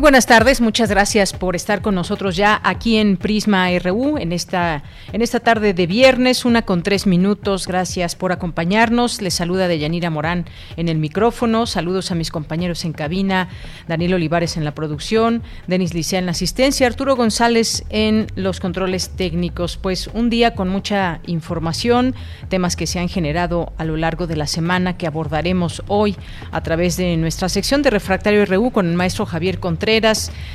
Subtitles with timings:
[0.00, 4.82] Buenas tardes, muchas gracias por estar con nosotros ya aquí en Prisma RU en esta,
[5.12, 7.66] en esta tarde de viernes, una con tres minutos.
[7.66, 9.20] Gracias por acompañarnos.
[9.20, 10.46] Les saluda Deyanira Morán
[10.78, 11.66] en el micrófono.
[11.66, 13.50] Saludos a mis compañeros en cabina,
[13.88, 19.10] Daniel Olivares en la producción, Denis Licea en la asistencia, Arturo González en los controles
[19.10, 19.76] técnicos.
[19.76, 22.14] Pues un día con mucha información,
[22.48, 26.16] temas que se han generado a lo largo de la semana que abordaremos hoy
[26.52, 29.89] a través de nuestra sección de Refractario RU con el maestro Javier Contreras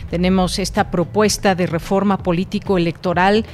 [0.09, 3.45] tenemos esta propuesta de reforma político-electoral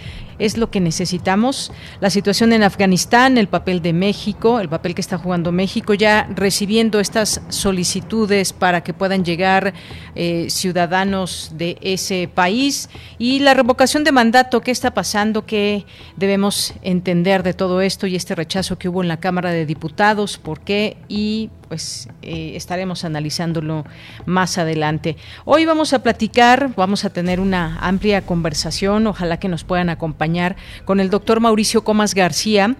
[0.41, 1.71] es lo que necesitamos.
[1.99, 6.27] La situación en Afganistán, el papel de México, el papel que está jugando México, ya
[6.35, 9.73] recibiendo estas solicitudes para que puedan llegar
[10.15, 15.45] eh, ciudadanos de ese país y la revocación de mandato, ¿qué está pasando?
[15.45, 19.67] ¿Qué debemos entender de todo esto y este rechazo que hubo en la Cámara de
[19.67, 20.39] Diputados?
[20.39, 20.97] ¿Por qué?
[21.07, 23.85] Y pues eh, estaremos analizándolo
[24.25, 25.15] más adelante.
[25.45, 30.57] Hoy vamos a platicar, vamos a tener una amplia conversación, ojalá que nos puedan acompañar
[30.83, 32.75] con el doctor Mauricio Comas García,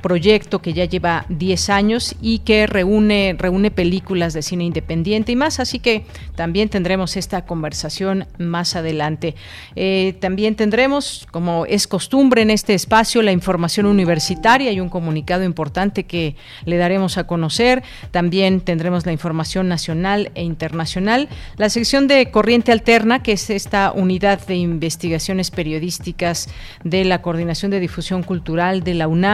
[0.00, 5.36] proyecto que ya lleva 10 años y que reúne, reúne películas de cine independiente y
[5.36, 6.04] más, así que
[6.34, 9.34] también tendremos esta conversación más adelante.
[9.76, 15.44] Eh, también tendremos, como es costumbre en este espacio, la información universitaria y un comunicado
[15.44, 17.82] importante que le daremos a conocer.
[18.10, 21.28] También tendremos la información nacional e internacional.
[21.56, 26.48] La sección de Corriente Alterna, que es esta unidad de investigaciones periodísticas
[26.84, 29.27] de la Coordinación de Difusión Cultural de la UNAM.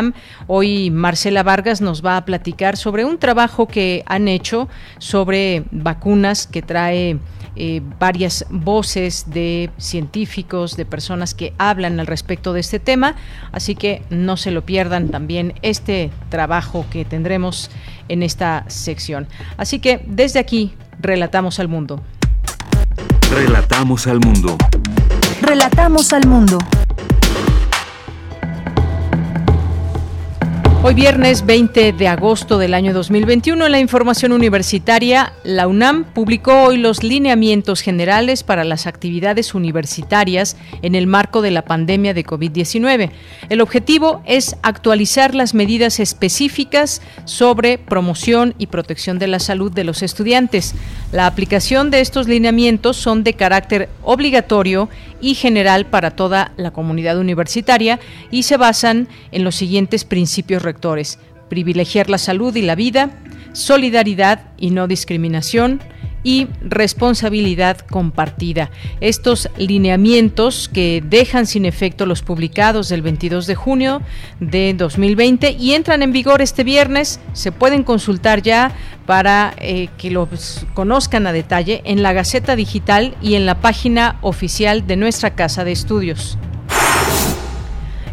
[0.47, 4.69] Hoy Marcela Vargas nos va a platicar sobre un trabajo que han hecho
[4.99, 7.19] sobre vacunas que trae
[7.57, 13.15] eh, varias voces de científicos, de personas que hablan al respecto de este tema,
[13.53, 17.71] así que no se lo pierdan también este trabajo que tendremos
[18.09, 19.29] en esta sección.
[19.57, 22.03] Así que desde aquí, relatamos al mundo.
[23.31, 24.57] Relatamos al mundo.
[25.41, 26.59] Relatamos al mundo.
[30.87, 36.65] Hoy viernes 20 de agosto del año 2021 en la información universitaria, la UNAM publicó
[36.65, 42.27] hoy los lineamientos generales para las actividades universitarias en el marco de la pandemia de
[42.27, 43.11] COVID-19.
[43.49, 49.85] El objetivo es actualizar las medidas específicas sobre promoción y protección de la salud de
[49.85, 50.75] los estudiantes.
[51.13, 54.91] La aplicación de estos lineamientos son de carácter obligatorio
[55.25, 57.99] y general para toda la comunidad universitaria
[58.31, 61.19] y se basan en los siguientes principios rectores.
[61.49, 63.11] Privilegiar la salud y la vida,
[63.55, 65.81] solidaridad y no discriminación,
[66.25, 68.71] y responsabilidad compartida.
[69.01, 74.03] Estos lineamientos que dejan sin efecto los publicados del 22 de junio
[74.41, 78.73] de 2020 y entran en vigor este viernes, se pueden consultar ya
[79.07, 84.19] para eh, que los conozcan a detalle en la Gaceta Digital y en la página
[84.23, 86.39] oficial de nuestra Casa de Estudios.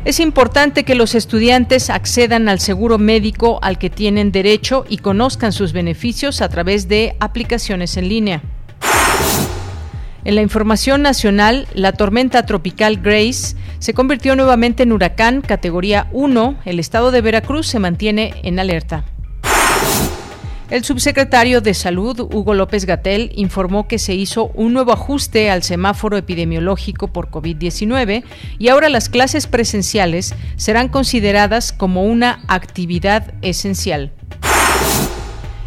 [0.04, 5.52] Es importante que los estudiantes accedan al seguro médico al que tienen derecho y conozcan
[5.52, 8.42] sus beneficios a través de aplicaciones en línea.
[10.24, 16.58] En la información nacional, la tormenta tropical Grace se convirtió nuevamente en huracán categoría 1.
[16.66, 19.06] El estado de Veracruz se mantiene en alerta.
[20.72, 25.64] El subsecretario de Salud, Hugo López Gatel, informó que se hizo un nuevo ajuste al
[25.64, 28.24] semáforo epidemiológico por COVID-19
[28.58, 34.14] y ahora las clases presenciales serán consideradas como una actividad esencial.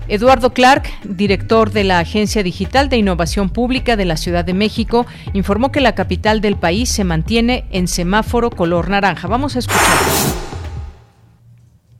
[0.08, 5.04] Eduardo Clark, director de la Agencia Digital de Innovación Pública de la Ciudad de México,
[5.34, 9.28] informó que la capital del país se mantiene en semáforo color naranja.
[9.28, 9.98] Vamos a escuchar.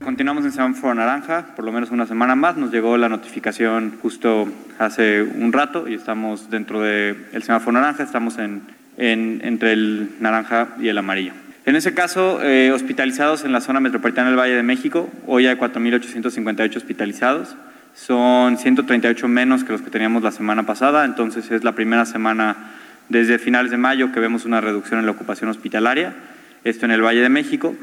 [0.05, 2.57] Continuamos en semáforo naranja, por lo menos una semana más.
[2.57, 4.47] Nos llegó la notificación justo
[4.77, 8.61] hace un rato y estamos dentro del semáforo naranja, estamos en,
[8.97, 11.33] entre el naranja y el amarillo.
[11.65, 15.55] En ese caso, eh, hospitalizados en la zona metropolitana del Valle de México, hoy hay
[15.55, 17.55] 4.858 hospitalizados.
[17.95, 22.55] Son 138 menos que los que teníamos la semana pasada, entonces es la primera semana
[23.09, 26.13] desde finales de mayo que vemos una reducción en la ocupación hospitalaria,
[26.63, 27.75] esto en el Valle de México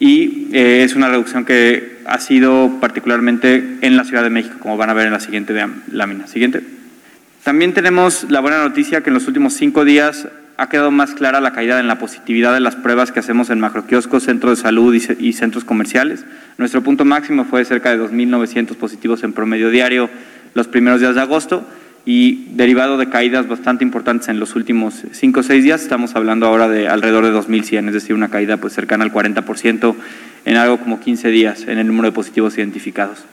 [0.00, 4.78] y eh, es una reducción que ha sido particularmente en la Ciudad de México, como
[4.78, 5.54] van a ver en la siguiente
[5.92, 6.26] lámina.
[6.26, 6.62] Siguiente.
[7.44, 10.26] También tenemos la buena noticia que en los últimos cinco días
[10.56, 13.60] ha quedado más clara la caída en la positividad de las pruebas que hacemos en
[13.60, 16.24] macroquioscos, centros de salud y, y centros comerciales.
[16.56, 20.08] Nuestro punto máximo fue de cerca de 2.900 positivos en promedio diario
[20.54, 21.66] los primeros días de agosto
[22.04, 26.46] y derivado de caídas bastante importantes en los últimos 5 o 6 días, estamos hablando
[26.46, 29.94] ahora de alrededor de 2.100, es decir, una caída pues cercana al 40%
[30.44, 33.24] en algo como 15 días en el número de positivos identificados.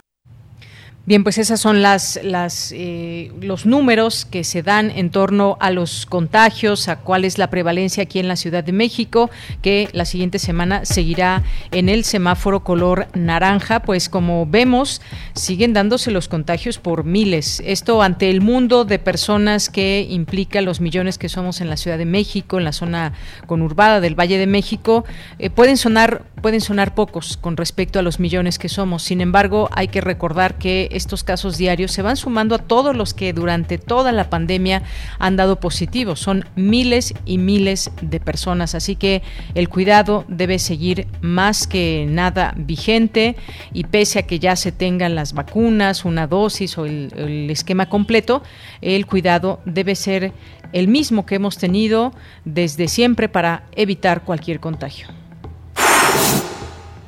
[1.07, 5.71] Bien, pues esas son las, las eh, los números que se dan en torno a
[5.71, 9.29] los contagios, a cuál es la prevalencia aquí en la Ciudad de México,
[9.61, 15.01] que la siguiente semana seguirá en el semáforo color naranja, pues como vemos,
[15.33, 17.63] siguen dándose los contagios por miles.
[17.65, 21.97] Esto ante el mundo de personas que implica los millones que somos en la Ciudad
[21.97, 23.13] de México, en la zona
[23.45, 25.05] conurbada del Valle de México,
[25.39, 29.03] eh, pueden sonar pueden sonar pocos con respecto a los millones que somos.
[29.03, 33.13] Sin embargo, hay que recordar que estos casos diarios se van sumando a todos los
[33.13, 34.83] que durante toda la pandemia
[35.19, 36.19] han dado positivos.
[36.19, 39.21] Son miles y miles de personas, así que
[39.55, 43.35] el cuidado debe seguir más que nada vigente
[43.73, 47.87] y pese a que ya se tengan las vacunas, una dosis o el, el esquema
[47.87, 48.43] completo,
[48.81, 50.33] el cuidado debe ser
[50.73, 52.13] el mismo que hemos tenido
[52.45, 55.07] desde siempre para evitar cualquier contagio.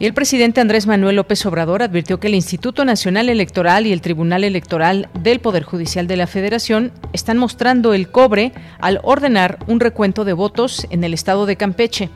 [0.02, 4.00] Y el presidente Andrés Manuel López Obrador advirtió que el Instituto Nacional Electoral y el
[4.00, 9.82] Tribunal Electoral del Poder Judicial de la Federación están mostrando el cobre al ordenar un
[9.82, 12.10] recuento de votos en el estado de Campeche.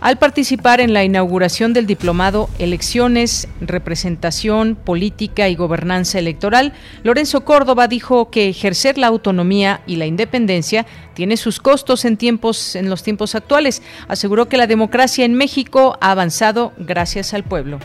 [0.00, 6.72] Al participar en la inauguración del diplomado Elecciones, Representación, Política y Gobernanza Electoral,
[7.02, 12.76] Lorenzo Córdoba dijo que ejercer la autonomía y la independencia tiene sus costos en tiempos
[12.76, 13.82] en los tiempos actuales.
[14.06, 17.80] Aseguró que la democracia en México ha avanzado gracias al pueblo.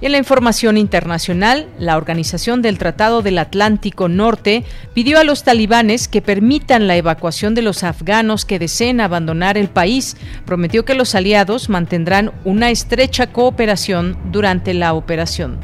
[0.00, 5.42] Y en la información internacional, la Organización del Tratado del Atlántico Norte pidió a los
[5.42, 10.18] talibanes que permitan la evacuación de los afganos que deseen abandonar el país.
[10.44, 15.56] Prometió que los aliados mantendrán una estrecha cooperación durante la operación.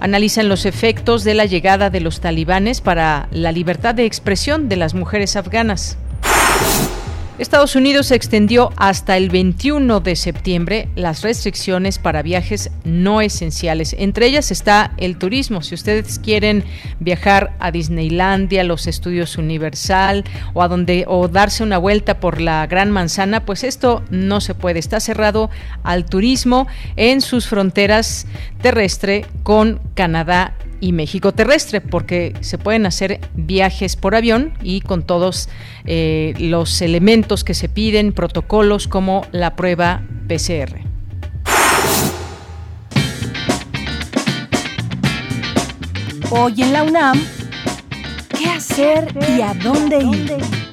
[0.00, 4.76] Analizan los efectos de la llegada de los talibanes para la libertad de expresión de
[4.76, 5.96] las mujeres afganas.
[7.36, 13.96] Estados Unidos extendió hasta el 21 de septiembre las restricciones para viajes no esenciales.
[13.98, 15.60] Entre ellas está el turismo.
[15.60, 16.62] Si ustedes quieren
[17.00, 20.22] viajar a Disneylandia, los estudios Universal
[20.52, 24.54] o a donde o darse una vuelta por la Gran Manzana, pues esto no se
[24.54, 24.78] puede.
[24.78, 25.50] Está cerrado
[25.82, 28.28] al turismo en sus fronteras
[28.62, 35.02] terrestre con Canadá y México terrestre, porque se pueden hacer viajes por avión y con
[35.02, 35.48] todos
[35.86, 40.80] eh, los elementos que se piden, protocolos como la prueba PCR.
[46.28, 47.18] Hoy en la UNAM,
[48.36, 50.63] ¿qué hacer y a dónde ir?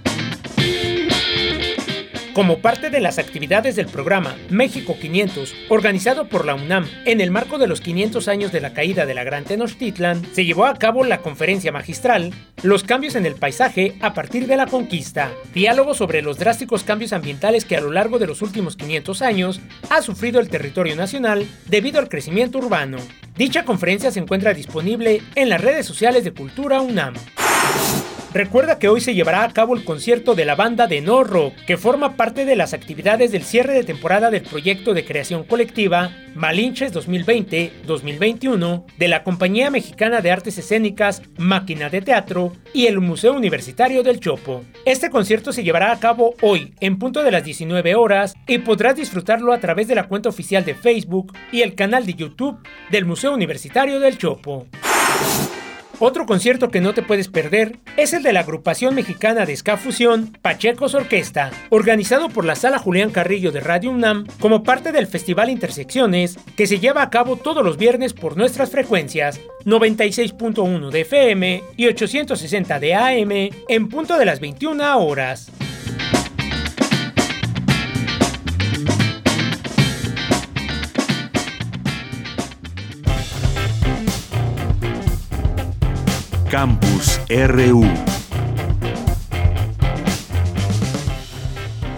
[2.33, 7.29] Como parte de las actividades del programa México 500, organizado por la UNAM en el
[7.29, 10.75] marco de los 500 años de la caída de la Gran Tenochtitlan, se llevó a
[10.75, 12.33] cabo la conferencia magistral
[12.63, 17.11] Los cambios en el paisaje a partir de la conquista, diálogo sobre los drásticos cambios
[17.11, 19.59] ambientales que a lo largo de los últimos 500 años
[19.89, 22.97] ha sufrido el territorio nacional debido al crecimiento urbano.
[23.35, 27.13] Dicha conferencia se encuentra disponible en las redes sociales de Cultura UNAM.
[28.33, 31.21] Recuerda que hoy se llevará a cabo el concierto de la banda de No
[31.67, 36.15] que forma parte de las actividades del cierre de temporada del proyecto de creación colectiva
[36.33, 43.33] Malinches 2020-2021 de la Compañía Mexicana de Artes Escénicas Máquina de Teatro y el Museo
[43.33, 44.63] Universitario del Chopo.
[44.85, 48.95] Este concierto se llevará a cabo hoy en punto de las 19 horas y podrás
[48.95, 52.59] disfrutarlo a través de la cuenta oficial de Facebook y el canal de YouTube
[52.91, 54.67] del Museo Universitario del Chopo.
[56.03, 59.77] Otro concierto que no te puedes perder es el de la agrupación mexicana de ska
[59.77, 65.05] fusión Pachecos Orquesta, organizado por la Sala Julián Carrillo de Radio UNAM como parte del
[65.05, 71.01] Festival Intersecciones que se lleva a cabo todos los viernes por nuestras frecuencias 96.1 de
[71.01, 75.51] FM y 860 de AM en punto de las 21 horas.
[86.51, 87.85] Campus RU.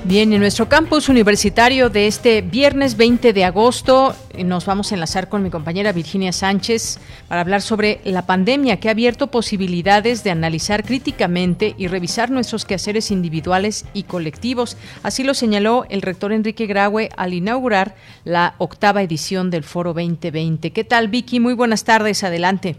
[0.04, 4.94] Bien, en nuestro campus universitario de este viernes 20 de agosto eh, nos vamos a
[4.94, 10.24] enlazar con mi compañera Virginia Sánchez para hablar sobre la pandemia que ha abierto posibilidades
[10.24, 14.78] de analizar críticamente y revisar nuestros quehaceres individuales y colectivos.
[15.02, 20.70] Así lo señaló el rector Enrique Graue al inaugurar la octava edición del Foro 2020.
[20.72, 21.40] ¿Qué tal, Vicky?
[21.40, 22.24] Muy buenas tardes.
[22.24, 22.76] Adelante.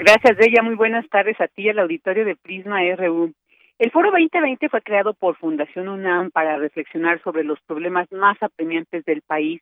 [0.00, 0.62] Gracias, ella.
[0.62, 3.32] Muy buenas tardes a ti y al auditorio de Prisma RU.
[3.80, 9.04] El Foro 2020 fue creado por Fundación UNAM para reflexionar sobre los problemas más apremiantes
[9.04, 9.60] del país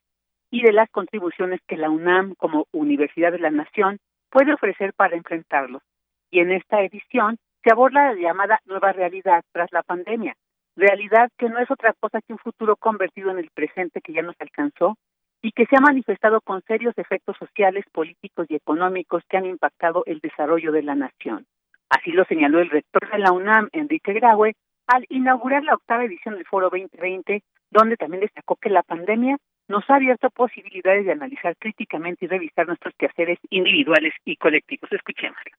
[0.51, 5.17] y de las contribuciones que la UNAM como Universidad de la Nación puede ofrecer para
[5.17, 5.83] enfrentarlos.
[6.31, 10.35] Y en esta edición se aborda la llamada nueva realidad tras la pandemia,
[10.77, 14.21] realidad que no es otra cosa que un futuro convertido en el presente que ya
[14.21, 14.99] nos alcanzó
[15.47, 20.03] y que se ha manifestado con serios efectos sociales, políticos y económicos que han impactado
[20.07, 21.47] el desarrollo de la nación.
[21.89, 24.57] Así lo señaló el rector de la UNAM, Enrique Graue,
[24.89, 29.37] al inaugurar la octava edición del Foro 2020, donde también destacó que la pandemia
[29.69, 34.91] nos ha abierto posibilidades de analizar críticamente y revisar nuestros quehaceres individuales y colectivos.
[34.91, 35.53] Escuchémoslo.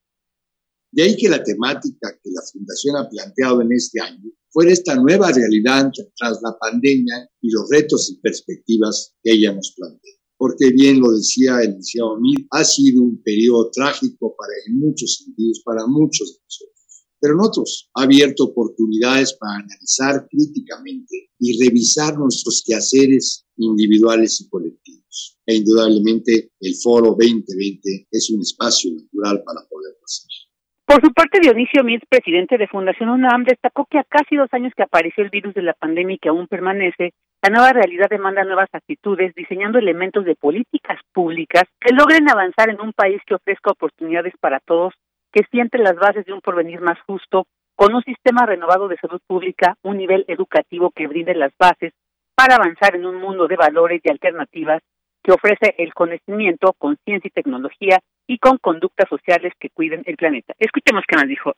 [0.92, 4.96] De ahí que la temática que la Fundación ha planteado en este año fuera esta
[4.96, 10.16] nueva realidad tras la pandemia y los retos y perspectivas que ella nos plantea.
[10.38, 15.24] Porque bien lo decía el licenciado Mil, ha sido un periodo trágico para, en muchos
[15.24, 16.78] sentidos, para muchos de nosotros.
[17.20, 24.50] Pero en otros, ha abierto oportunidades para analizar críticamente y revisar nuestros quehaceres individuales y
[24.50, 25.38] colectivos.
[25.46, 30.47] E indudablemente el Foro 2020 es un espacio natural para poder hacer.
[30.88, 34.72] Por su parte, Dionisio Mitz, presidente de Fundación UNAM, destacó que a casi dos años
[34.74, 37.12] que apareció el virus de la pandemia y que aún permanece,
[37.44, 42.80] la nueva realidad demanda nuevas actitudes, diseñando elementos de políticas públicas que logren avanzar en
[42.80, 44.94] un país que ofrezca oportunidades para todos,
[45.34, 49.20] que siente las bases de un porvenir más justo, con un sistema renovado de salud
[49.28, 51.92] pública, un nivel educativo que brinde las bases
[52.34, 54.82] para avanzar en un mundo de valores y alternativas
[55.28, 60.54] que ofrece el conocimiento, conciencia y tecnología y con conductas sociales que cuiden el planeta.
[60.58, 61.52] Escuchemos qué nos dijo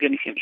[0.00, 0.34] Dionisio.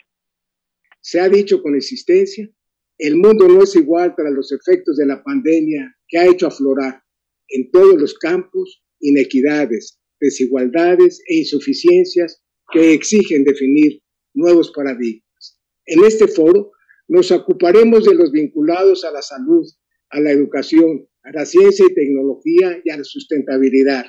[0.99, 2.49] Se ha dicho con existencia,
[2.97, 7.03] el mundo no es igual para los efectos de la pandemia que ha hecho aflorar
[7.49, 14.01] en todos los campos inequidades, desigualdades e insuficiencias que exigen definir
[14.33, 15.61] nuevos paradigmas.
[15.85, 16.71] En este foro
[17.07, 19.67] nos ocuparemos de los vinculados a la salud,
[20.09, 24.07] a la educación, a la ciencia y tecnología y a la sustentabilidad,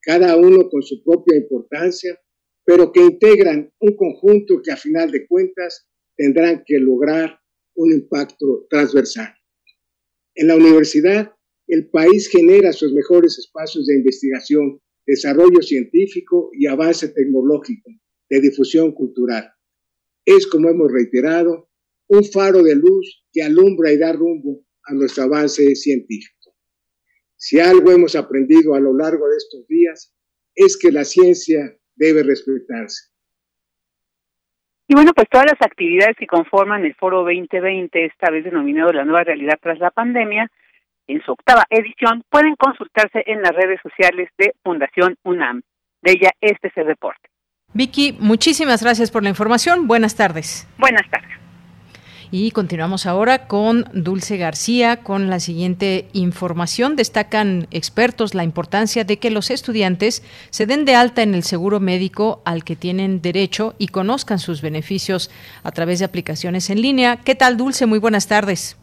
[0.00, 2.18] cada uno con su propia importancia,
[2.64, 7.38] pero que integran un conjunto que a final de cuentas tendrán que lograr
[7.74, 9.34] un impacto transversal.
[10.34, 11.32] En la universidad,
[11.66, 17.90] el país genera sus mejores espacios de investigación, desarrollo científico y avance tecnológico,
[18.28, 19.50] de difusión cultural.
[20.24, 21.68] Es, como hemos reiterado,
[22.08, 26.33] un faro de luz que alumbra y da rumbo a nuestro avance científico.
[27.46, 30.10] Si algo hemos aprendido a lo largo de estos días
[30.54, 33.12] es que la ciencia debe respetarse.
[34.88, 39.04] Y bueno, pues todas las actividades que conforman el Foro 2020, esta vez denominado La
[39.04, 40.50] Nueva Realidad tras la Pandemia,
[41.06, 45.60] en su octava edición, pueden consultarse en las redes sociales de Fundación UNAM.
[46.00, 47.28] De ella, este es el reporte.
[47.74, 49.86] Vicky, muchísimas gracias por la información.
[49.86, 50.66] Buenas tardes.
[50.78, 51.43] Buenas tardes.
[52.36, 56.96] Y continuamos ahora con Dulce García con la siguiente información.
[56.96, 61.78] Destacan expertos la importancia de que los estudiantes se den de alta en el seguro
[61.78, 65.30] médico al que tienen derecho y conozcan sus beneficios
[65.62, 67.18] a través de aplicaciones en línea.
[67.24, 67.86] ¿Qué tal, Dulce?
[67.86, 68.76] Muy buenas tardes.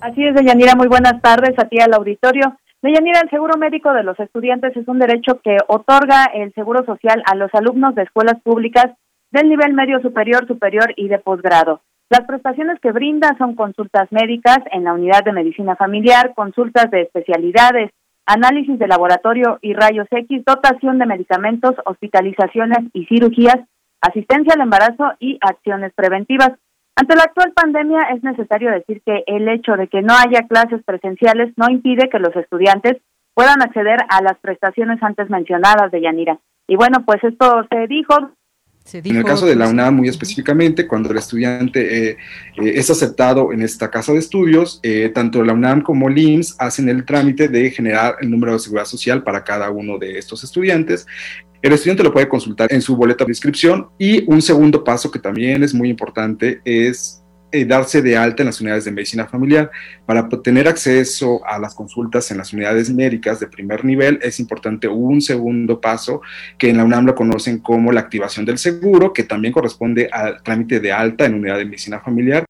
[0.00, 0.74] Así es, Deyanira.
[0.74, 2.56] Muy buenas tardes a ti al auditorio.
[2.80, 7.22] Deyanira, el seguro médico de los estudiantes es un derecho que otorga el seguro social
[7.26, 8.86] a los alumnos de escuelas públicas
[9.30, 11.82] del nivel medio superior, superior y de posgrado.
[12.10, 17.02] Las prestaciones que brinda son consultas médicas en la unidad de medicina familiar, consultas de
[17.02, 17.90] especialidades,
[18.24, 23.56] análisis de laboratorio y rayos X, dotación de medicamentos, hospitalizaciones y cirugías,
[24.00, 26.52] asistencia al embarazo y acciones preventivas.
[26.96, 30.82] Ante la actual pandemia es necesario decir que el hecho de que no haya clases
[30.84, 32.96] presenciales no impide que los estudiantes
[33.34, 36.38] puedan acceder a las prestaciones antes mencionadas de Yanira.
[36.66, 38.32] Y bueno, pues esto se dijo
[38.92, 42.16] en el caso de la UNAM, muy específicamente, cuando el estudiante eh,
[42.56, 46.56] eh, es aceptado en esta casa de estudios, eh, tanto la UNAM como el IMSS
[46.58, 50.42] hacen el trámite de generar el número de seguridad social para cada uno de estos
[50.44, 51.06] estudiantes.
[51.60, 55.18] El estudiante lo puede consultar en su boleta de inscripción y un segundo paso que
[55.18, 59.70] también es muy importante es eh, darse de alta en las unidades de medicina familiar.
[60.04, 64.86] Para tener acceso a las consultas en las unidades médicas de primer nivel es importante
[64.86, 66.20] un segundo paso
[66.58, 70.42] que en la UNAM lo conocen como la activación del seguro, que también corresponde al
[70.42, 72.44] trámite de alta en unidad de medicina familiar.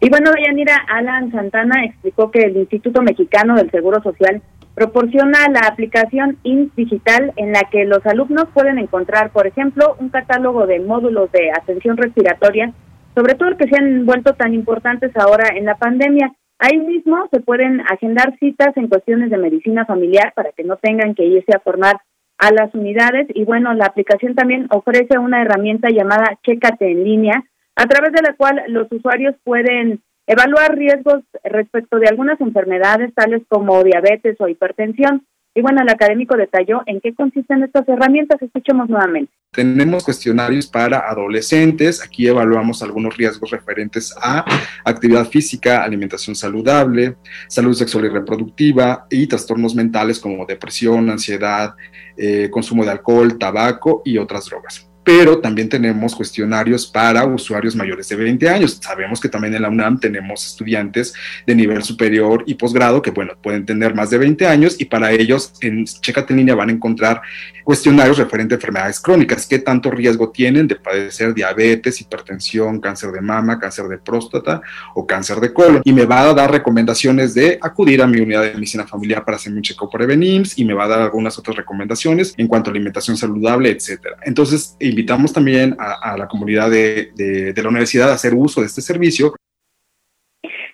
[0.00, 4.42] Y bueno, Yanira, Alan Santana explicó que el Instituto Mexicano del Seguro Social
[4.74, 10.10] proporciona la aplicación INS Digital en la que los alumnos pueden encontrar, por ejemplo, un
[10.10, 12.72] catálogo de módulos de atención respiratoria
[13.14, 16.32] sobre todo que se han vuelto tan importantes ahora en la pandemia.
[16.58, 21.14] Ahí mismo se pueden agendar citas en cuestiones de medicina familiar para que no tengan
[21.14, 22.00] que irse a formar
[22.38, 27.44] a las unidades y bueno, la aplicación también ofrece una herramienta llamada Chécate en línea,
[27.76, 33.42] a través de la cual los usuarios pueden evaluar riesgos respecto de algunas enfermedades tales
[33.48, 38.42] como diabetes o hipertensión y bueno, el académico detalló en qué consisten estas herramientas.
[38.42, 39.32] Escuchemos nuevamente.
[39.52, 42.02] Tenemos cuestionarios para adolescentes.
[42.02, 44.44] Aquí evaluamos algunos riesgos referentes a
[44.84, 51.74] actividad física, alimentación saludable, salud sexual y reproductiva y trastornos mentales como depresión, ansiedad,
[52.16, 58.08] eh, consumo de alcohol, tabaco y otras drogas pero también tenemos cuestionarios para usuarios mayores
[58.08, 58.80] de 20 años.
[58.82, 61.14] Sabemos que también en la UNAM tenemos estudiantes
[61.46, 65.12] de nivel superior y posgrado que, bueno, pueden tener más de 20 años y para
[65.12, 67.20] ellos en Checate en línea van a encontrar
[67.64, 73.20] cuestionarios referentes a enfermedades crónicas, qué tanto riesgo tienen de padecer diabetes, hipertensión, cáncer de
[73.20, 74.60] mama, cáncer de próstata
[74.94, 75.82] o cáncer de colon.
[75.84, 79.36] Y me va a dar recomendaciones de acudir a mi unidad de medicina familiar para
[79.36, 82.70] hacerme un chequeo por EBENIMS y me va a dar algunas otras recomendaciones en cuanto
[82.70, 84.16] a alimentación saludable, etcétera.
[84.22, 89.34] Entonces, invitamos también a, la comunidad de, la universidad a hacer uso de este servicio.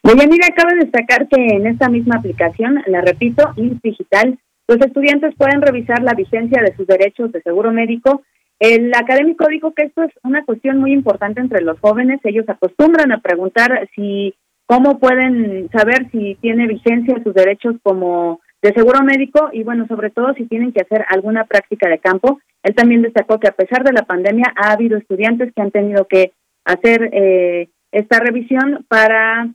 [0.03, 5.63] Deyanira, acaba de destacar que en esta misma aplicación, la repito, Digital, los estudiantes pueden
[5.63, 8.23] revisar la vigencia de sus derechos de seguro médico.
[8.59, 12.21] El académico dijo que esto es una cuestión muy importante entre los jóvenes.
[12.25, 14.35] Ellos acostumbran a preguntar si
[14.67, 20.11] cómo pueden saber si tiene vigencia sus derechos como de seguro médico y bueno, sobre
[20.11, 22.41] todo si tienen que hacer alguna práctica de campo.
[22.63, 26.07] Él también destacó que a pesar de la pandemia ha habido estudiantes que han tenido
[26.07, 26.33] que
[26.65, 29.49] hacer eh, esta revisión para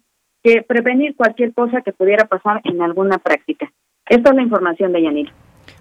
[0.44, 3.72] que prevenir cualquier cosa que pudiera pasar en alguna práctica.
[4.08, 5.30] Esta es la información de Yanir.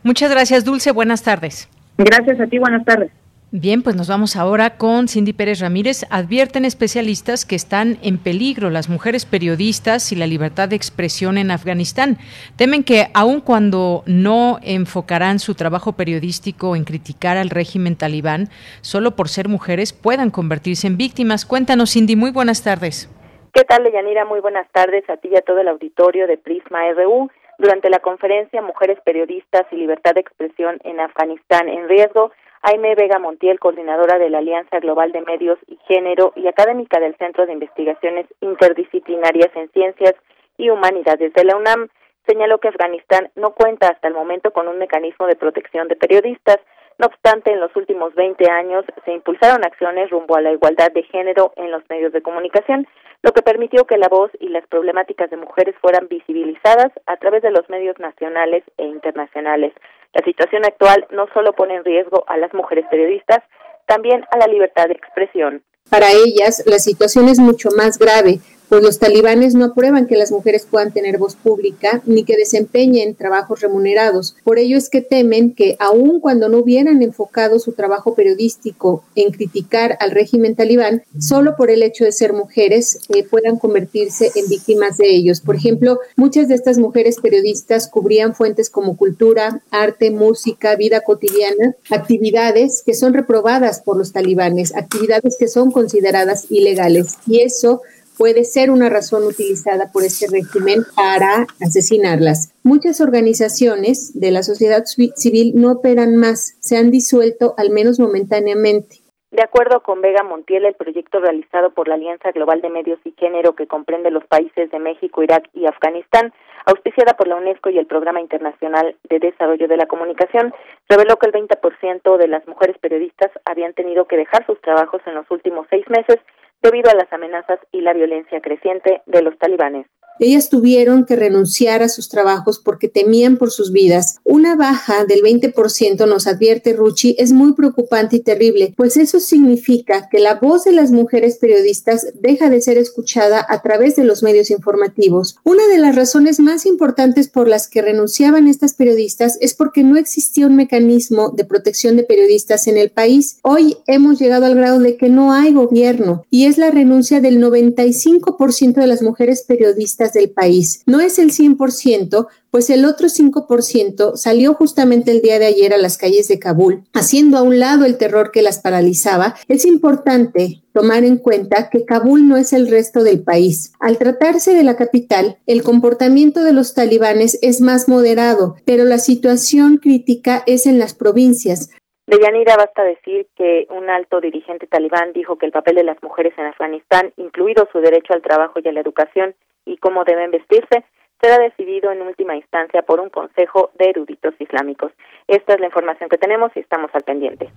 [0.02, 0.92] Muchas gracias, Dulce.
[0.92, 1.68] Buenas tardes.
[1.98, 2.58] Gracias a ti.
[2.58, 3.10] Buenas tardes.
[3.56, 6.04] Bien, pues nos vamos ahora con Cindy Pérez Ramírez.
[6.10, 11.52] Advierten especialistas que están en peligro las mujeres periodistas y la libertad de expresión en
[11.52, 12.16] Afganistán.
[12.56, 18.48] Temen que aun cuando no enfocarán su trabajo periodístico en criticar al régimen talibán,
[18.80, 21.46] solo por ser mujeres puedan convertirse en víctimas.
[21.46, 23.08] Cuéntanos, Cindy, muy buenas tardes.
[23.52, 24.24] ¿Qué tal, Leyanira?
[24.24, 27.30] Muy buenas tardes a ti y a todo el auditorio de Prisma RU.
[27.58, 32.32] Durante la conferencia Mujeres Periodistas y Libertad de Expresión en Afganistán en Riesgo,
[32.66, 37.14] Aime Vega Montiel, coordinadora de la Alianza Global de Medios y Género y académica del
[37.18, 40.14] Centro de Investigaciones Interdisciplinarias en Ciencias
[40.56, 41.88] y Humanidades de la UNAM,
[42.26, 46.56] señaló que Afganistán no cuenta hasta el momento con un mecanismo de protección de periodistas.
[46.96, 51.02] No obstante, en los últimos 20 años se impulsaron acciones rumbo a la igualdad de
[51.02, 52.86] género en los medios de comunicación,
[53.22, 57.42] lo que permitió que la voz y las problemáticas de mujeres fueran visibilizadas a través
[57.42, 59.74] de los medios nacionales e internacionales.
[60.14, 63.42] La situación actual no solo pone en riesgo a las mujeres periodistas,
[63.86, 65.62] también a la libertad de expresión.
[65.90, 70.32] Para ellas, la situación es mucho más grave, pues los talibanes no aprueban que las
[70.32, 74.36] mujeres puedan tener voz pública ni que desempeñen trabajos remunerados.
[74.44, 79.32] Por ello es que temen que aun cuando no hubieran enfocado su trabajo periodístico en
[79.32, 84.48] criticar al régimen talibán, solo por el hecho de ser mujeres eh, puedan convertirse en
[84.48, 85.40] víctimas de ellos.
[85.40, 91.76] Por ejemplo, muchas de estas mujeres periodistas cubrían fuentes como cultura, arte, música, vida cotidiana,
[91.90, 97.14] actividades que son reprobadas por los talibanes, actividades que son consideradas ilegales.
[97.26, 97.82] Y eso
[98.16, 102.54] puede ser una razón utilizada por este régimen para asesinarlas.
[102.62, 109.04] Muchas organizaciones de la sociedad civil no operan más, se han disuelto al menos momentáneamente.
[109.34, 113.12] De acuerdo con Vega Montiel, el proyecto realizado por la Alianza Global de Medios y
[113.18, 116.32] Género, que comprende los países de México, Irak y Afganistán,
[116.66, 120.54] auspiciada por la UNESCO y el Programa Internacional de Desarrollo de la Comunicación,
[120.88, 125.14] reveló que el 20% de las mujeres periodistas habían tenido que dejar sus trabajos en
[125.14, 126.20] los últimos seis meses
[126.64, 129.86] debido a las amenazas y la violencia creciente de los talibanes.
[130.20, 134.18] Ellas tuvieron que renunciar a sus trabajos porque temían por sus vidas.
[134.22, 140.08] Una baja del 20%, nos advierte Ruchi, es muy preocupante y terrible, pues eso significa
[140.08, 144.22] que la voz de las mujeres periodistas deja de ser escuchada a través de los
[144.22, 145.36] medios informativos.
[145.42, 149.96] Una de las razones más importantes por las que renunciaban estas periodistas es porque no
[149.96, 153.40] existía un mecanismo de protección de periodistas en el país.
[153.42, 157.42] Hoy hemos llegado al grado de que no hay gobierno y es la renuncia del
[157.42, 160.82] 95% de las mujeres periodistas del país.
[160.86, 165.78] No es el 100%, pues el otro 5% salió justamente el día de ayer a
[165.78, 169.34] las calles de Kabul, haciendo a un lado el terror que las paralizaba.
[169.48, 173.72] Es importante tomar en cuenta que Kabul no es el resto del país.
[173.80, 178.98] Al tratarse de la capital, el comportamiento de los talibanes es más moderado, pero la
[178.98, 181.70] situación crítica es en las provincias.
[182.06, 186.02] De Yanira basta decir que un alto dirigente talibán dijo que el papel de las
[186.02, 190.30] mujeres en Afganistán, incluido su derecho al trabajo y a la educación, y cómo deben
[190.30, 190.84] vestirse
[191.20, 194.92] será decidido en última instancia por un consejo de eruditos islámicos.
[195.26, 197.50] Esta es la información que tenemos y estamos al pendiente.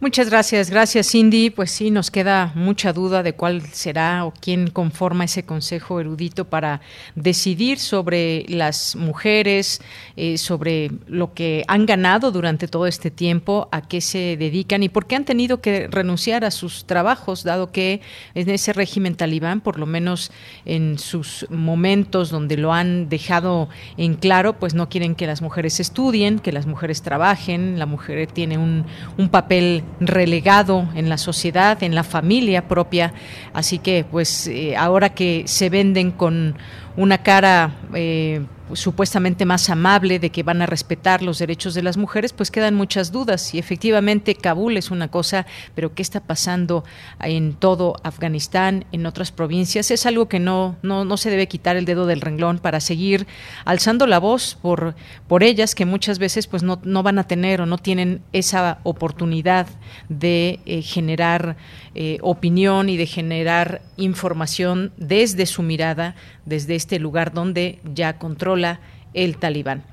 [0.00, 1.50] Muchas gracias, gracias Cindy.
[1.50, 6.46] Pues sí, nos queda mucha duda de cuál será o quién conforma ese consejo erudito
[6.46, 6.80] para
[7.14, 9.80] decidir sobre las mujeres,
[10.16, 14.88] eh, sobre lo que han ganado durante todo este tiempo, a qué se dedican y
[14.88, 18.00] por qué han tenido que renunciar a sus trabajos, dado que
[18.34, 20.32] en ese régimen talibán, por lo menos
[20.64, 25.78] en sus momentos donde lo han dejado en claro, pues no quieren que las mujeres
[25.78, 28.84] estudien, que las mujeres trabajen, la mujer tiene un,
[29.16, 33.12] un papel relegado en la sociedad, en la familia propia.
[33.52, 36.56] Así que, pues, eh, ahora que se venden con
[36.96, 41.96] una cara eh, supuestamente más amable de que van a respetar los derechos de las
[41.96, 43.54] mujeres, pues quedan muchas dudas.
[43.54, 46.84] Y efectivamente Kabul es una cosa, pero ¿qué está pasando
[47.20, 49.90] en todo Afganistán, en otras provincias?
[49.90, 53.26] Es algo que no, no, no se debe quitar el dedo del renglón para seguir
[53.64, 54.94] alzando la voz por,
[55.28, 58.78] por ellas, que muchas veces pues no, no van a tener o no tienen esa
[58.82, 59.66] oportunidad
[60.08, 61.56] de eh, generar
[61.94, 68.80] eh, opinión y de generar información desde su mirada, desde este lugar donde ya controla
[69.12, 69.84] el talibán.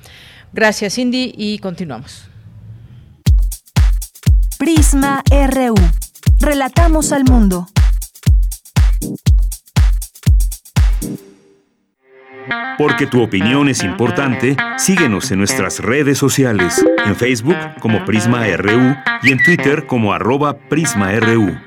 [0.53, 2.29] Gracias, Cindy, y continuamos.
[4.57, 5.75] Prisma RU.
[6.39, 7.67] Relatamos al mundo.
[12.77, 18.95] Porque tu opinión es importante, síguenos en nuestras redes sociales, en Facebook como Prisma RU
[19.23, 21.57] y en Twitter como arroba PrismaRU.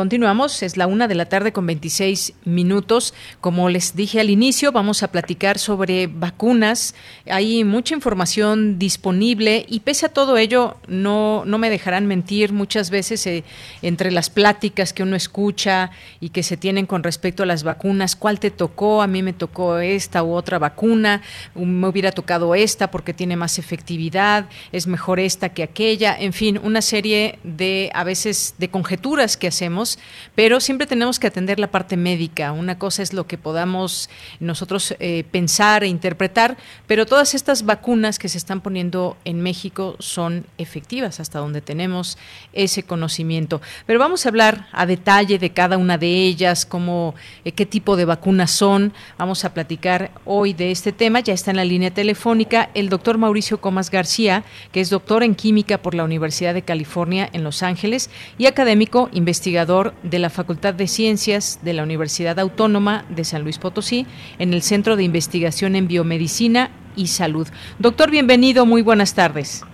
[0.00, 3.12] Continuamos, es la una de la tarde con 26 minutos.
[3.42, 6.94] Como les dije al inicio, vamos a platicar sobre vacunas.
[7.26, 12.88] Hay mucha información disponible y pese a todo ello, no, no me dejarán mentir muchas
[12.88, 13.44] veces eh,
[13.82, 18.16] entre las pláticas que uno escucha y que se tienen con respecto a las vacunas,
[18.16, 21.20] cuál te tocó, a mí me tocó esta u otra vacuna,
[21.54, 26.58] me hubiera tocado esta porque tiene más efectividad, es mejor esta que aquella, en fin,
[26.64, 29.89] una serie de a veces de conjeturas que hacemos
[30.34, 32.52] pero siempre tenemos que atender la parte médica.
[32.52, 38.18] Una cosa es lo que podamos nosotros eh, pensar e interpretar, pero todas estas vacunas
[38.18, 42.18] que se están poniendo en México son efectivas hasta donde tenemos
[42.52, 43.60] ese conocimiento.
[43.86, 47.96] Pero vamos a hablar a detalle de cada una de ellas, cómo, eh, qué tipo
[47.96, 48.92] de vacunas son.
[49.18, 51.20] Vamos a platicar hoy de este tema.
[51.20, 55.34] Ya está en la línea telefónica el doctor Mauricio Comas García, que es doctor en
[55.34, 59.69] química por la Universidad de California en Los Ángeles y académico investigador
[60.02, 64.04] de la Facultad de Ciencias de la Universidad Autónoma de San Luis Potosí
[64.40, 67.46] en el Centro de Investigación en Biomedicina y Salud.
[67.78, 69.64] Doctor, bienvenido, muy buenas tardes.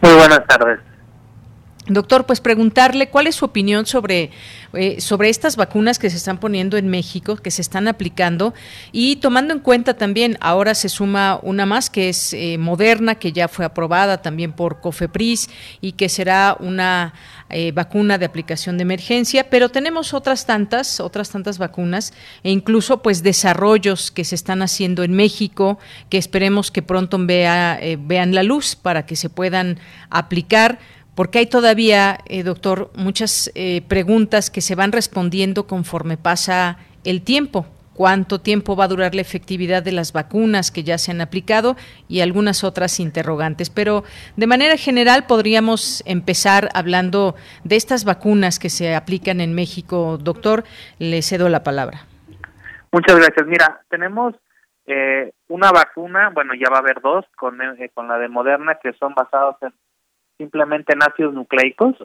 [0.00, 0.80] Muy buenas tardes.
[1.92, 4.30] Doctor, pues preguntarle cuál es su opinión sobre,
[4.72, 8.54] eh, sobre estas vacunas que se están poniendo en México, que se están aplicando,
[8.92, 13.32] y tomando en cuenta también, ahora se suma una más que es eh, Moderna, que
[13.32, 15.50] ya fue aprobada también por COFEPRIS
[15.80, 17.14] y que será una
[17.50, 23.02] eh, vacuna de aplicación de emergencia, pero tenemos otras tantas, otras tantas vacunas e incluso
[23.02, 25.78] pues desarrollos que se están haciendo en México
[26.08, 29.78] que esperemos que pronto vea, vean la luz para que se puedan
[30.08, 30.78] aplicar
[31.14, 37.22] porque hay todavía, eh, doctor, muchas eh, preguntas que se van respondiendo conforme pasa el
[37.22, 37.66] tiempo.
[37.94, 41.76] ¿Cuánto tiempo va a durar la efectividad de las vacunas que ya se han aplicado?
[42.08, 43.68] Y algunas otras interrogantes.
[43.68, 44.04] Pero
[44.36, 50.16] de manera general podríamos empezar hablando de estas vacunas que se aplican en México.
[50.16, 50.64] Doctor,
[50.98, 52.06] le cedo la palabra.
[52.90, 53.46] Muchas gracias.
[53.46, 54.34] Mira, tenemos
[54.86, 57.58] eh, una vacuna, bueno, ya va a haber dos, con,
[57.92, 59.72] con la de Moderna, que son basados en
[60.38, 61.96] simplemente en ácidos nucleicos,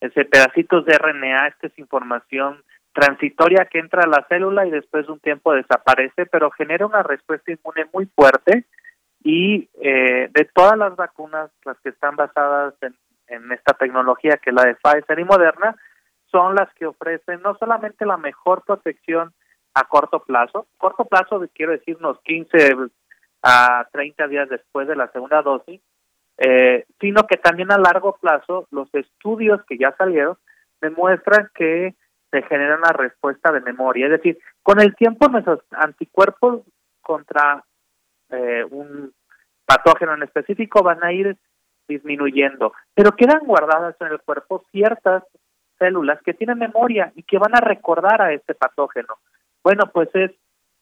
[0.00, 2.62] ese pedacitos de RNA, esta es información
[2.92, 7.02] transitoria que entra a la célula y después de un tiempo desaparece, pero genera una
[7.02, 8.66] respuesta inmune muy fuerte.
[9.22, 12.96] Y eh, de todas las vacunas, las que están basadas en,
[13.28, 15.76] en esta tecnología, que es la de Pfizer y Moderna,
[16.30, 19.32] son las que ofrecen no solamente la mejor protección
[19.74, 22.76] a corto plazo, corto plazo quiero decir unos 15
[23.42, 25.80] a 30 días después de la segunda dosis,
[26.42, 30.38] eh, sino que también a largo plazo los estudios que ya salieron
[30.80, 31.94] demuestran que
[32.30, 36.62] se genera una respuesta de memoria, es decir, con el tiempo nuestros anticuerpos
[37.02, 37.62] contra
[38.30, 39.12] eh, un
[39.66, 41.36] patógeno en específico van a ir
[41.86, 45.24] disminuyendo, pero quedan guardadas en el cuerpo ciertas
[45.78, 49.18] células que tienen memoria y que van a recordar a este patógeno.
[49.62, 50.30] Bueno, pues es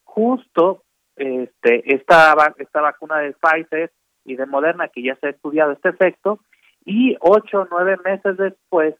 [0.05, 0.85] justo
[1.17, 3.91] este esta esta vacuna de Pfizer
[4.29, 6.41] y de Moderna, que ya se ha estudiado este efecto,
[6.85, 8.95] y ocho o nueve meses después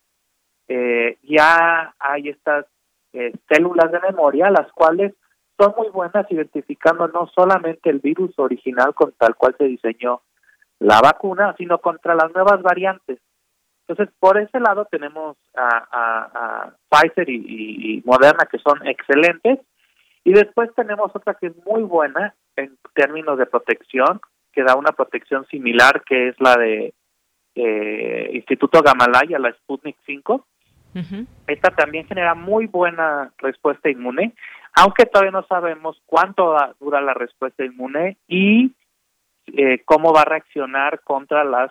[0.69, 2.67] eh, ya hay estas
[3.13, 5.15] eh, células de memoria, las cuales
[5.59, 10.23] son muy buenas identificando no solamente el virus original con tal cual se diseñó
[10.79, 13.19] la vacuna, sino contra las nuevas variantes.
[13.87, 19.61] Entonces, por ese lado tenemos a, Pfizer y, Moderna que son excelentes,
[20.25, 24.21] y después tenemos otra que es muy buena en términos de protección,
[24.53, 26.95] que da una protección similar, que es la de
[27.55, 30.47] eh, Instituto Gamalaya, la Sputnik 5.
[31.47, 34.35] Esta también genera muy buena respuesta inmune,
[34.75, 38.73] aunque todavía no sabemos cuánto dura la respuesta inmune y
[39.47, 41.71] eh, cómo va a reaccionar contra las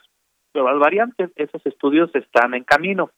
[0.53, 1.29] nuevas variantes.
[1.35, 3.11] Esos estudios están en camino.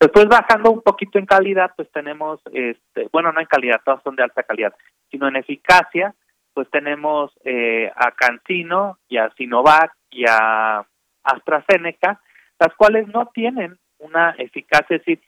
[0.00, 4.16] Después bajando un poquito en calidad, pues tenemos, este, bueno, no en calidad, todas son
[4.16, 4.74] de alta calidad,
[5.10, 6.14] sino en eficacia,
[6.54, 10.84] pues tenemos eh, a Cancino y a Sinovac y a
[11.22, 12.20] AstraZeneca,
[12.58, 15.20] las cuales no tienen una eficacia, es decir,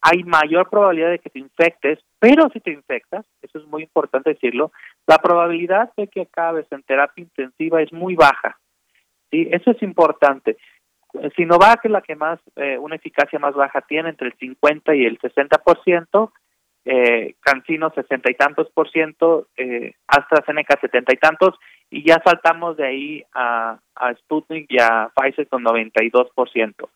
[0.00, 4.30] hay mayor probabilidad de que te infectes, pero si te infectas, eso es muy importante
[4.30, 4.72] decirlo,
[5.06, 8.58] la probabilidad de que acabes en terapia intensiva es muy baja.
[9.30, 9.48] ¿sí?
[9.50, 10.56] Eso es importante.
[11.34, 15.06] Sinovac es la que más, eh, una eficacia más baja tiene, entre el 50 y
[15.06, 16.32] el 60%,
[16.86, 21.54] eh, Cancino sesenta y tantos por ciento, eh, AstraZeneca setenta y tantos,
[21.90, 26.90] y ya saltamos de ahí a, a Sputnik y a Pfizer con 92 por ciento.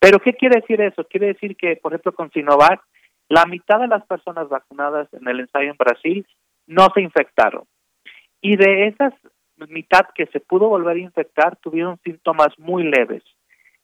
[0.00, 1.04] Pero ¿qué quiere decir eso?
[1.04, 2.80] Quiere decir que, por ejemplo, con Sinovac,
[3.28, 6.26] la mitad de las personas vacunadas en el ensayo en Brasil
[6.66, 7.64] no se infectaron.
[8.40, 9.12] Y de esas
[9.66, 13.22] mitad que se pudo volver a infectar, tuvieron síntomas muy leves.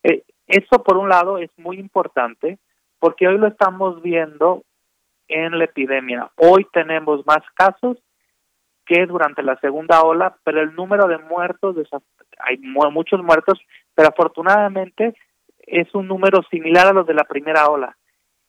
[0.03, 2.59] Eh, eso, por un lado, es muy importante
[2.99, 4.62] porque hoy lo estamos viendo
[5.28, 6.30] en la epidemia.
[6.37, 7.98] Hoy tenemos más casos
[8.87, 11.76] que durante la segunda ola, pero el número de muertos,
[12.38, 13.58] hay muchos muertos,
[13.94, 15.14] pero afortunadamente
[15.58, 17.96] es un número similar a los de la primera ola.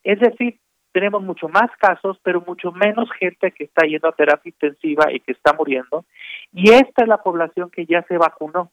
[0.04, 0.60] Es decir,
[0.92, 5.20] tenemos mucho más casos, pero mucho menos gente que está yendo a terapia intensiva y
[5.20, 6.06] que está muriendo.
[6.54, 8.72] Y esta es la población que ya se vacunó.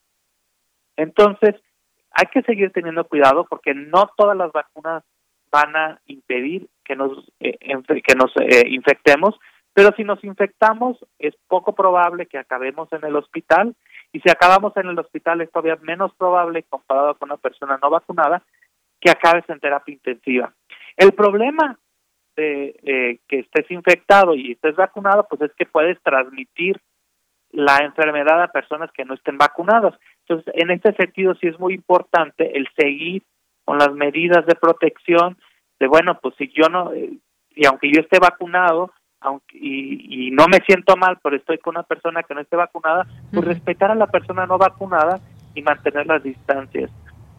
[0.96, 1.56] Entonces,
[2.12, 5.02] hay que seguir teniendo cuidado porque no todas las vacunas
[5.52, 9.38] van a impedir que nos, eh, que nos eh, infectemos,
[9.74, 13.76] pero si nos infectamos es poco probable que acabemos en el hospital
[14.12, 17.90] y si acabamos en el hospital es todavía menos probable comparado con una persona no
[17.90, 18.42] vacunada
[19.00, 20.52] que acabes en terapia intensiva.
[20.96, 21.78] El problema
[22.36, 26.80] de eh, que estés infectado y estés vacunado, pues es que puedes transmitir
[27.50, 29.94] la enfermedad a personas que no estén vacunadas.
[30.26, 33.22] Entonces, en este sentido sí es muy importante el seguir
[33.64, 35.36] con las medidas de protección
[35.78, 37.12] de bueno pues si yo no eh,
[37.54, 41.84] y aunque yo esté vacunado aunque y, no me siento mal pero estoy con una
[41.84, 45.20] persona que no esté vacunada pues respetar a la persona no vacunada
[45.54, 46.90] y mantener las distancias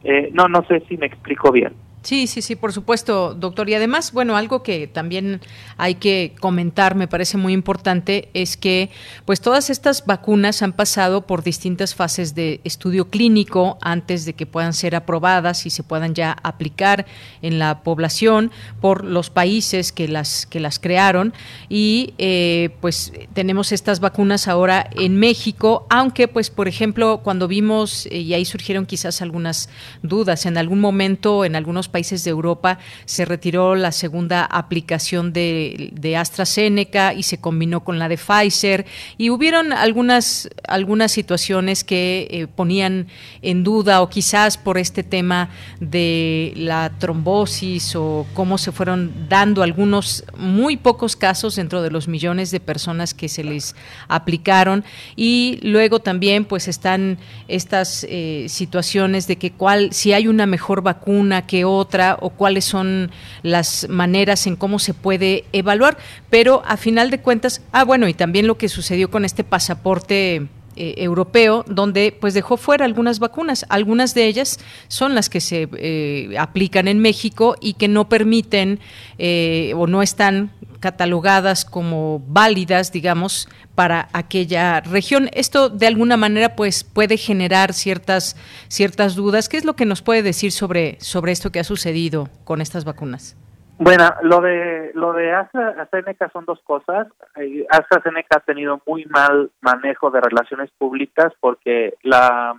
[0.03, 1.73] Eh, no, no sé si me explico bien.
[2.03, 3.69] Sí, sí, sí, por supuesto, doctor.
[3.69, 5.39] Y además, bueno, algo que también
[5.77, 8.89] hay que comentar, me parece muy importante, es que
[9.23, 14.45] pues todas estas vacunas han pasado por distintas fases de estudio clínico antes de que
[14.45, 17.05] puedan ser aprobadas y se puedan ya aplicar
[17.41, 21.33] en la población por los países que las que las crearon
[21.69, 28.07] y eh, pues tenemos estas vacunas ahora en México, aunque pues por ejemplo cuando vimos
[28.07, 29.69] eh, y ahí surgieron quizás algunas
[30.01, 36.17] dudas en algún momento en algunos países de Europa se retiró la segunda aplicación de,
[36.17, 38.85] AstraZeneca y se combinó con la de Pfizer.
[39.17, 43.07] Y hubieron algunas, algunas situaciones que eh, ponían
[43.41, 49.61] en duda o quizás por este tema de la trombosis o cómo se fueron dando
[49.61, 53.75] algunos muy pocos casos dentro de los millones de personas que se les
[54.07, 54.83] aplicaron.
[55.15, 60.81] Y luego también pues están estas eh, situaciones de que cuál si hay una mejor
[60.81, 63.11] vacuna que otra otra o cuáles son
[63.43, 65.97] las maneras en cómo se puede evaluar,
[66.29, 70.47] pero a final de cuentas, ah bueno, y también lo que sucedió con este pasaporte
[70.75, 73.65] eh, europeo, donde pues dejó fuera algunas vacunas.
[73.69, 78.79] Algunas de ellas son las que se eh, aplican en México y que no permiten
[79.17, 85.29] eh, o no están catalogadas como válidas, digamos, para aquella región.
[85.33, 88.35] Esto de alguna manera pues puede generar ciertas
[88.67, 89.49] ciertas dudas.
[89.49, 92.83] ¿Qué es lo que nos puede decir sobre sobre esto que ha sucedido con estas
[92.83, 93.35] vacunas?
[93.79, 97.07] Bueno, lo de lo de AstraZeneca son dos cosas.
[97.35, 102.55] Eh, AstraZeneca ha tenido muy mal manejo de relaciones públicas porque la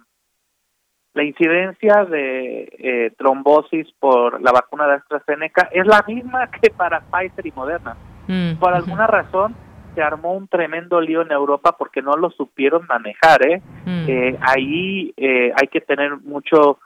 [1.15, 7.01] la incidencia de eh, trombosis por la vacuna de AstraZeneca es la misma que para
[7.01, 7.97] Pfizer y Moderna.
[8.27, 9.55] Mm, por alguna razón
[9.95, 13.47] se armó un tremendo lío en Europa porque no lo supieron manejar.
[13.47, 13.63] ¿eh?
[13.85, 14.05] Mm.
[14.09, 16.81] eh ahí eh, hay que tener mucho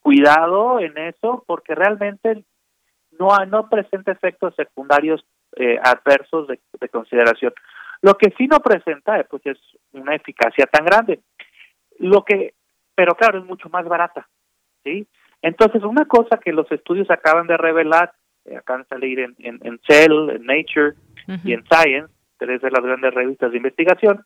[0.00, 2.44] cuidado en eso porque realmente
[3.18, 5.24] no, no presenta efectos secundarios
[5.56, 7.52] eh, adversos de, de, consideración.
[8.02, 9.58] Lo que sí no presenta pues es
[9.92, 11.20] una eficacia tan grande.
[11.98, 12.54] Lo que,
[12.94, 14.28] pero claro, es mucho más barata.
[14.82, 15.06] ¿sí?
[15.42, 18.12] Entonces, una cosa que los estudios acaban de revelar
[18.44, 20.94] eh, acaban de salir en, en, Cell, en Nature
[21.44, 24.24] y en Science, tres de las grandes revistas de investigación,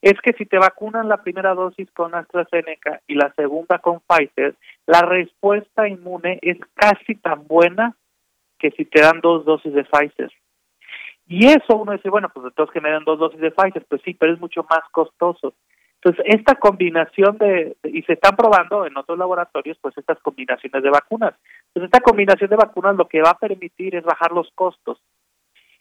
[0.00, 4.54] es que si te vacunan la primera dosis con AstraZeneca y la segunda con Pfizer,
[4.86, 7.94] la respuesta inmune es casi tan buena
[8.62, 10.32] que si te dan dos dosis de Pfizer.
[11.26, 14.00] Y eso uno dice, bueno, pues entonces que me den dos dosis de Pfizer, pues
[14.04, 15.54] sí, pero es mucho más costoso.
[15.96, 20.90] Entonces, esta combinación de, y se están probando en otros laboratorios, pues estas combinaciones de
[20.90, 21.34] vacunas.
[21.68, 25.02] Entonces, esta combinación de vacunas lo que va a permitir es bajar los costos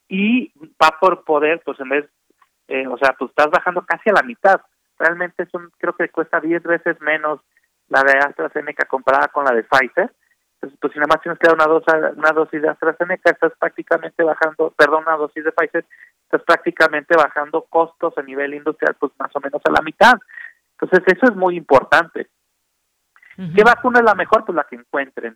[0.09, 2.05] y va por poder, pues en vez,
[2.67, 4.59] eh, o sea, pues estás bajando casi a la mitad.
[4.97, 7.41] Realmente son, creo que cuesta 10 veces menos
[7.89, 10.11] la de AstraZeneca comparada con la de Pfizer.
[10.61, 14.23] Pues si nada más tienes que dar una, dosis, una dosis de AstraZeneca, estás prácticamente
[14.23, 15.85] bajando, perdón, una dosis de Pfizer,
[16.23, 20.13] estás prácticamente bajando costos a nivel industrial, pues más o menos a la mitad.
[20.79, 22.29] Entonces, eso es muy importante.
[23.55, 24.45] ¿Qué vacuna es la mejor?
[24.45, 25.35] Pues la que encuentren.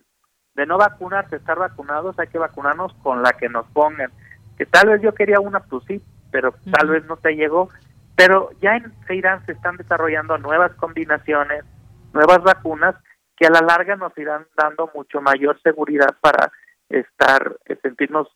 [0.54, 4.12] De no vacunarse, estar vacunados, hay que vacunarnos con la que nos pongan.
[4.56, 7.68] Que tal vez yo quería una, pues sí, pero tal vez no te llegó.
[8.14, 11.64] Pero ya en Irán se están desarrollando nuevas combinaciones,
[12.12, 12.94] nuevas vacunas
[13.36, 16.50] que a la larga nos irán dando mucho mayor seguridad para
[16.88, 18.28] estar, eh, sentirnos,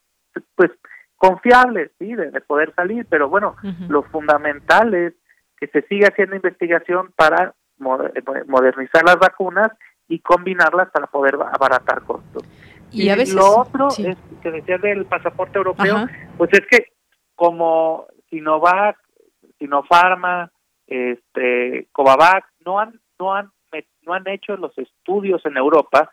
[0.55, 0.71] pues,
[1.17, 3.57] confiables, sí, de, poder salir, pero bueno,
[3.89, 5.15] lo fundamental es
[5.59, 9.71] que se siga haciendo investigación para eh, modernizar las vacunas
[10.09, 12.43] y combinarlas para poder abaratar costos.
[12.91, 16.87] Y, a veces, lo otro es que decía del pasaporte europeo, pues es que
[17.35, 18.97] como Sinovac,
[19.59, 20.51] Sinopharma,
[20.87, 23.51] este, Covavac no han no han
[24.07, 26.11] no han hecho los estudios en Europa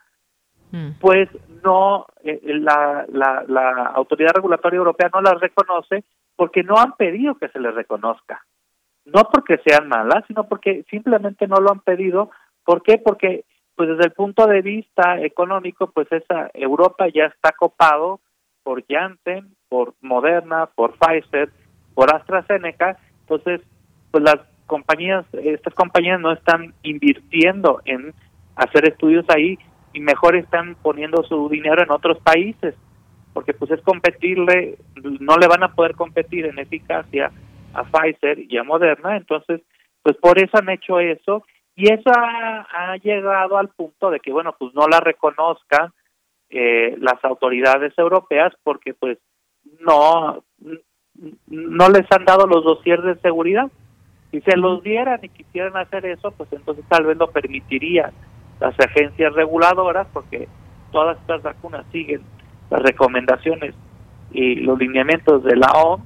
[0.72, 1.00] Mm.
[1.00, 1.30] pues
[1.64, 6.04] no, eh, la, la, la autoridad regulatoria europea no las reconoce
[6.36, 8.46] porque no han pedido que se les reconozca.
[9.06, 12.32] No porque sean malas, sino porque simplemente no lo han pedido.
[12.66, 12.98] ¿Por qué?
[12.98, 13.46] Porque
[13.76, 18.20] pues desde el punto de vista económico, pues esa Europa ya está copado
[18.64, 21.50] por Janssen, por Moderna, por Pfizer,
[21.94, 23.62] por AstraZeneca, entonces
[24.12, 28.14] pues las compañías, estas compañías no están invirtiendo en
[28.56, 29.58] hacer estudios ahí
[29.94, 32.76] y mejor están poniendo su dinero en otros países,
[33.34, 34.78] porque pues es competirle,
[35.20, 37.32] no le van a poder competir en eficacia
[37.74, 39.62] a Pfizer y a Moderna, entonces
[40.04, 41.44] pues por eso han hecho eso
[41.76, 45.92] y eso ha, llegado al punto de que bueno pues no la reconozcan
[46.50, 49.20] eh, las autoridades europeas porque pues
[49.82, 50.44] no
[51.48, 53.70] no les han dado los dossiers de seguridad
[54.38, 58.12] si se los dieran y quisieran hacer eso pues entonces tal vez lo permitirían
[58.60, 60.48] las agencias reguladoras, porque
[60.92, 62.22] todas estas vacunas siguen
[62.70, 63.76] las recomendaciones
[64.32, 66.04] y los lineamientos de la OMS,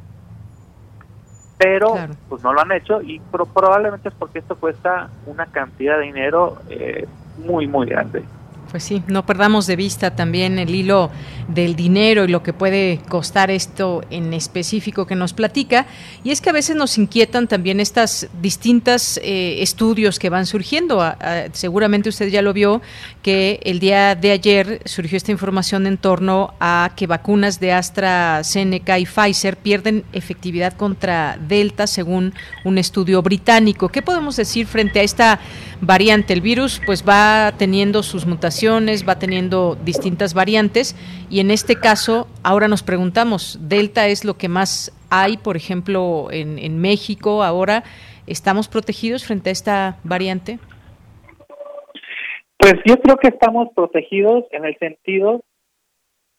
[1.58, 1.96] pero
[2.28, 6.58] pues no lo han hecho y probablemente es porque esto cuesta una cantidad de dinero
[6.70, 7.08] eh,
[7.38, 8.24] muy, muy grande.
[8.72, 11.12] Pues sí, no perdamos de vista también el hilo
[11.50, 15.88] del dinero y lo que puede costar esto en específico que nos platica.
[16.24, 21.04] Y es que a veces nos inquietan también estas distintas eh, estudios que van surgiendo.
[21.52, 22.82] seguramente usted ya lo vio
[23.22, 29.00] que el día de ayer surgió esta información en torno a que vacunas de AstraZeneca
[29.00, 33.90] y Pfizer pierden efectividad contra Delta según un estudio británico.
[33.90, 35.40] ¿Qué podemos decir frente a esta
[35.82, 36.34] variante?
[36.34, 40.96] El virus pues va teniendo sus mutaciones va teniendo distintas variantes
[41.30, 46.28] y en este caso ahora nos preguntamos, ¿Delta es lo que más hay, por ejemplo,
[46.32, 47.84] en, en México ahora?
[48.28, 50.60] ¿Estamos protegidos frente a esta variante?
[52.58, 55.42] Pues yo creo que estamos protegidos en el sentido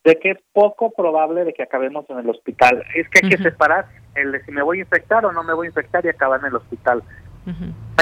[0.04, 2.84] de que es poco probable de que acabemos en el hospital.
[2.94, 5.54] Es que hay que separar el de si me voy a infectar o no me
[5.54, 7.02] voy a infectar y acabar en el hospital.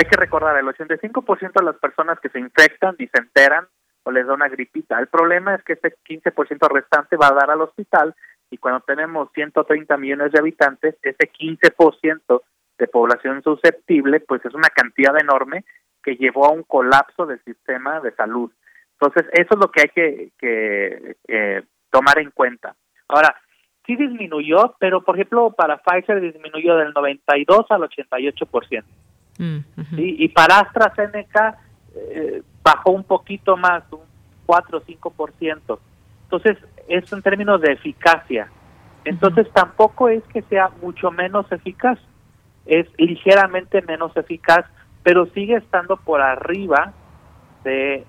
[0.01, 3.67] Hay que recordar, el 85% de las personas que se infectan y se enteran
[4.05, 4.99] o les da una gripita.
[4.99, 8.15] El problema es que ese 15% restante va a dar al hospital
[8.51, 12.41] y cuando tenemos 130 millones de habitantes, ese 15%
[12.79, 15.67] de población susceptible, pues es una cantidad enorme
[16.03, 18.51] que llevó a un colapso del sistema de salud.
[18.99, 22.75] Entonces, eso es lo que hay que, que tomar en cuenta.
[23.07, 23.37] Ahora,
[23.85, 28.85] sí disminuyó, pero por ejemplo, para Pfizer disminuyó del 92 al 88%.
[29.41, 29.65] Mm,
[29.97, 30.17] ¿sí?
[30.19, 31.59] Y para AstraZeneca
[31.95, 34.01] eh, bajó un poquito más, un
[34.45, 35.79] 4 o 5%.
[36.25, 38.51] Entonces, eso en términos de eficacia.
[39.05, 41.99] Entonces, tampoco es que sea mucho menos eficaz,
[42.67, 44.67] es ligeramente menos eficaz,
[45.03, 46.93] pero sigue estando por arriba
[47.65, 48.05] de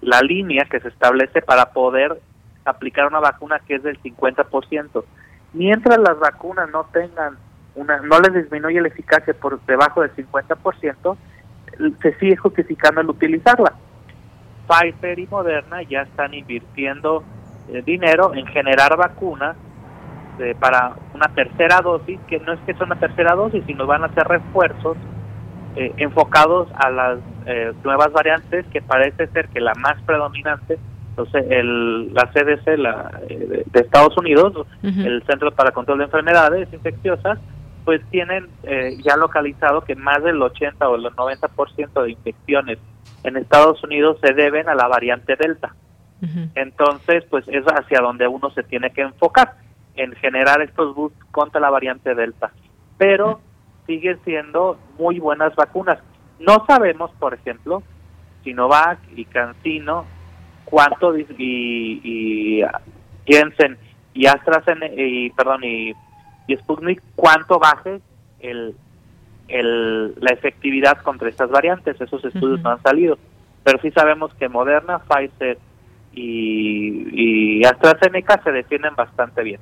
[0.00, 2.18] la línea que se establece para poder
[2.64, 5.04] aplicar una vacuna que es del 50%.
[5.52, 7.36] Mientras las vacunas no tengan
[7.74, 11.16] una, no les disminuye la eficacia por debajo del 50%,
[12.02, 13.72] se sigue justificando el utilizarla.
[14.68, 17.24] Pfizer y Moderna ya están invirtiendo
[17.68, 19.56] eh, dinero en generar vacunas
[20.38, 24.04] eh, para una tercera dosis, que no es que sea una tercera dosis, sino van
[24.04, 24.96] a ser refuerzos
[25.76, 27.18] eh, enfocados a las
[27.82, 30.78] nuevas variantes, que parece ser que la más predominante,
[31.10, 37.40] entonces el, la CDC la, de, Estados Unidos, el Centro para Control de Enfermedades Infecciosas,
[37.84, 42.78] pues tienen eh, ya localizado que más del 80 o el 90% de infecciones
[43.24, 45.74] en Estados Unidos se deben a la variante Delta.
[46.54, 49.56] Entonces, pues es hacia donde uno se tiene que enfocar,
[49.96, 52.52] en generar estos boosts contra la variante Delta.
[52.96, 53.40] Pero
[53.88, 55.98] siguen siendo muy buenas vacunas.
[56.38, 57.82] No sabemos, por ejemplo,
[58.44, 60.04] Sinovac y CanSino,
[60.64, 62.62] cuánto y, y
[63.26, 63.76] Jensen
[64.14, 65.92] y AstraZeneca y perdón y
[66.52, 68.00] y Sputnik cuánto baje
[68.40, 68.74] el,
[69.48, 72.00] el, la efectividad contra estas variantes.
[72.00, 73.18] Esos estudios no han salido.
[73.64, 75.58] Pero sí sabemos que Moderna, Pfizer
[76.12, 79.60] y, y AstraZeneca se defienden bastante bien.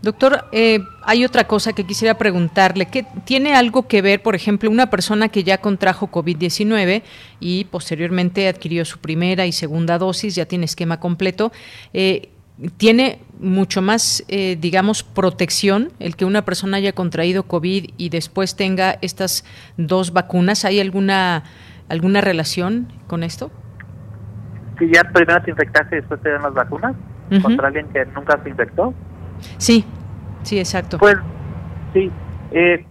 [0.00, 2.86] Doctor, eh, hay otra cosa que quisiera preguntarle.
[2.86, 7.02] ¿Qué, ¿Tiene algo que ver, por ejemplo, una persona que ya contrajo COVID-19
[7.40, 11.52] y posteriormente adquirió su primera y segunda dosis, ya tiene esquema completo?
[11.92, 12.28] Eh,
[12.76, 18.56] tiene mucho más, eh, digamos, protección el que una persona haya contraído COVID y después
[18.56, 19.44] tenga estas
[19.76, 20.64] dos vacunas.
[20.64, 21.44] ¿Hay alguna
[21.88, 23.50] alguna relación con esto?
[24.78, 26.94] Si ya primero te infectaste y después te dan las vacunas
[27.42, 28.94] contra alguien que nunca se infectó.
[29.58, 29.84] Sí,
[30.42, 30.98] sí, exacto.
[30.98, 31.16] Pues
[31.92, 32.10] sí,
[32.52, 32.86] eh,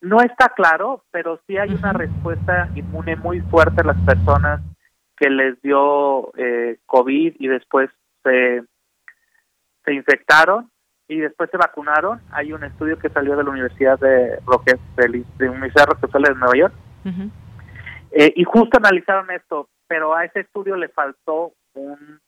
[0.00, 4.60] no está claro, pero sí hay una respuesta inmune muy fuerte a las personas
[5.16, 7.90] que les dio eh, COVID y después
[8.26, 8.64] se,
[9.84, 10.70] se infectaron
[11.08, 12.20] y después se vacunaron.
[12.32, 16.40] Hay un estudio que salió de la Universidad de, Roque, de, de Universidad Rockefeller de
[16.40, 16.74] Nueva York
[18.10, 22.20] eh, y justo analizaron esto, pero a ese estudio le faltó un,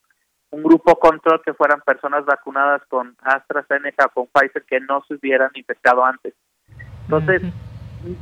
[0.50, 5.14] un grupo control que fueran personas vacunadas con AstraZeneca o con Pfizer que no se
[5.14, 6.34] hubieran infectado antes.
[7.04, 7.42] Entonces,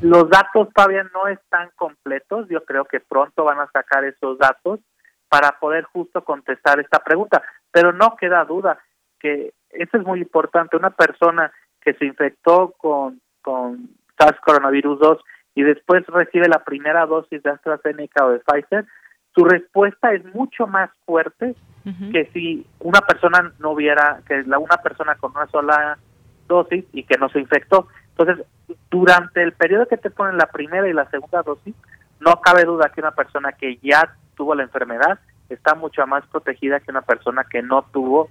[0.01, 2.49] los datos todavía no están completos.
[2.49, 4.81] Yo creo que pronto van a sacar esos datos
[5.29, 7.43] para poder justo contestar esta pregunta.
[7.71, 8.79] Pero no queda duda
[9.19, 10.77] que eso es muy importante.
[10.77, 15.25] Una persona que se infectó con, con SARS coronavirus 2
[15.55, 18.87] y después recibe la primera dosis de AstraZeneca o de Pfizer,
[19.35, 21.55] su respuesta es mucho más fuerte
[22.11, 25.97] que si una persona no hubiera, que la una persona con una sola
[26.49, 27.87] dosis y que no se infectó.
[28.19, 28.45] Entonces,
[28.91, 31.75] durante el periodo que te ponen la primera y la segunda dosis,
[32.19, 35.19] no cabe duda que una persona que ya tuvo la enfermedad
[35.49, 38.29] está mucho más protegida que una persona que no tuvo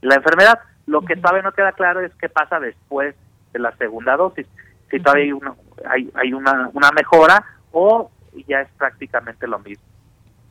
[0.00, 0.60] la enfermedad.
[0.86, 3.14] Lo que todavía no queda claro es qué pasa después
[3.52, 4.46] de la segunda dosis.
[4.90, 5.54] Si todavía hay una,
[5.88, 8.10] hay, hay una, una mejora o
[8.46, 9.84] ya es prácticamente lo mismo.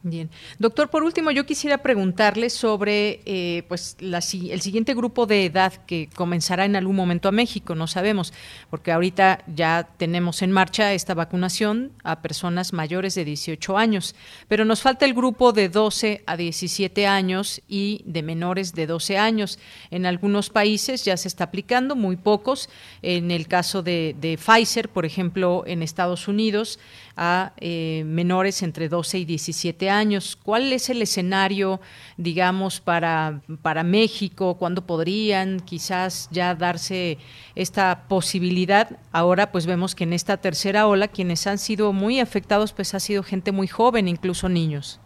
[0.04, 5.46] Bien, doctor, por último, yo quisiera preguntarle sobre eh, pues la, el siguiente grupo de
[5.46, 8.34] edad que comenzará en algún momento a México, no sabemos,
[8.72, 14.16] porque ahorita ya tenemos en marcha esta vacunación a personas mayores de 18 años,
[14.48, 19.20] pero nos falta el grupo de 12 a 17 años y de menores de 12
[19.20, 19.60] años.
[19.92, 22.70] En algunos países ya se está aplicando, muy pocos.
[23.04, 26.80] En el caso de, de Pfizer, por ejemplo, en Estados Unidos,
[27.16, 30.36] a eh, menores entre 12 y 17 años.
[30.36, 31.80] ¿Cuál es el escenario,
[32.18, 34.58] digamos, para, para México?
[34.58, 37.18] ¿Cuándo podrían quizás ya darse
[37.56, 39.00] esta posibilidad?
[39.12, 43.00] Ahora pues vemos que en esta tercera ola quienes han sido muy afectados pues ha
[43.00, 45.00] sido gente muy joven, incluso niños.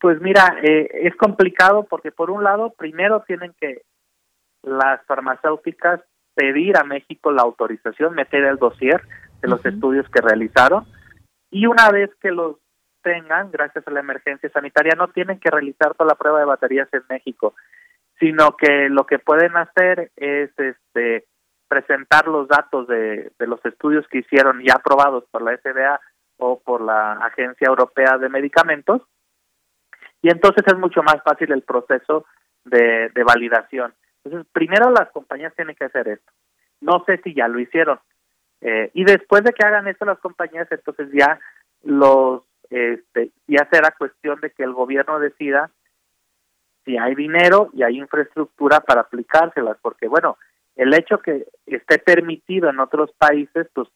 [0.00, 3.82] Pues mira, eh, es complicado porque por un lado, primero tienen que
[4.62, 6.00] las farmacéuticas
[6.34, 9.00] pedir a México la autorización, meter el dossier,
[9.42, 10.86] de los estudios que realizaron
[11.50, 12.56] y una vez que los
[13.02, 16.88] tengan, gracias a la emergencia sanitaria, no tienen que realizar toda la prueba de baterías
[16.92, 17.54] en México,
[18.18, 21.26] sino que lo que pueden hacer es este
[21.68, 26.00] presentar los datos de, de los estudios que hicieron ya aprobados por la FDA
[26.36, 29.02] o por la Agencia Europea de Medicamentos
[30.22, 32.24] y entonces es mucho más fácil el proceso
[32.64, 33.92] de, de validación.
[34.24, 36.32] Entonces, primero las compañías tienen que hacer esto.
[36.80, 37.98] No sé si ya lo hicieron,
[38.62, 41.40] eh, y después de que hagan esto las compañías, entonces ya
[41.82, 45.70] los, este, ya será cuestión de que el gobierno decida
[46.84, 50.38] si hay dinero y hay infraestructura para aplicárselas, porque bueno,
[50.76, 53.88] el hecho que esté permitido en otros países, pues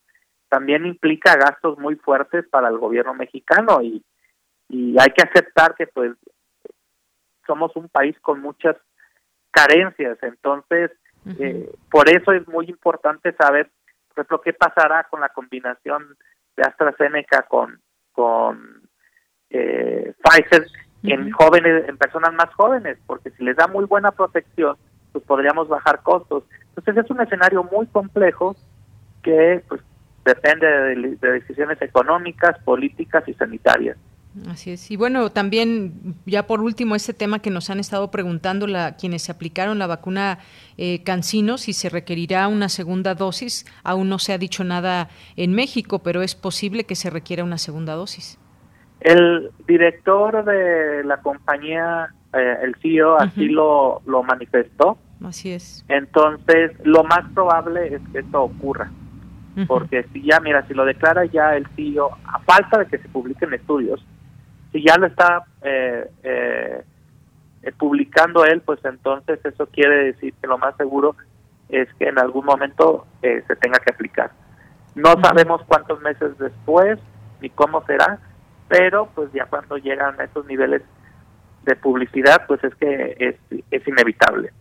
[0.49, 4.05] también implica gastos muy fuertes para el gobierno mexicano y,
[4.69, 6.13] y hay que aceptar que pues
[7.47, 8.77] somos un país con muchas
[9.53, 10.91] carencias, entonces
[11.39, 13.71] eh, por eso es muy importante saber
[14.17, 16.17] por ejemplo, ¿qué pasará con la combinación
[16.57, 17.79] de AstraZeneca con,
[18.13, 18.89] con
[19.51, 20.67] eh, Pfizer
[21.03, 22.97] en jóvenes, en personas más jóvenes?
[23.07, 24.79] Porque si les da muy buena protección,
[25.13, 26.45] pues podríamos bajar costos.
[26.69, 28.57] Entonces es un escenario muy complejo
[29.23, 29.83] que pues
[30.25, 33.99] depende de decisiones económicas, políticas y sanitarias.
[34.49, 34.91] Así es.
[34.91, 39.23] Y bueno, también ya por último este tema que nos han estado preguntando la, quienes
[39.23, 40.39] se aplicaron la vacuna
[40.77, 43.65] eh, Cancino, si se requerirá una segunda dosis.
[43.83, 47.59] Aún no se ha dicho nada en México, pero es posible que se requiera una
[47.59, 48.39] segunda dosis.
[49.01, 54.99] El director de la compañía, eh, el CEO, así lo, lo manifestó.
[55.25, 55.85] Así es.
[55.89, 58.91] Entonces, lo más probable es que esto ocurra.
[59.67, 63.09] Porque si ya, mira, si lo declara ya el CEO, a falta de que se
[63.09, 64.05] publiquen estudios,
[64.77, 66.85] si ya lo está eh, eh,
[67.79, 71.17] publicando él, pues entonces eso quiere decir que lo más seguro
[71.71, 74.33] es que en algún momento eh, se tenga que aplicar.
[74.95, 76.99] No sabemos cuántos meses después
[77.41, 78.19] ni cómo será,
[78.69, 80.83] pero pues ya cuando llegan a esos niveles
[81.65, 84.53] de publicidad, pues es que es, es inevitable.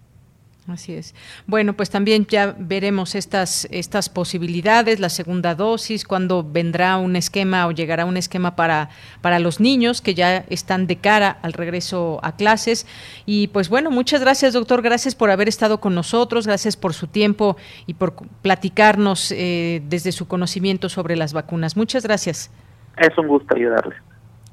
[0.67, 1.13] Así es.
[1.45, 7.67] Bueno, pues también ya veremos estas, estas posibilidades, la segunda dosis, cuando vendrá un esquema
[7.67, 8.89] o llegará un esquema para,
[9.21, 12.87] para los niños que ya están de cara al regreso a clases.
[13.27, 14.81] Y pues bueno, muchas gracias, doctor.
[14.81, 20.11] Gracias por haber estado con nosotros, gracias por su tiempo y por platicarnos eh, desde
[20.11, 21.77] su conocimiento sobre las vacunas.
[21.77, 22.49] Muchas gracias.
[22.97, 23.99] Es un gusto ayudarles.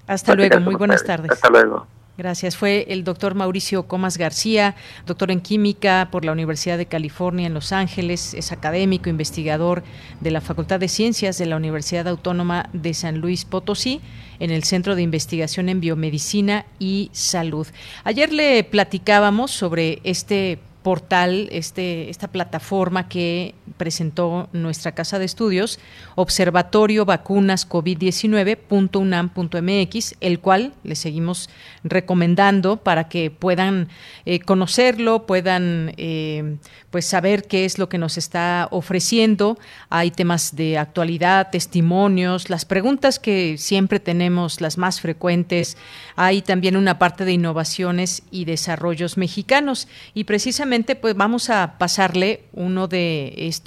[0.06, 1.30] Hasta luego, muy buenas tardes.
[1.30, 1.86] Hasta luego.
[2.18, 2.58] Gracias.
[2.58, 7.54] Fue el doctor Mauricio Comas García, doctor en química por la Universidad de California en
[7.54, 9.82] Los Ángeles, es académico, investigador
[10.20, 14.02] de la Facultad de Ciencias de la Universidad Autónoma de San Luis Potosí
[14.40, 17.66] en el Centro de Investigación en Biomedicina y Salud.
[18.04, 25.80] Ayer le platicábamos sobre este portal, este, esta plataforma que presentó nuestra casa de estudios,
[26.14, 31.50] Observatorio Vacunas COVID-19.unam.mx, el cual le seguimos
[31.84, 33.88] recomendando para que puedan
[34.24, 36.56] eh, conocerlo, puedan eh,
[36.90, 39.58] pues saber qué es lo que nos está ofreciendo.
[39.88, 45.76] Hay temas de actualidad, testimonios, las preguntas que siempre tenemos, las más frecuentes.
[46.16, 52.44] Hay también una parte de innovaciones y desarrollos mexicanos y precisamente pues vamos a pasarle
[52.52, 53.61] uno de estos,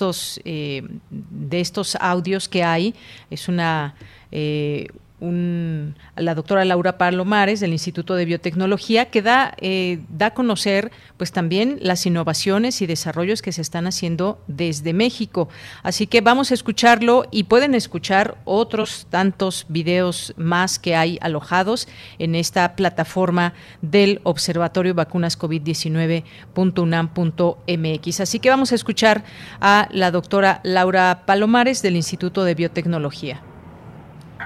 [0.45, 2.95] eh, de estos audios que hay.
[3.29, 3.95] Es una,
[4.31, 4.87] eh,
[5.21, 11.31] la doctora Laura Palomares del Instituto de Biotecnología que da, eh, da a conocer pues
[11.31, 15.47] también las innovaciones y desarrollos que se están haciendo desde México.
[15.83, 21.87] Así que vamos a escucharlo y pueden escuchar otros tantos videos más que hay alojados
[22.19, 28.19] en esta plataforma del Observatorio Vacunas COVID-19.unam.mx.
[28.19, 29.23] Así que vamos a escuchar
[29.61, 33.44] a la doctora Laura Palomares del Instituto de Biotecnología.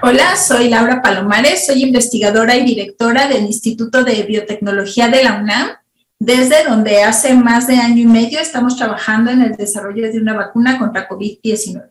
[0.02, 5.68] Hola, soy Laura Palomares, soy investigadora y directora del Instituto de Biotecnología de la UNAM,
[6.18, 10.32] desde donde hace más de año y medio estamos trabajando en el desarrollo de una
[10.32, 11.90] vacuna contra COVID-19.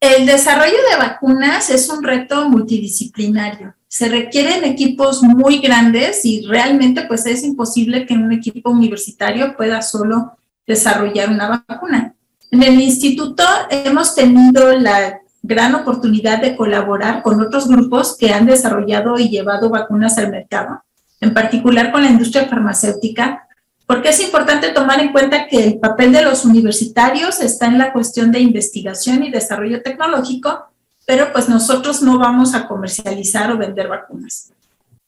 [0.00, 3.74] El desarrollo de vacunas es un reto multidisciplinario.
[3.88, 9.82] Se requieren equipos muy grandes y realmente pues es imposible que un equipo universitario pueda
[9.82, 12.14] solo desarrollar una vacuna.
[12.50, 18.46] En el instituto hemos tenido la gran oportunidad de colaborar con otros grupos que han
[18.46, 20.82] desarrollado y llevado vacunas al mercado,
[21.20, 23.46] en particular con la industria farmacéutica,
[23.86, 27.92] porque es importante tomar en cuenta que el papel de los universitarios está en la
[27.92, 30.66] cuestión de investigación y desarrollo tecnológico,
[31.06, 34.52] pero pues nosotros no vamos a comercializar o vender vacunas.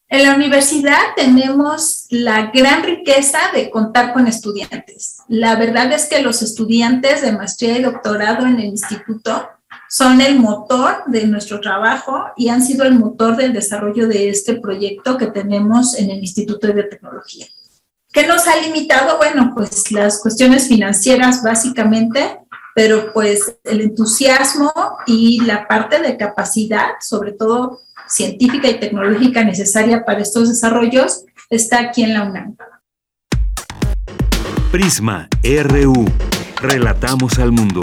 [0.09, 5.19] En la universidad tenemos la gran riqueza de contar con estudiantes.
[5.29, 9.49] La verdad es que los estudiantes de maestría y doctorado en el instituto
[9.93, 14.55] son el motor de nuestro trabajo y han sido el motor del desarrollo de este
[14.55, 17.47] proyecto que tenemos en el Instituto de Biotecnología.
[18.11, 19.19] ¿Qué nos ha limitado?
[19.19, 22.39] Bueno, pues las cuestiones financieras básicamente,
[22.75, 24.73] pero pues el entusiasmo
[25.07, 31.81] y la parte de capacidad, sobre todo científica y tecnológica necesaria para estos desarrollos, está
[31.81, 32.57] aquí en la UNAM.
[34.71, 36.07] Prisma RU.
[36.63, 37.83] Relatamos al mundo.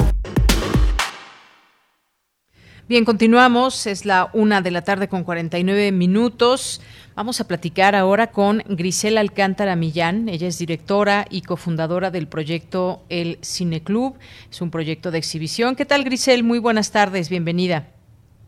[2.90, 3.86] Bien, continuamos.
[3.86, 6.82] Es la una de la tarde con 49 minutos.
[7.16, 10.28] Vamos a platicar ahora con Grisela Alcántara Millán.
[10.28, 14.16] Ella es directora y cofundadora del proyecto El Cineclub.
[14.50, 15.76] Es un proyecto de exhibición.
[15.76, 16.44] ¿Qué tal, Grisel?
[16.44, 17.30] Muy buenas tardes.
[17.30, 17.86] Bienvenida.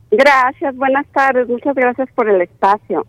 [0.10, 1.48] Gracias, buenas tardes.
[1.48, 3.06] Muchas gracias por el espacio.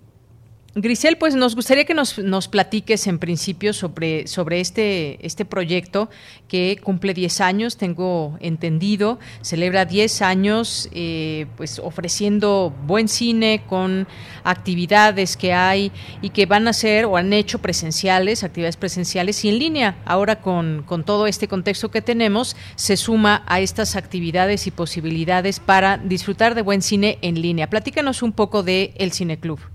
[0.75, 6.09] Grisel, pues nos gustaría que nos, nos, platiques en principio sobre, sobre este, este proyecto
[6.49, 14.09] que cumple 10 años, tengo entendido, celebra 10 años eh, pues ofreciendo buen cine con
[14.45, 15.93] actividades que hay
[16.23, 19.97] y que van a ser o han hecho presenciales, actividades presenciales y en línea.
[20.07, 25.61] Ahora con, con todo este contexto que tenemos, se suma a estas actividades y posibilidades
[25.61, 27.69] para disfrutar de buen cine en línea.
[27.69, 29.72] Platícanos un poco de El Cine Club.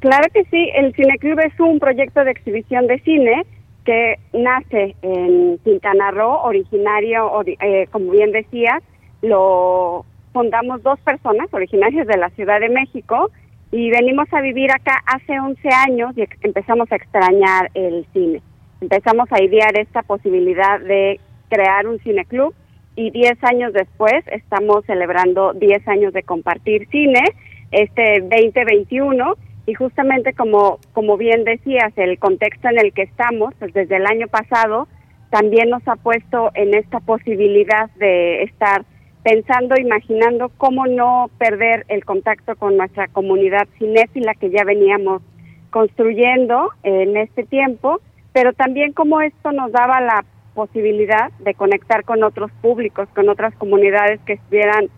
[0.00, 3.44] Claro que sí, el Cineclub es un proyecto de exhibición de cine
[3.84, 8.82] que nace en Quintana Roo, originario, eh, como bien decías,
[9.20, 13.30] lo fundamos dos personas originarias de la Ciudad de México
[13.72, 18.40] y venimos a vivir acá hace 11 años y empezamos a extrañar el cine.
[18.80, 21.20] Empezamos a idear esta posibilidad de
[21.50, 22.54] crear un cineclub
[22.96, 27.22] y 10 años después estamos celebrando 10 años de compartir cine,
[27.70, 29.34] este 2021
[29.66, 34.06] y justamente como, como bien decías, el contexto en el que estamos, pues desde el
[34.06, 34.88] año pasado,
[35.30, 38.84] también nos ha puesto en esta posibilidad de estar
[39.22, 45.22] pensando, imaginando cómo no perder el contacto con nuestra comunidad cinéfila que ya veníamos
[45.70, 48.00] construyendo en este tiempo,
[48.32, 53.54] pero también cómo esto nos daba la posibilidad de conectar con otros públicos, con otras
[53.54, 54.88] comunidades que estuvieran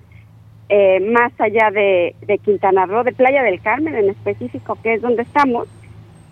[0.74, 5.20] eh, más allá de, Quintana Roo, de Playa del Carmen en específico, que es donde
[5.20, 5.68] estamos.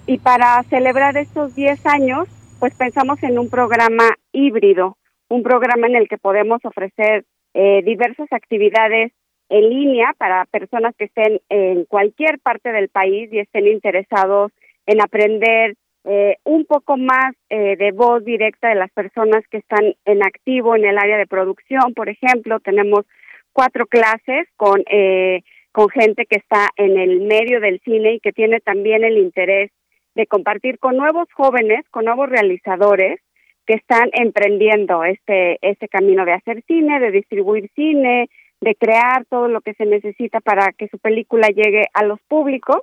[0.07, 2.27] Y para celebrar estos 10 años,
[2.59, 4.97] pues pensamos en un programa híbrido,
[5.29, 9.13] un programa en el que podemos ofrecer eh, diversas actividades
[9.51, 14.53] en línea para personas que estén en cualquier parte del país y estén interesados
[14.87, 15.75] en aprender
[16.05, 20.87] eh, un poco más de voz directa de las personas que están en activo en
[20.87, 23.05] el área de producción, por ejemplo, tenemos
[23.53, 25.43] cuatro clases con, eh,
[25.73, 29.71] con gente que está en el medio del cine y que tiene también el interés
[30.15, 33.21] de compartir con nuevos jóvenes, con nuevos realizadores
[33.67, 38.29] que están emprendiendo este, este camino de hacer cine, de distribuir cine,
[38.61, 42.79] de crear todo lo que se necesita para que su película llegue a los públicos.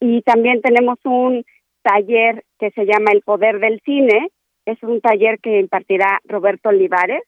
[0.00, 1.44] Y también tenemos un
[1.82, 4.30] taller que se llama El Poder del Cine,
[4.66, 7.22] es un taller que impartirá Roberto Olivares,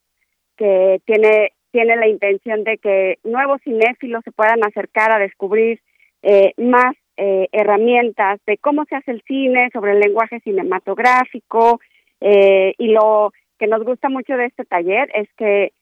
[0.56, 5.80] que tiene tiene la intención de que nuevos cinéfilos se puedan acercar a descubrir
[6.22, 11.80] eh, más eh, herramientas de cómo se hace el cine, sobre el lenguaje cinematográfico,
[12.20, 15.72] eh, y lo que nos gusta mucho de este taller es que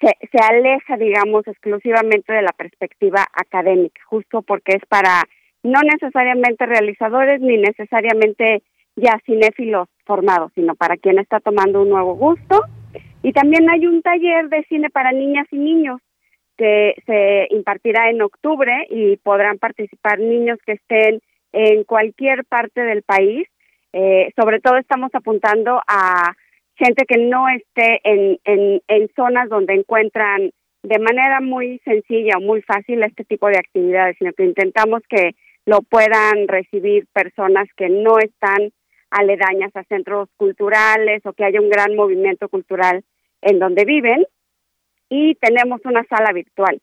[0.00, 5.22] se, se aleja, digamos, exclusivamente de la perspectiva académica, justo porque es para
[5.62, 8.62] no necesariamente realizadores ni necesariamente
[8.96, 12.62] ya cinéfilos formados, sino para quien está tomando un nuevo gusto.
[13.22, 16.00] Y también hay un taller de cine para niñas y niños
[16.56, 21.20] que se impartirá en octubre y podrán participar niños que estén
[21.52, 23.46] en cualquier parte del país.
[23.92, 26.32] Eh, sobre todo estamos apuntando a
[26.76, 30.50] gente que no esté en, en, en zonas donde encuentran
[30.82, 35.32] de manera muy sencilla o muy fácil este tipo de actividades, sino que intentamos que
[35.64, 38.70] lo puedan recibir personas que no están
[39.10, 43.04] aledañas a centros culturales o que haya un gran movimiento cultural
[43.42, 44.24] en donde viven.
[45.08, 46.80] Y tenemos una sala virtual.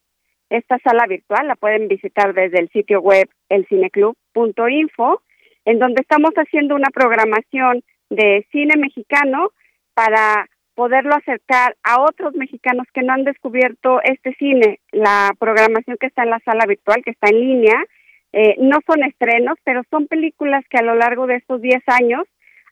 [0.50, 5.22] Esta sala virtual la pueden visitar desde el sitio web elcineclub.info,
[5.66, 9.52] en donde estamos haciendo una programación de cine mexicano
[9.94, 14.80] para poderlo acercar a otros mexicanos que no han descubierto este cine.
[14.92, 17.84] La programación que está en la sala virtual, que está en línea,
[18.32, 22.24] eh, no son estrenos, pero son películas que a lo largo de estos 10 años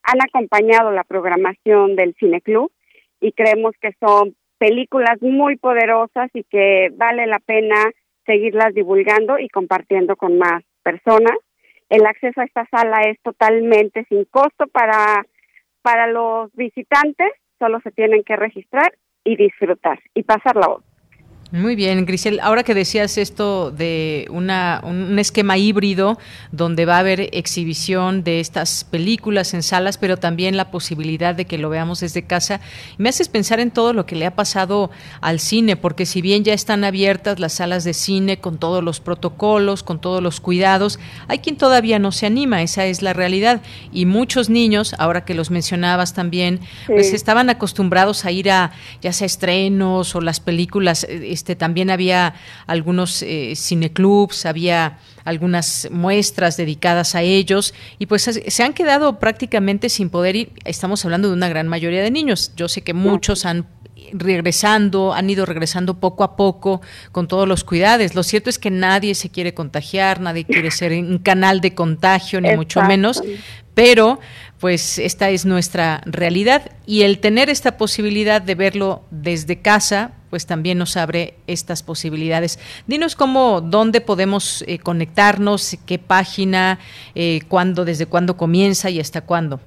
[0.04, 2.72] han acompañado la programación del Cine Club
[3.20, 7.76] y creemos que son películas muy poderosas y que vale la pena
[8.26, 11.38] seguirlas divulgando y compartiendo con más personas.
[11.90, 15.26] El acceso a esta sala es totalmente sin costo para,
[15.82, 18.94] para los visitantes, solo se tienen que registrar
[19.24, 20.87] y disfrutar y pasar la voz.
[21.52, 22.42] Muy bien, Grisel.
[22.42, 26.20] Ahora que decías esto de una, un esquema híbrido
[26.52, 31.46] donde va a haber exhibición de estas películas en salas, pero también la posibilidad de
[31.46, 32.60] que lo veamos desde casa,
[32.98, 34.92] me haces pensar en todo lo que le ha pasado
[35.22, 39.00] al cine, porque si bien ya están abiertas las salas de cine con todos los
[39.00, 43.62] protocolos, con todos los cuidados, hay quien todavía no se anima, esa es la realidad.
[43.94, 49.14] Y muchos niños, ahora que los mencionabas también, pues estaban acostumbrados a ir a ya
[49.14, 52.34] sea estrenos o las películas eh, este, también había
[52.66, 59.90] algunos eh, cineclubs, había algunas muestras dedicadas a ellos y pues se han quedado prácticamente
[59.90, 60.52] sin poder ir.
[60.66, 62.54] Estamos hablando de una gran mayoría de niños.
[62.56, 63.68] Yo sé que muchos han
[64.14, 66.82] regresando, han ido regresando poco a poco
[67.12, 68.16] con todos los cuidados.
[68.16, 72.42] Lo cierto es que nadie se quiere contagiar, nadie quiere ser un canal de contagio,
[72.42, 73.22] ni mucho menos,
[73.74, 74.20] pero
[74.60, 80.46] pues esta es nuestra realidad y el tener esta posibilidad de verlo desde casa, pues
[80.46, 82.60] también nos abre estas posibilidades.
[82.88, 86.80] Dinos cómo, dónde podemos eh, conectarnos, qué página,
[87.16, 89.60] eh, cuándo, desde cuándo comienza y hasta cuándo.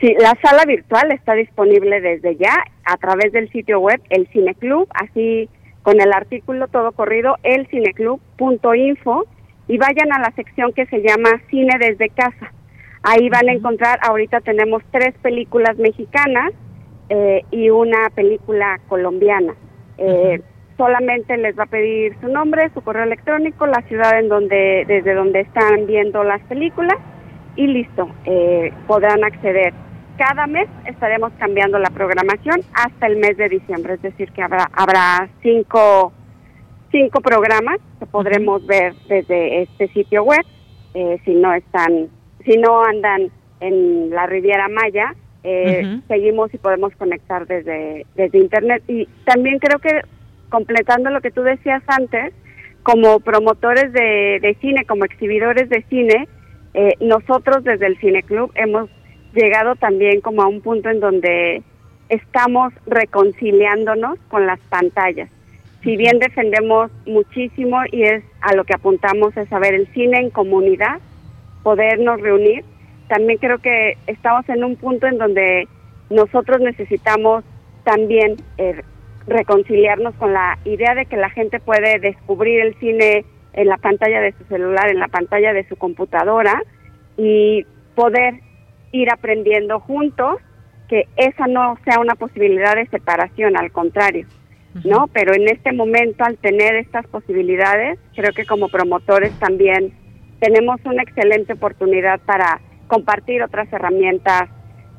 [0.00, 4.86] Sí, la sala virtual está disponible desde ya a través del sitio web El Cineclub,
[4.90, 5.48] así
[5.82, 9.24] con el artículo todo corrido elcineclub.info
[9.66, 12.52] y vayan a la sección que se llama Cine desde casa.
[13.02, 16.52] Ahí van a encontrar, ahorita tenemos tres películas mexicanas
[17.08, 19.54] eh, y una película colombiana.
[19.96, 20.40] Eh,
[20.76, 25.14] solamente les va a pedir su nombre, su correo electrónico, la ciudad en donde, desde
[25.14, 26.96] donde están viendo las películas
[27.56, 29.74] y listo, eh, podrán acceder.
[30.16, 34.70] Cada mes estaremos cambiando la programación hasta el mes de diciembre, es decir, que habrá,
[34.72, 36.12] habrá cinco,
[36.90, 40.44] cinco programas que podremos ver desde este sitio web,
[40.94, 42.08] eh, si no están,
[42.44, 43.30] si no andan
[43.60, 45.14] en la Riviera Maya,
[45.44, 48.82] eh, seguimos y podemos conectar desde, desde internet.
[48.88, 50.02] Y también creo que
[50.48, 52.32] completando lo que tú decías antes,
[52.82, 56.28] como promotores de, de cine, como exhibidores de cine,
[56.74, 58.88] eh, nosotros desde el Cine Club hemos
[59.34, 61.62] llegado también como a un punto en donde
[62.08, 65.30] estamos reconciliándonos con las pantallas.
[65.82, 70.20] Si bien defendemos muchísimo y es a lo que apuntamos es a ver el cine
[70.20, 71.00] en comunidad,
[71.62, 72.64] podernos reunir,
[73.08, 75.66] también creo que estamos en un punto en donde
[76.10, 77.44] nosotros necesitamos
[77.84, 78.82] también eh,
[79.26, 84.20] reconciliarnos con la idea de que la gente puede descubrir el cine en la pantalla
[84.20, 86.62] de su celular, en la pantalla de su computadora
[87.16, 88.40] y poder
[88.92, 90.36] ir aprendiendo juntos,
[90.88, 94.26] que esa no sea una posibilidad de separación, al contrario,
[94.84, 95.08] ¿no?
[95.12, 99.92] Pero en este momento, al tener estas posibilidades, creo que como promotores también
[100.40, 104.48] tenemos una excelente oportunidad para compartir otras herramientas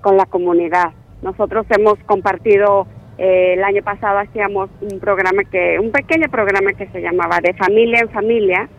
[0.02, 0.94] con la comunidad.
[1.22, 2.88] Nosotros hemos compartido
[3.18, 7.54] eh, el año pasado hacíamos un programa que un pequeño programa que se llamaba de
[7.54, 8.70] familia en familia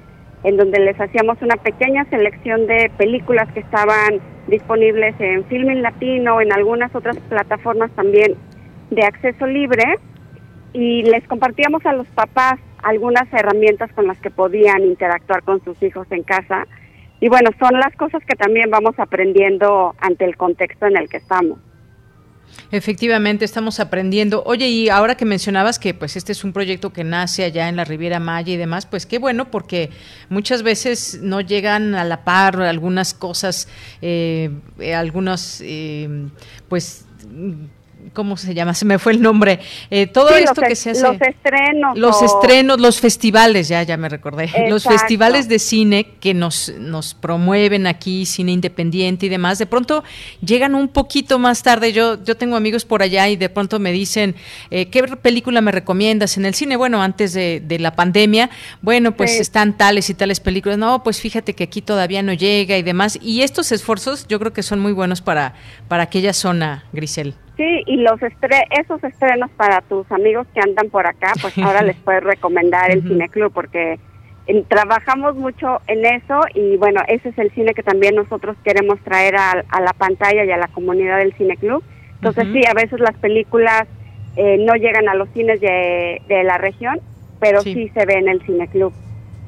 [0.45, 6.41] en donde les hacíamos una pequeña selección de películas que estaban disponibles en Filmin Latino,
[6.41, 8.35] en algunas otras plataformas también
[8.91, 9.85] de acceso libre,
[10.73, 15.83] y les compartíamos a los papás algunas herramientas con las que podían interactuar con sus
[15.83, 16.67] hijos en casa.
[17.21, 21.19] Y bueno, son las cosas que también vamos aprendiendo ante el contexto en el que
[21.19, 21.59] estamos.
[22.73, 24.43] Efectivamente, estamos aprendiendo.
[24.45, 27.77] Oye, y ahora que mencionabas que pues este es un proyecto que nace allá en
[27.77, 29.91] la Riviera Maya y demás, pues qué bueno, porque
[30.29, 33.69] muchas veces no llegan a la par algunas cosas,
[34.03, 36.29] eh, eh algunos, eh,
[36.69, 37.07] pues
[38.13, 38.75] ¿cómo se llama?
[38.75, 39.61] Se me fue el nombre.
[39.91, 41.03] Eh, todo esto que se hace.
[41.03, 41.99] Los estrenos.
[41.99, 44.51] Los estrenos, los festivales, ya, ya me recordé.
[44.71, 50.05] Los festivales de cine que nos, nos promueven aquí, cine independiente y demás, de pronto
[50.45, 51.93] llegan un poquito más tarde.
[51.93, 54.35] Yo, yo tengo amigos por allá y de pronto me dicen,
[54.71, 56.77] eh, ¿qué película me recomiendas en el cine?
[56.77, 58.51] Bueno, antes de, la pandemia,
[58.83, 60.79] bueno, pues están tales y tales películas.
[60.79, 63.19] No, pues fíjate que aquí todavía no llega y demás.
[63.23, 65.55] Y estos esfuerzos yo creo que son muy buenos para,
[65.89, 67.35] para aquella zona, Grisel.
[67.57, 71.83] Sí, y los estre esos estrenos para tus amigos que andan por acá, pues ahora
[71.83, 73.99] les puedes recomendar el Cine Club porque
[74.47, 78.99] eh, trabajamos mucho en eso y bueno, ese es el cine que también nosotros queremos
[79.01, 81.85] traer a, la pantalla y a la comunidad del Cine Club.
[82.15, 83.87] Entonces sí, a veces las películas
[84.37, 87.01] eh, no llegan a los cines de, la región,
[87.41, 87.91] pero sí.
[87.95, 88.93] se ve en el Cine Club.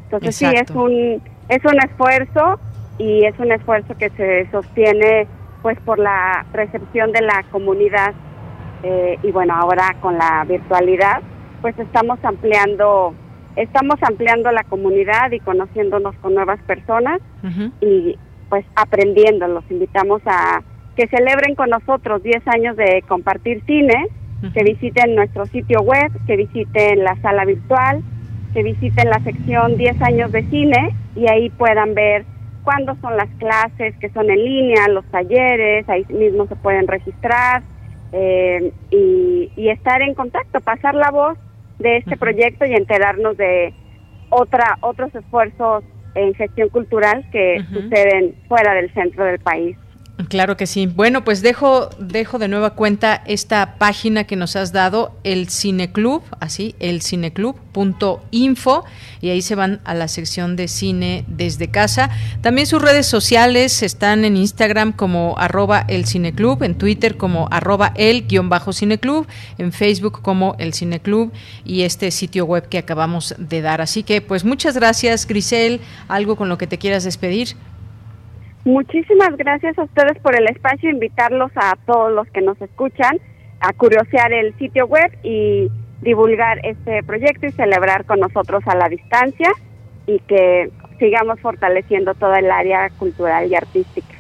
[0.05, 2.61] Entonces sí, es un, es un esfuerzo
[2.99, 5.27] y es un esfuerzo que se sostiene
[5.63, 8.13] pues por la recepción de la comunidad
[8.83, 11.23] eh, y bueno ahora con la virtualidad
[11.61, 13.15] pues estamos ampliando
[13.57, 17.21] estamos ampliando la comunidad y conociéndonos con nuevas personas
[17.81, 18.17] y
[18.49, 19.49] pues aprendiendo.
[19.49, 20.63] Los invitamos a
[20.97, 24.09] que celebren con nosotros 10 años de compartir cine
[24.53, 28.03] que visiten nuestro sitio web que visiten la sala virtual
[28.53, 32.25] que visiten la sección 10 años de cine y ahí puedan ver
[32.65, 37.63] cuándo son las clases que son en línea, los talleres, ahí mismo se pueden registrar
[38.13, 41.39] eh, y, estar en contacto, pasar la voz
[41.79, 43.73] de este proyecto y enterarnos de
[44.29, 45.85] otra otros esfuerzos
[46.15, 49.77] en gestión cultural que suceden fuera del centro del país.
[50.29, 50.87] Claro que sí.
[50.87, 56.75] Bueno, pues dejo, de nueva cuenta esta página que nos has dado, el Cineclub, así,
[56.81, 58.85] el cineclub.info,
[59.23, 62.11] y ahí se van a la sección de cine desde casa.
[62.43, 67.93] También sus redes sociales están en Instagram como arroba el cineclub, en Twitter como arroba
[67.97, 71.33] el guion bajo cineclub, en Facebook como el cineclub
[71.65, 73.81] y este sitio web que acabamos de dar.
[73.81, 75.81] Así que, pues muchas gracias, Grisel.
[76.09, 77.57] ¿Algo con lo que te quieras despedir?
[78.65, 83.19] Muchísimas gracias a ustedes por el espacio, invitarlos a todos los que nos escuchan
[83.61, 85.69] a curiosear el sitio web y
[86.01, 89.51] divulgar este proyecto y celebrar con nosotros a la distancia
[90.07, 94.15] y que sigamos fortaleciendo toda el área cultural y artística.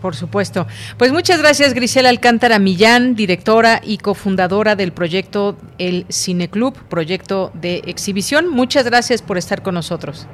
[0.00, 0.66] Por supuesto.
[0.96, 7.82] Pues muchas gracias Grisela Alcántara Millán, directora y cofundadora del proyecto El Cineclub, proyecto de
[7.86, 8.48] exhibición.
[8.48, 10.28] Muchas gracias por estar con nosotros.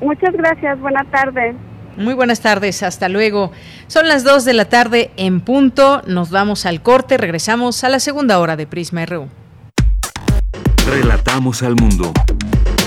[0.00, 1.56] Muchas gracias, buenas tardes.
[1.96, 3.52] Muy buenas tardes, hasta luego.
[3.86, 8.00] Son las 2 de la tarde en punto, nos vamos al corte, regresamos a la
[8.00, 9.28] segunda hora de Prisma RU.
[10.86, 12.12] Relatamos al mundo.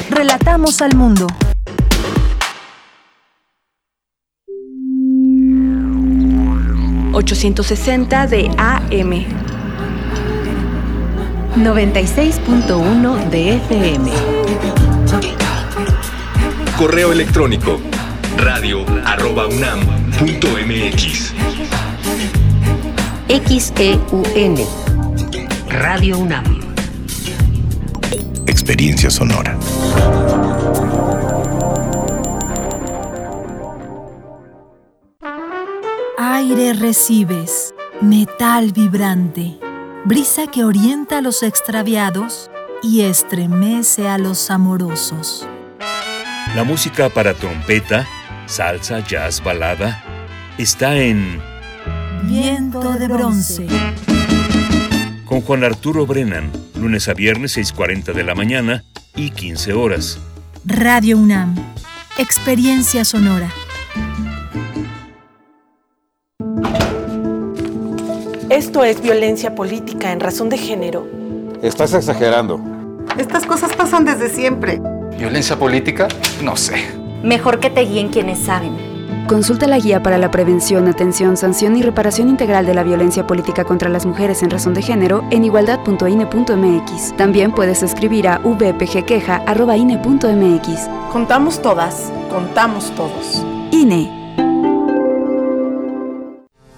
[0.10, 1.28] Relatamos al mundo.
[7.12, 9.26] ...860 de AM...
[11.58, 14.12] ...96.1 de FM...
[16.78, 17.82] Correo electrónico
[18.40, 19.80] radio arroba unam
[20.18, 21.34] punto mx.
[23.28, 24.56] XEUN
[25.68, 26.60] Radio UNAM.
[28.48, 29.58] Experiencia sonora.
[36.18, 39.60] Aire recibes, metal vibrante,
[40.06, 42.50] brisa que orienta a los extraviados
[42.82, 45.48] y estremece a los amorosos.
[46.56, 48.08] La música para trompeta,
[48.50, 50.04] salsa, jazz, balada,
[50.58, 51.40] está en
[52.24, 53.68] Viento de Bronce.
[55.24, 58.84] Con Juan Arturo Brennan, lunes a viernes 6.40 de la mañana
[59.16, 60.20] y 15 horas.
[60.66, 61.56] Radio UNAM,
[62.18, 63.52] experiencia sonora.
[68.50, 71.08] Esto es violencia política en razón de género.
[71.62, 72.60] Estás exagerando.
[73.18, 74.82] Estas cosas pasan desde siempre.
[75.18, 76.08] ¿Violencia política?
[76.42, 77.09] No sé.
[77.24, 78.90] Mejor que te guíen quienes saben.
[79.28, 83.64] Consulta la guía para la prevención, atención, sanción y reparación integral de la violencia política
[83.64, 87.16] contra las mujeres en razón de género en igualdad.ine.mx.
[87.16, 90.90] También puedes escribir a vpgqueja.ine.mx.
[91.12, 93.46] Contamos todas, contamos todos.
[93.72, 94.18] INE.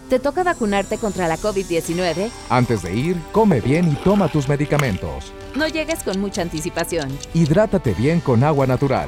[0.09, 2.29] ¿Te toca vacunarte contra la COVID-19?
[2.49, 5.31] Antes de ir, come bien y toma tus medicamentos.
[5.55, 7.17] No llegues con mucha anticipación.
[7.33, 9.07] Hidrátate bien con agua natural.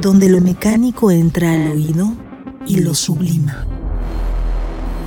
[0.00, 2.12] donde lo mecánico entra al oído
[2.66, 3.66] y lo sublima.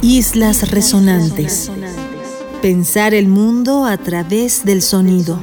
[0.01, 1.71] Islas resonantes.
[2.61, 5.39] Pensar el mundo a través del sonido.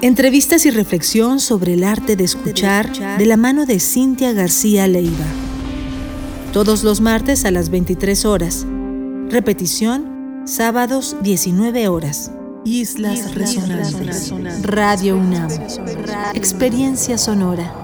[0.00, 5.26] Entrevistas y reflexión sobre el arte de escuchar de la mano de Cintia García Leiva.
[6.52, 8.66] Todos los martes a las 23 horas.
[9.28, 12.30] Repetición, sábados 19 horas.
[12.64, 14.32] Islas, Resonantes.
[14.62, 15.50] Radio UNAM.
[16.34, 17.83] Experiencia sonora.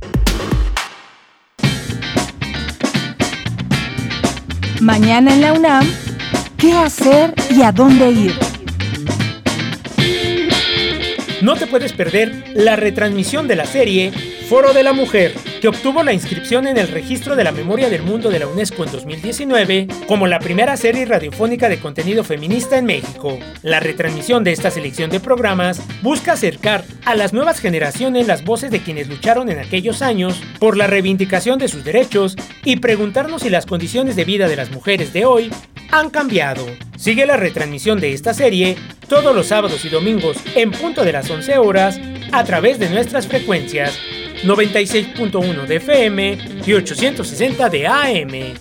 [4.81, 5.85] Mañana en la UNAM,
[6.57, 8.33] ¿qué hacer y a dónde ir?
[11.43, 14.11] No te puedes perder la retransmisión de la serie
[14.51, 18.01] Foro de la Mujer, que obtuvo la inscripción en el Registro de la Memoria del
[18.01, 22.83] Mundo de la UNESCO en 2019 como la primera serie radiofónica de contenido feminista en
[22.83, 23.39] México.
[23.63, 28.71] La retransmisión de esta selección de programas busca acercar a las nuevas generaciones las voces
[28.71, 32.35] de quienes lucharon en aquellos años por la reivindicación de sus derechos
[32.65, 35.49] y preguntarnos si las condiciones de vida de las mujeres de hoy
[35.91, 36.65] han cambiado.
[36.97, 38.75] Sigue la retransmisión de esta serie
[39.07, 42.01] todos los sábados y domingos en punto de las 11 horas
[42.33, 43.97] a través de nuestras frecuencias
[44.43, 48.55] 96.1 de FM y 860 de AM.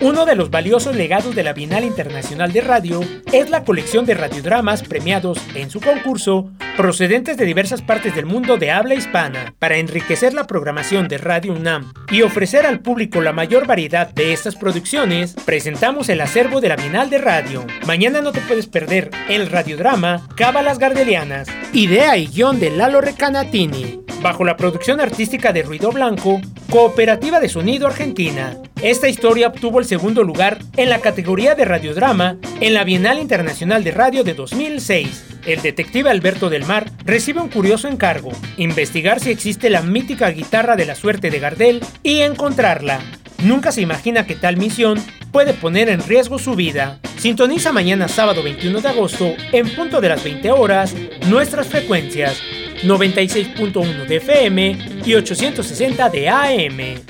[0.00, 3.00] Uno de los valiosos legados de la Bienal Internacional de Radio
[3.32, 8.58] es la colección de radiodramas premiados en su concurso procedentes de diversas partes del mundo
[8.58, 9.54] de habla hispana.
[9.58, 14.34] Para enriquecer la programación de Radio UNAM y ofrecer al público la mayor variedad de
[14.34, 17.64] estas producciones, presentamos el acervo de la Bienal de Radio.
[17.86, 24.03] Mañana no te puedes perder el radiodrama Cábalas Gardelianas, idea y guion de Lalo Recanatini,
[24.24, 28.56] bajo la producción artística de Ruido Blanco, Cooperativa de Sonido Argentina.
[28.80, 33.84] Esta historia obtuvo el segundo lugar en la categoría de radiodrama en la Bienal Internacional
[33.84, 35.40] de Radio de 2006.
[35.44, 40.74] El detective Alberto del Mar recibe un curioso encargo, investigar si existe la mítica guitarra
[40.74, 43.00] de la suerte de Gardel y encontrarla.
[43.42, 46.98] Nunca se imagina que tal misión puede poner en riesgo su vida.
[47.18, 50.94] Sintoniza mañana sábado 21 de agosto, en punto de las 20 horas,
[51.28, 52.42] nuestras frecuencias
[52.84, 57.04] 96.1 de FM y 860 de AM.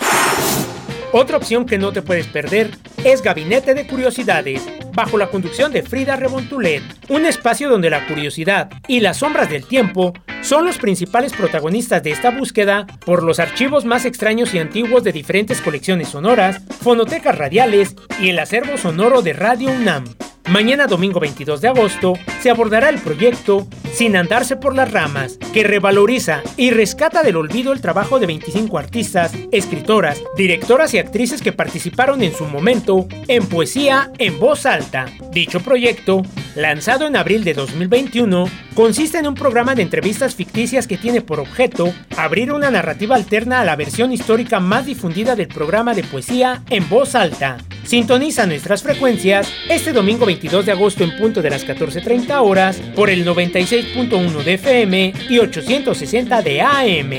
[1.13, 2.71] Otra opción que no te puedes perder
[3.05, 4.63] es Gabinete de Curiosidades,
[4.93, 9.67] bajo la conducción de Frida Rebontulet, un espacio donde la curiosidad y las sombras del
[9.67, 10.13] tiempo
[10.43, 15.13] son los principales protagonistas de esta búsqueda por los archivos más extraños y antiguos de
[15.13, 20.05] diferentes colecciones sonoras, fonotecas radiales y el acervo sonoro de Radio UNAM.
[20.49, 25.63] Mañana domingo 22 de agosto se abordará el proyecto Sin andarse por las ramas, que
[25.63, 31.53] revaloriza y rescata del olvido el trabajo de 25 artistas, escritoras, directoras y actrices que
[31.53, 35.07] participaron en su momento en poesía en voz alta.
[35.31, 36.23] Dicho proyecto,
[36.57, 41.39] lanzado en abril de 2021, consiste en un programa de entrevistas ficticias que tiene por
[41.39, 46.65] objeto abrir una narrativa alterna a la versión histórica más difundida del programa de poesía
[46.69, 47.59] en voz alta.
[47.85, 53.11] Sintoniza nuestras frecuencias este domingo 22 de agosto en punto de las 14.30 horas por
[53.11, 57.11] el 96.1 de FM y 860 de AM.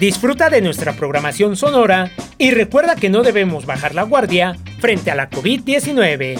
[0.00, 5.14] Disfruta de nuestra programación sonora y recuerda que no debemos bajar la guardia frente a
[5.14, 6.38] la COVID-19.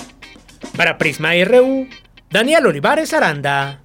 [0.77, 1.89] Para Prisma RU,
[2.31, 3.81] Daniel Olivares Aranda.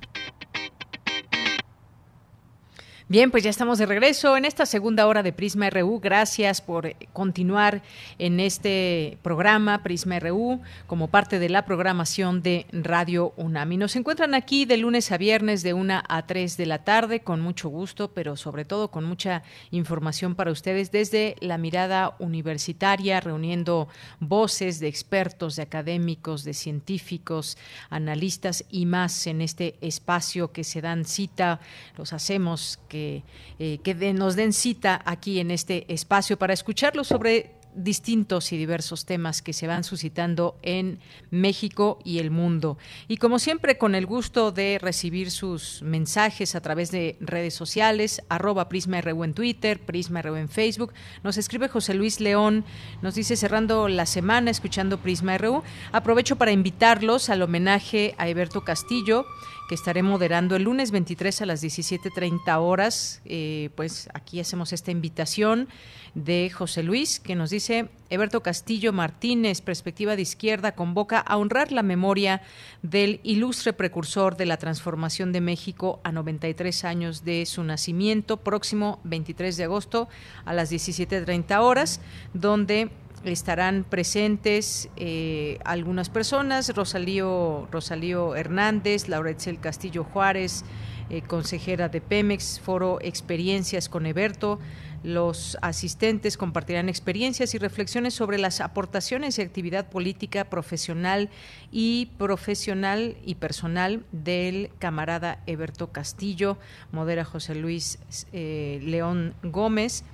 [3.14, 6.00] Bien, pues ya estamos de regreso en esta segunda hora de Prisma RU.
[6.00, 7.84] Gracias por continuar
[8.18, 13.74] en este programa Prisma RU como parte de la programación de Radio UNAM.
[13.74, 17.20] Y nos encuentran aquí de lunes a viernes de 1 a 3 de la tarde
[17.20, 23.20] con mucho gusto, pero sobre todo con mucha información para ustedes desde la mirada universitaria,
[23.20, 23.90] reuniendo
[24.22, 27.60] voces de expertos, de académicos, de científicos,
[27.92, 31.60] analistas y más en este espacio que se dan cita,
[31.96, 33.24] los hacemos que que,
[33.60, 39.06] eh, que nos den cita aquí en este espacio para escucharlo sobre distintos y diversos
[39.06, 41.00] temas que se van suscitando en
[41.32, 42.78] México y el mundo.
[43.08, 48.22] Y como siempre, con el gusto de recibir sus mensajes a través de redes sociales,
[48.30, 50.94] arroba Prisma RU en Twitter, Prisma RU en Facebook.
[51.24, 52.64] Nos escribe José Luis León,
[53.02, 55.64] nos dice cerrando la semana escuchando Prisma RU.
[55.92, 59.26] Aprovecho para invitarlos al homenaje a Eberto Castillo
[59.74, 63.22] estaré moderando el lunes 23 a las 17.30 horas.
[63.26, 65.68] Eh, pues aquí hacemos esta invitación
[66.16, 71.72] de José Luis, que nos dice, Eberto Castillo Martínez, Perspectiva de Izquierda, convoca a honrar
[71.72, 72.42] la memoria
[72.84, 79.00] del ilustre precursor de la transformación de México a 93 años de su nacimiento, próximo
[79.04, 80.08] 23 de agosto
[80.46, 82.00] a las 17.30 horas,
[82.34, 82.92] donde
[83.24, 90.64] estarán presentes eh, algunas personas, Rosalío, Rosalío Hernández, Lauretzel Castillo Juárez,
[91.10, 94.60] eh, consejera de Pemex, foro Experiencias con Eberto.
[95.04, 101.30] Los asistentes compartirán experiencias y reflexiones sobre las aportaciones y actividad política profesional
[101.72, 106.58] y profesional y personal del camarada Eberto Castillo,
[106.92, 108.00] modera José Luis
[108.32, 110.06] eh, León Gómez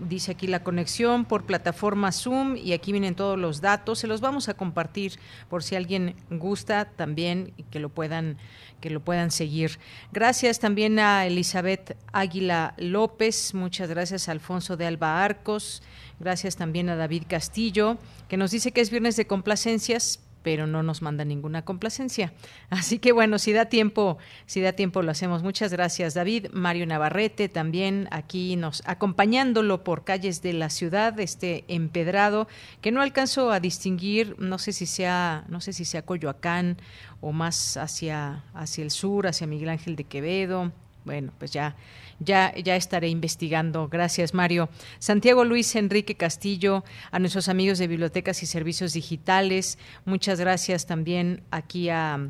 [0.00, 3.98] dice aquí la conexión por plataforma Zoom y aquí vienen todos los datos.
[3.98, 5.18] Se los vamos a compartir
[5.48, 8.38] por si alguien gusta también y que lo puedan
[8.80, 9.78] que lo puedan seguir.
[10.12, 15.82] Gracias también a Elizabeth Águila López, muchas gracias a Alfonso de Alba Arcos,
[16.20, 17.96] gracias también a David Castillo,
[18.28, 22.32] que nos dice que es viernes de complacencias, pero no nos manda ninguna complacencia.
[22.70, 25.42] Así que bueno, si da tiempo, si da tiempo lo hacemos.
[25.42, 26.48] Muchas gracias, David.
[26.52, 32.46] Mario Navarrete también aquí nos acompañándolo por calles de la ciudad, este empedrado,
[32.82, 36.76] que no alcanzo a distinguir, no sé si sea, no sé si sea Coyoacán
[37.22, 40.72] o más hacia, hacia el sur, hacia Miguel Ángel de Quevedo.
[41.04, 41.76] Bueno, pues ya
[42.20, 43.88] ya, ya estaré investigando.
[43.88, 44.68] Gracias, Mario.
[44.98, 49.78] Santiago Luis Enrique Castillo, a nuestros amigos de bibliotecas y servicios digitales.
[50.04, 52.28] Muchas gracias también aquí a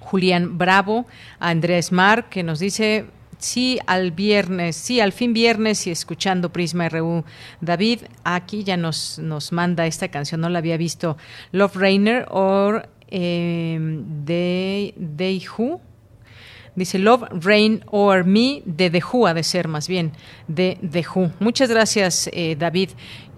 [0.00, 1.06] Julián Bravo,
[1.38, 3.06] a Andrés Mar, que nos dice
[3.38, 7.24] sí al viernes, sí al fin viernes y escuchando Prisma RU.
[7.60, 11.16] David aquí ya nos, nos manda esta canción, no la había visto,
[11.52, 15.80] Love Rainer o eh, de Who,
[16.80, 20.12] Dice Love Rain Over Me de The Who, ha de ser más bien,
[20.48, 21.30] de The Who.
[21.38, 22.88] Muchas gracias, eh, David.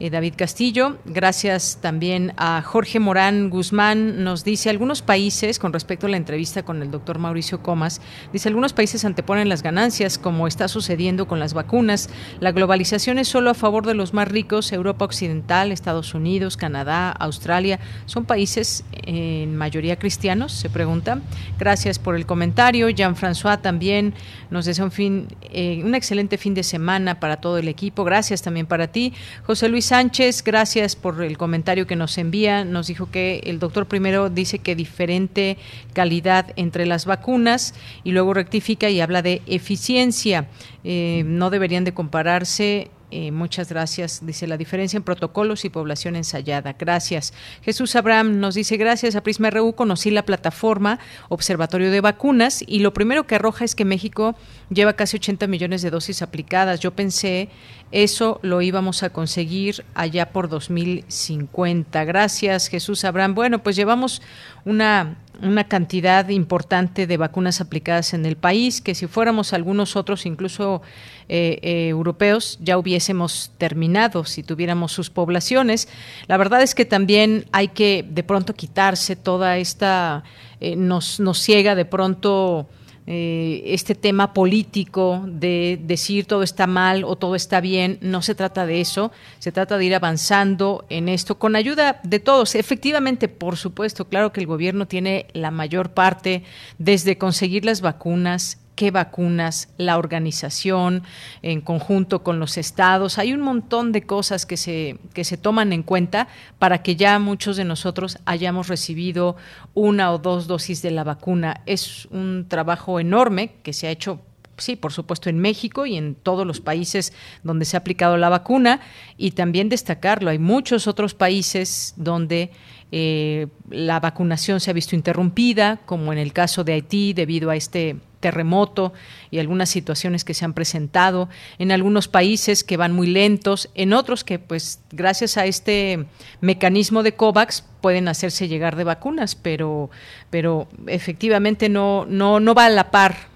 [0.02, 0.96] Eh, David Castillo.
[1.04, 4.24] Gracias también a Jorge Morán Guzmán.
[4.24, 8.00] Nos dice algunos países, con respecto a la entrevista con el doctor Mauricio Comas,
[8.32, 12.10] dice algunos países anteponen las ganancias, como está sucediendo con las vacunas.
[12.40, 14.72] La globalización es solo a favor de los más ricos.
[14.72, 21.20] Europa Occidental, Estados Unidos, Canadá, Australia, son países en mayoría cristianos, se pregunta.
[21.60, 22.88] Gracias por el comentario.
[22.90, 24.14] Jean-François también
[24.50, 28.04] nos desea un, fin, eh, un excelente fin de semana para todo el equipo.
[28.04, 29.12] Gracias también para ti.
[29.44, 32.64] José Luis Sánchez, gracias por el comentario que nos envía.
[32.64, 35.56] Nos dijo que el doctor primero dice que diferente
[35.92, 37.74] calidad entre las vacunas
[38.04, 40.48] y luego rectifica y habla de eficiencia.
[40.84, 44.24] Eh, no deberían de compararse eh, muchas gracias.
[44.24, 46.74] Dice la diferencia en protocolos y población ensayada.
[46.78, 47.34] Gracias.
[47.60, 50.98] Jesús Abraham nos dice gracias a Prisma RU conocí la plataforma
[51.28, 54.34] Observatorio de Vacunas y lo primero que arroja es que México
[54.70, 56.80] lleva casi 80 millones de dosis aplicadas.
[56.80, 57.50] Yo pensé
[57.90, 62.04] eso lo íbamos a conseguir allá por 2050.
[62.06, 63.34] Gracias, Jesús Abraham.
[63.34, 64.22] Bueno, pues llevamos
[64.64, 70.24] una, una cantidad importante de vacunas aplicadas en el país, que si fuéramos algunos otros,
[70.24, 70.82] incluso
[71.28, 75.88] eh, eh, europeos, ya hubiésemos terminado si tuviéramos sus poblaciones.
[76.28, 80.22] La verdad es que también hay que de pronto quitarse toda esta,
[80.60, 82.68] eh, nos, nos ciega de pronto
[83.06, 88.36] eh, este tema político de decir todo está mal o todo está bien, no se
[88.36, 92.54] trata de eso, se trata de ir avanzando en esto con ayuda de todos.
[92.54, 96.44] Efectivamente, por supuesto, claro que el gobierno tiene la mayor parte
[96.78, 101.02] desde conseguir las vacunas, qué vacunas, la organización
[101.42, 103.18] en conjunto con los estados.
[103.18, 107.18] Hay un montón de cosas que se, que se toman en cuenta para que ya
[107.18, 109.36] muchos de nosotros hayamos recibido
[109.74, 111.62] una o dos dosis de la vacuna.
[111.66, 114.20] Es un trabajo enorme que se ha hecho
[114.58, 117.12] sí, por supuesto, en México y en todos los países
[117.42, 118.80] donde se ha aplicado la vacuna.
[119.16, 122.50] Y también destacarlo, hay muchos otros países donde
[122.92, 127.56] eh, la vacunación se ha visto interrumpida, como en el caso de Haití, debido a
[127.56, 128.94] este terremoto
[129.30, 131.28] y algunas situaciones que se han presentado
[131.58, 136.06] en algunos países que van muy lentos, en otros que pues gracias a este
[136.40, 139.90] mecanismo de COVAX pueden hacerse llegar de vacunas, pero
[140.30, 143.32] pero efectivamente no no no va a la par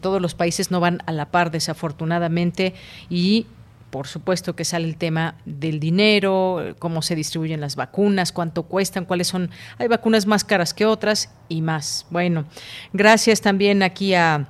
[0.00, 2.74] todos los países no van a la par, desafortunadamente,
[3.10, 3.46] y
[3.90, 9.04] por supuesto que sale el tema del dinero, cómo se distribuyen las vacunas, cuánto cuestan,
[9.04, 9.50] cuáles son.
[9.78, 12.06] Hay vacunas más caras que otras y más.
[12.10, 12.44] Bueno,
[12.92, 14.48] gracias también aquí a.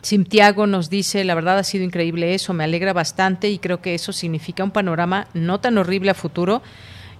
[0.00, 3.94] Santiago nos dice, la verdad ha sido increíble eso, me alegra bastante y creo que
[3.94, 6.60] eso significa un panorama no tan horrible a futuro,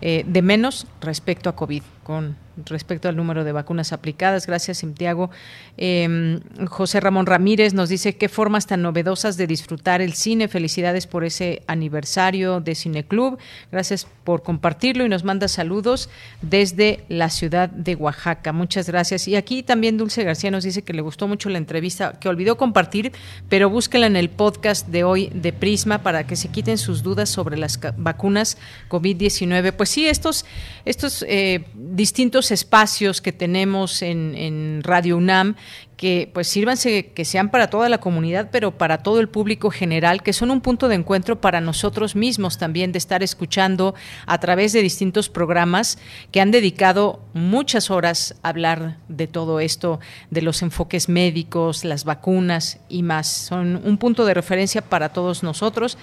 [0.01, 4.47] eh, de menos respecto a COVID, con respecto al número de vacunas aplicadas.
[4.47, 5.31] Gracias, Santiago.
[5.77, 10.49] Em, José Ramón Ramírez nos dice qué formas tan novedosas de disfrutar el cine.
[10.49, 13.39] Felicidades por ese aniversario de Cineclub.
[13.71, 16.09] Gracias por compartirlo y nos manda saludos
[16.43, 18.53] desde la ciudad de Oaxaca.
[18.53, 19.29] Muchas gracias.
[19.29, 22.57] Y aquí también Dulce García nos dice que le gustó mucho la entrevista, que olvidó
[22.57, 23.13] compartir,
[23.49, 27.29] pero búsquela en el podcast de hoy de Prisma para que se quiten sus dudas
[27.29, 28.59] sobre las vacunas
[28.89, 29.73] COVID-19.
[29.73, 30.45] Pues sí, estos,
[30.85, 35.55] estos eh, distintos espacios que tenemos en, Radio UNAM
[35.97, 40.25] que pues sírvanse que sean para toda la comunidad, pero para todo el público general,
[40.25, 43.95] que son un punto de encuentro para nosotros mismos también de estar escuchando
[44.27, 45.99] a través de distintos programas
[46.33, 50.01] que han dedicado muchas horas a hablar de todo esto,
[50.31, 53.29] de los enfoques médicos, las vacunas y más.
[53.29, 55.99] Son un punto de referencia para todos nosotros.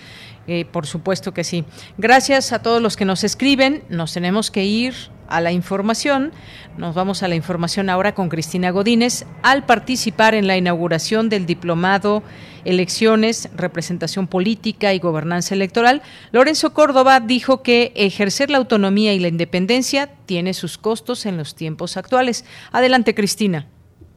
[0.48, 1.64] Eh, por supuesto que sí.
[1.98, 3.84] Gracias a todos los que nos escriben.
[3.90, 4.96] Nos tenemos que ir
[5.30, 6.32] a la información.
[6.78, 9.26] Nos vamos a la información ahora con Cristina Godínez.
[9.44, 12.24] Al participar en la inauguración del diplomado
[12.66, 16.02] Elecciones, Representación Política y Gobernanza Electoral,
[16.32, 21.56] Lorenzo Córdoba dijo que ejercer la autonomía y la independencia tiene sus costos en los
[21.56, 22.46] tiempos actuales.
[22.72, 23.68] Adelante, Cristina.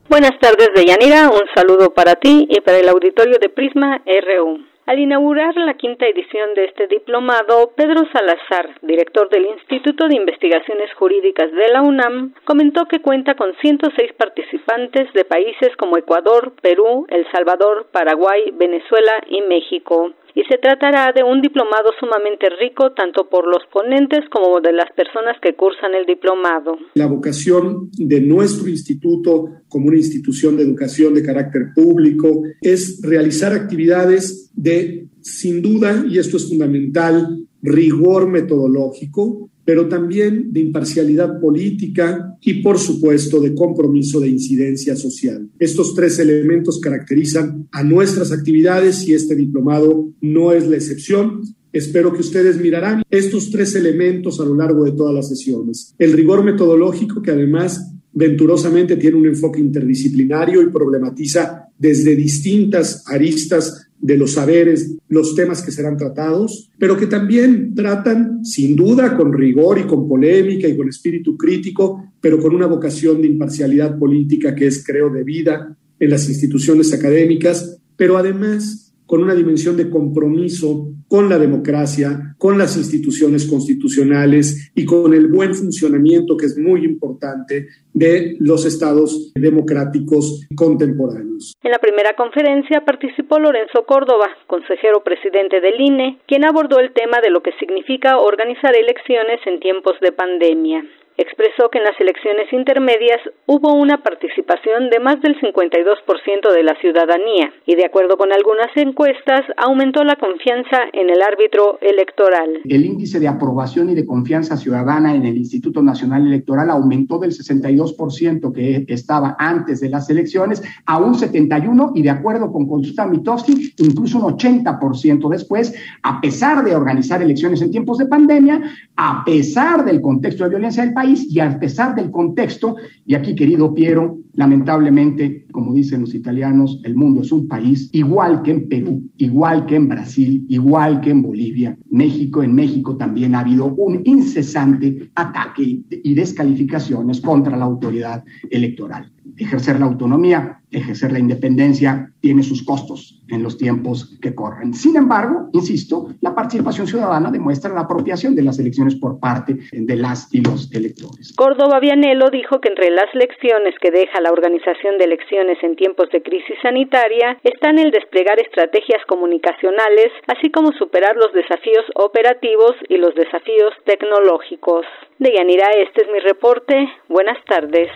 [0.09, 1.31] Buenas tardes, Deyanira.
[1.31, 4.72] Un saludo para ti y para el auditorio de Prisma RU.
[4.85, 10.93] Al inaugurar la quinta edición de este diplomado, Pedro Salazar, director del Instituto de Investigaciones
[10.95, 17.07] Jurídicas de la UNAM, comentó que cuenta con 106 participantes de países como Ecuador, Perú,
[17.11, 23.29] El Salvador, Paraguay, Venezuela y México y se tratará de un diplomado sumamente rico tanto
[23.29, 26.77] por los ponentes como de las personas que cursan el diplomado.
[26.95, 33.53] La vocación de nuestro instituto como una institución de educación de carácter público es realizar
[33.53, 42.37] actividades de, sin duda, y esto es fundamental, rigor metodológico, pero también de imparcialidad política
[42.41, 45.49] y, por supuesto, de compromiso de incidencia social.
[45.59, 51.43] Estos tres elementos caracterizan a nuestras actividades y este diplomado no es la excepción.
[51.73, 55.95] Espero que ustedes mirarán estos tres elementos a lo largo de todas las sesiones.
[55.99, 63.89] El rigor metodológico, que además venturosamente tiene un enfoque interdisciplinario y problematiza desde distintas aristas
[64.03, 69.33] de los saberes, los temas que serán tratados, pero que también tratan, sin duda, con
[69.33, 74.55] rigor y con polémica y con espíritu crítico, pero con una vocación de imparcialidad política
[74.55, 80.93] que es, creo, debida en las instituciones académicas, pero además con una dimensión de compromiso
[81.13, 86.87] con la democracia, con las instituciones constitucionales y con el buen funcionamiento, que es muy
[86.87, 91.53] importante, de los estados democráticos contemporáneos.
[91.63, 97.21] En la primera conferencia participó Lorenzo Córdoba, consejero presidente del INE, quien abordó el tema
[97.21, 100.83] de lo que significa organizar elecciones en tiempos de pandemia
[101.17, 106.75] expresó que en las elecciones intermedias hubo una participación de más del 52% de la
[106.81, 112.61] ciudadanía y de acuerdo con algunas encuestas aumentó la confianza en el árbitro electoral.
[112.65, 117.33] El índice de aprobación y de confianza ciudadana en el Instituto Nacional Electoral aumentó del
[117.33, 123.07] 62% que estaba antes de las elecciones a un 71 y de acuerdo con Consulta
[123.07, 128.63] Mitofsky incluso un 80% después, a pesar de organizar elecciones en tiempos de pandemia,
[128.97, 133.35] a pesar del contexto de violencia del país y a pesar del contexto, y aquí
[133.35, 138.69] querido Piero, lamentablemente, como dicen los italianos, el mundo es un país igual que en
[138.69, 143.67] Perú, igual que en Brasil, igual que en Bolivia, México, en México también ha habido
[143.67, 149.11] un incesante ataque y descalificaciones contra la autoridad electoral.
[149.37, 154.75] Ejercer la autonomía ejercer la independencia tiene sus costos en los tiempos que corren.
[154.75, 159.97] Sin embargo, insisto, la participación ciudadana demuestra la apropiación de las elecciones por parte de
[159.97, 161.35] las y los electores.
[161.37, 166.09] Córdoba Vianelo dijo que entre las lecciones que deja la organización de elecciones en tiempos
[166.13, 172.97] de crisis sanitaria están el desplegar estrategias comunicacionales, así como superar los desafíos operativos y
[172.97, 174.87] los desafíos tecnológicos.
[175.19, 176.89] De Yanira, este es mi reporte.
[177.09, 177.91] Buenas tardes.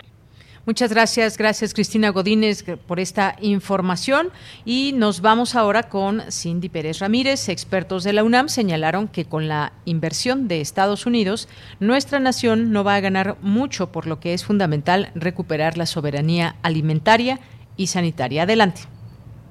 [0.67, 4.31] Muchas gracias, gracias Cristina Godínez por esta información
[4.65, 7.47] y nos vamos ahora con Cindy Pérez Ramírez.
[7.47, 11.47] Expertos de la UNAM señalaron que con la inversión de Estados Unidos,
[11.79, 16.57] nuestra nación no va a ganar mucho, por lo que es fundamental recuperar la soberanía
[16.63, 17.39] alimentaria
[17.77, 18.43] y sanitaria.
[18.43, 18.96] Adelante.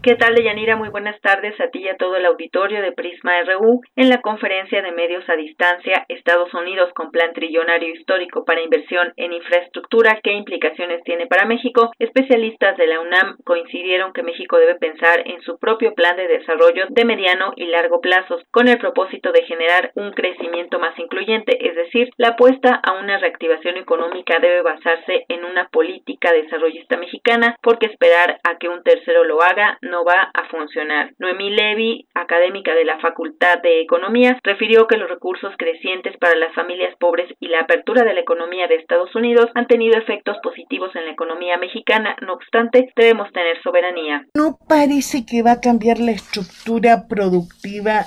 [0.02, 0.76] ¿Qué tal, Deyanira?
[0.76, 3.80] Muy buenas tardes a ti y a todo el auditorio de Prisma RU.
[3.96, 9.12] En la conferencia de medios a distancia, Estados Unidos con plan trillonario histórico para inversión
[9.16, 11.90] en infraestructura, ¿qué implicaciones tiene para México?
[11.98, 16.86] Especialistas de la UNAM coincidieron que México debe pensar en su propio plan de desarrollo
[16.88, 21.74] de mediano y largo plazos, con el propósito de generar un crecimiento más incluyente, es
[21.74, 27.86] decir, la apuesta a una reactivación económica debe basarse en una política desarrollista mexicana, porque
[27.86, 31.12] esperar a que un tercero lo haga no va a funcionar.
[31.18, 36.54] Noemí Levy, académica de la Facultad de Economía, refirió que los recursos crecientes para las
[36.54, 40.94] familias pobres y la apertura de la economía de Estados Unidos han tenido efectos positivos
[40.96, 42.16] en la economía mexicana.
[42.22, 44.26] No obstante, debemos tener soberanía.
[44.34, 48.04] No parece que va a cambiar la estructura productiva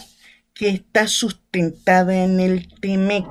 [0.53, 3.25] que está sustentada en el TEMEC.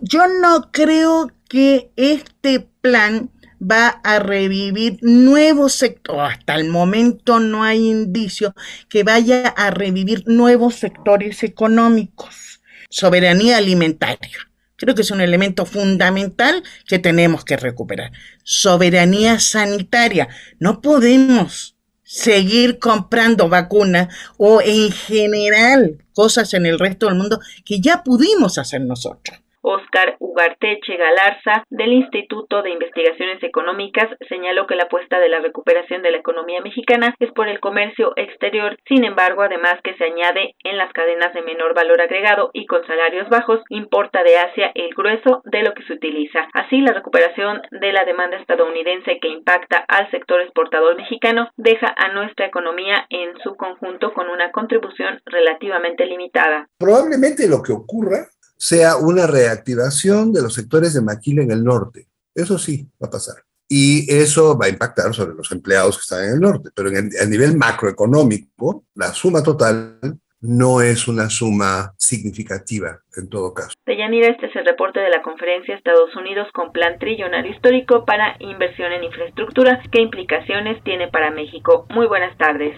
[0.00, 3.30] Yo no creo que este plan
[3.62, 6.34] va a revivir nuevos sectores.
[6.34, 8.54] Hasta el momento no hay indicio
[8.88, 12.60] que vaya a revivir nuevos sectores económicos.
[12.90, 14.38] Soberanía alimentaria.
[14.76, 18.10] Creo que es un elemento fundamental que tenemos que recuperar.
[18.42, 20.28] Soberanía sanitaria.
[20.58, 27.80] No podemos seguir comprando vacunas o en general cosas en el resto del mundo que
[27.80, 29.38] ya pudimos hacer nosotros.
[29.62, 36.02] Oscar Ugarteche Galarza, del Instituto de Investigaciones Económicas, señaló que la apuesta de la recuperación
[36.02, 38.76] de la economía mexicana es por el comercio exterior.
[38.86, 42.86] Sin embargo, además que se añade en las cadenas de menor valor agregado y con
[42.86, 46.48] salarios bajos, importa de Asia el grueso de lo que se utiliza.
[46.52, 52.12] Así, la recuperación de la demanda estadounidense que impacta al sector exportador mexicano deja a
[52.12, 56.68] nuestra economía en su conjunto con una contribución relativamente limitada.
[56.78, 58.26] Probablemente lo que ocurra
[58.62, 62.06] sea una reactivación de los sectores de maquila en el norte.
[62.32, 63.42] Eso sí, va a pasar.
[63.68, 66.70] Y eso va a impactar sobre los empleados que están en el norte.
[66.72, 69.98] Pero en el, a nivel macroeconómico, la suma total
[70.42, 73.72] no es una suma significativa en todo caso.
[73.84, 78.36] Deyanira, este es el reporte de la conferencia Estados Unidos con plan trillonario histórico para
[78.38, 79.82] inversión en infraestructura.
[79.90, 81.86] ¿Qué implicaciones tiene para México?
[81.90, 82.76] Muy buenas tardes.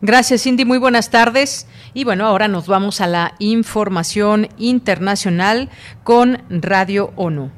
[0.00, 0.64] Gracias, Cindy.
[0.64, 1.66] Muy buenas tardes.
[1.92, 5.68] Y bueno, ahora nos vamos a la información internacional
[6.04, 7.50] con Radio ONU.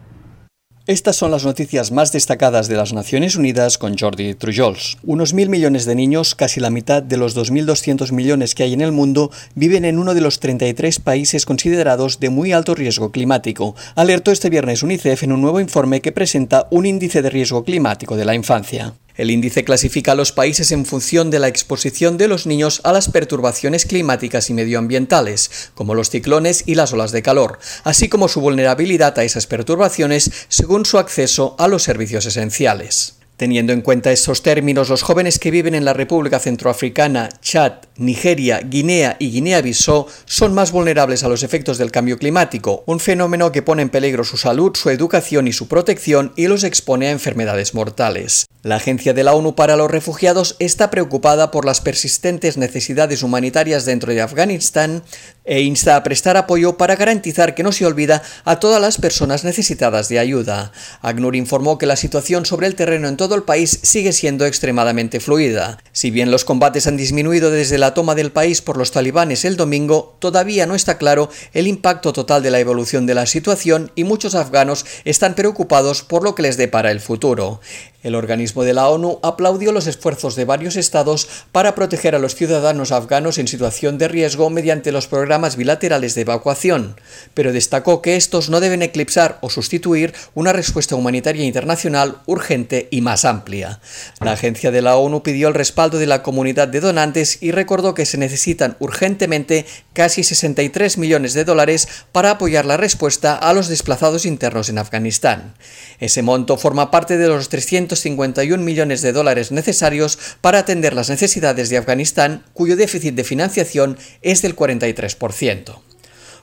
[0.87, 4.97] Estas son las noticias más destacadas de las Naciones Unidas con Jordi Trujols.
[5.05, 8.81] Unos mil millones de niños, casi la mitad de los 2.200 millones que hay en
[8.81, 13.77] el mundo, viven en uno de los 33 países considerados de muy alto riesgo climático,
[13.95, 18.17] alertó este viernes UNICEF en un nuevo informe que presenta un índice de riesgo climático
[18.17, 18.95] de la infancia.
[19.17, 22.93] El índice clasifica a los países en función de la exposición de los niños a
[22.93, 28.29] las perturbaciones climáticas y medioambientales, como los ciclones y las olas de calor, así como
[28.29, 33.15] su vulnerabilidad a esas perturbaciones según su acceso a los servicios esenciales.
[33.41, 38.61] Teniendo en cuenta estos términos, los jóvenes que viven en la República Centroafricana, Chad, Nigeria,
[38.61, 43.63] Guinea y Guinea-Bissau son más vulnerables a los efectos del cambio climático, un fenómeno que
[43.63, 47.73] pone en peligro su salud, su educación y su protección y los expone a enfermedades
[47.73, 48.45] mortales.
[48.63, 53.87] La Agencia de la ONU para los Refugiados está preocupada por las persistentes necesidades humanitarias
[53.87, 55.03] dentro de Afganistán
[55.47, 59.45] e insta a prestar apoyo para garantizar que no se olvida a todas las personas
[59.45, 60.73] necesitadas de ayuda.
[61.01, 65.21] ACNUR informó que la situación sobre el terreno en todo el país sigue siendo extremadamente
[65.21, 65.79] fluida.
[65.93, 69.57] Si bien los combates han disminuido desde la toma del país por los talibanes el
[69.57, 74.05] domingo, todavía no está claro el impacto total de la evolución de la situación y
[74.05, 77.61] muchos afganos están preocupados por lo que les depara el futuro.
[78.03, 82.35] El organismo de la ONU aplaudió los esfuerzos de varios estados para proteger a los
[82.35, 86.97] ciudadanos afganos en situación de riesgo mediante los programas bilaterales de evacuación,
[87.35, 93.03] pero destacó que estos no deben eclipsar o sustituir una respuesta humanitaria internacional urgente y
[93.03, 93.81] más amplia.
[94.21, 97.93] La agencia de la ONU pidió el respaldo de la comunidad de donantes y recordó
[97.93, 103.69] que se necesitan urgentemente casi 63 millones de dólares para apoyar la respuesta a los
[103.69, 105.55] desplazados internos en Afganistán.
[105.99, 107.51] Ese monto forma parte de los
[107.91, 113.99] 351 millones de dólares necesarios para atender las necesidades de Afganistán, cuyo déficit de financiación
[114.23, 115.90] es del 43%.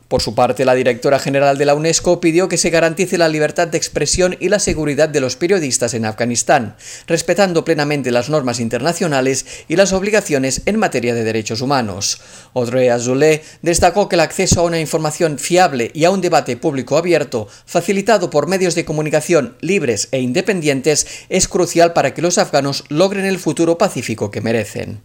[0.08, 3.68] Por su parte, la directora general de la UNESCO pidió que se garantice la libertad
[3.68, 6.78] de expresión y la seguridad de los periodistas en Afganistán,
[7.08, 12.22] respetando plenamente las normas internacionales y las obligaciones en materia de derechos humanos.
[12.54, 16.98] Audrey Azoulay destacó que el acceso a una información fiable y a un debate público
[16.98, 22.86] abierto, facilitado por medios de comunicación libres e independientes, es crucial para que los afganos
[22.88, 25.02] logren el futuro pacífico que merecen.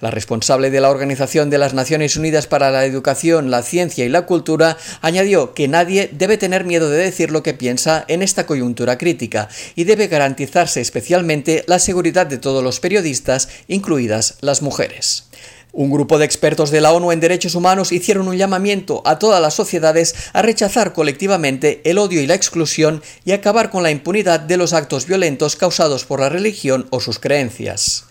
[0.00, 4.08] La responsable de la Organización de las Naciones Unidas para la Educación, la Ciencia y
[4.08, 8.46] la Cultura añadió que nadie debe tener miedo de decir lo que piensa en esta
[8.46, 15.24] coyuntura crítica y debe garantizarse especialmente la seguridad de todos los periodistas, incluidas las mujeres.
[15.72, 19.42] Un grupo de expertos de la ONU en derechos humanos hicieron un llamamiento a todas
[19.42, 24.38] las sociedades a rechazar colectivamente el odio y la exclusión y acabar con la impunidad
[24.38, 28.07] de los actos violentos causados por la religión o sus creencias.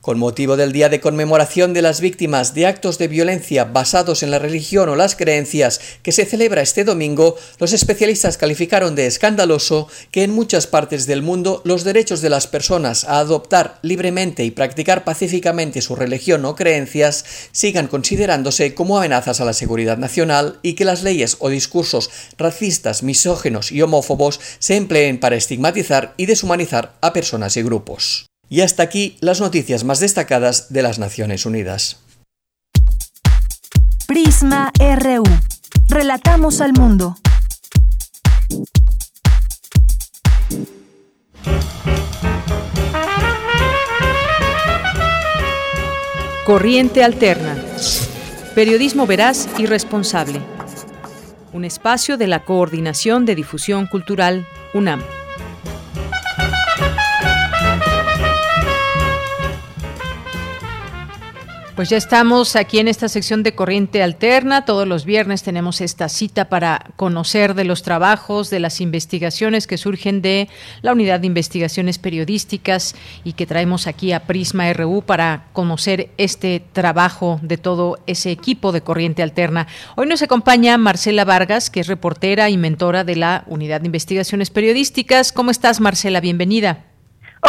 [0.00, 4.30] Con motivo del Día de Conmemoración de las Víctimas de Actos de Violencia basados en
[4.30, 9.88] la religión o las creencias que se celebra este domingo, los especialistas calificaron de escandaloso
[10.10, 14.50] que en muchas partes del mundo los derechos de las personas a adoptar libremente y
[14.50, 20.76] practicar pacíficamente su religión o creencias sigan considerándose como amenazas a la seguridad nacional y
[20.76, 22.08] que las leyes o discursos
[22.38, 28.29] racistas, misógenos y homófobos se empleen para estigmatizar y deshumanizar a personas y grupos.
[28.52, 32.00] Y hasta aquí las noticias más destacadas de las Naciones Unidas.
[34.08, 35.22] Prisma RU.
[35.88, 37.16] Relatamos al mundo.
[46.44, 47.56] Corriente Alterna.
[48.56, 50.40] Periodismo veraz y responsable.
[51.52, 54.44] Un espacio de la Coordinación de Difusión Cultural,
[54.74, 55.00] UNAM.
[61.80, 64.66] Pues ya estamos aquí en esta sección de Corriente Alterna.
[64.66, 69.78] Todos los viernes tenemos esta cita para conocer de los trabajos, de las investigaciones que
[69.78, 70.48] surgen de
[70.82, 72.94] la Unidad de Investigaciones Periodísticas
[73.24, 78.72] y que traemos aquí a Prisma RU para conocer este trabajo de todo ese equipo
[78.72, 79.66] de Corriente Alterna.
[79.96, 84.50] Hoy nos acompaña Marcela Vargas, que es reportera y mentora de la Unidad de Investigaciones
[84.50, 85.32] Periodísticas.
[85.32, 86.20] ¿Cómo estás, Marcela?
[86.20, 86.84] Bienvenida.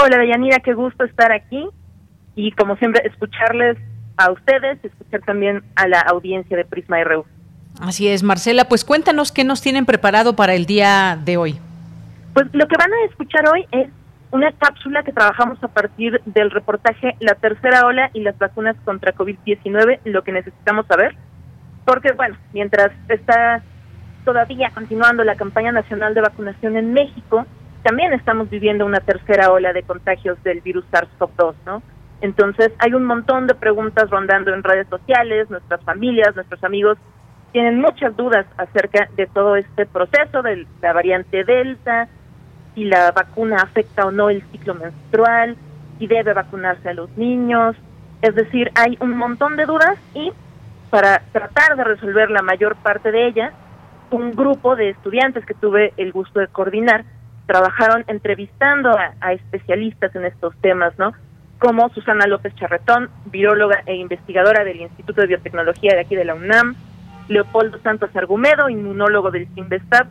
[0.02, 1.68] Hola, Deyanira, qué gusto estar aquí
[2.38, 3.78] y como siempre escucharles
[4.18, 7.26] a ustedes, escuchar también a la audiencia de Prisma RU.
[7.80, 11.60] Así es, Marcela, pues cuéntanos qué nos tienen preparado para el día de hoy.
[12.34, 13.90] Pues lo que van a escuchar hoy es
[14.32, 19.14] una cápsula que trabajamos a partir del reportaje La tercera ola y las vacunas contra
[19.14, 21.16] COVID-19, lo que necesitamos saber,
[21.86, 23.62] porque bueno, mientras está
[24.24, 27.46] todavía continuando la campaña nacional de vacunación en México,
[27.84, 31.82] también estamos viviendo una tercera ola de contagios del virus SARS-CoV-2, ¿no?
[32.22, 36.98] Entonces hay un montón de preguntas rondando en redes sociales, nuestras familias, nuestros amigos
[37.52, 42.08] tienen muchas dudas acerca de todo este proceso de la variante Delta,
[42.74, 45.58] si la vacuna afecta o no el ciclo menstrual,
[46.00, 47.76] si debe vacunarse a los niños.
[48.22, 50.32] Es decir, hay un montón de dudas y
[50.90, 53.54] para tratar de resolver la mayor parte de ellas,
[54.12, 57.06] un grupo de estudiantes que tuve el gusto de coordinar
[57.48, 61.14] trabajaron entrevistando a, a especialistas en estos temas, ¿no?
[61.62, 66.34] Como Susana López Charretón, viróloga e investigadora del Instituto de Biotecnología de aquí de la
[66.34, 66.76] UNAM,
[67.28, 70.08] Leopoldo Santos Argumedo, inmunólogo del CIMBESTAB,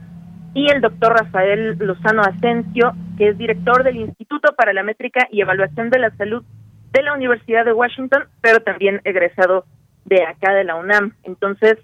[0.54, 5.40] y el doctor Rafael Lozano Asensio, que es director del Instituto para la Métrica y
[5.40, 6.44] Evaluación de la Salud
[6.92, 9.64] de la Universidad de Washington, pero también egresado
[10.04, 11.14] de acá de la UNAM.
[11.24, 11.78] Entonces,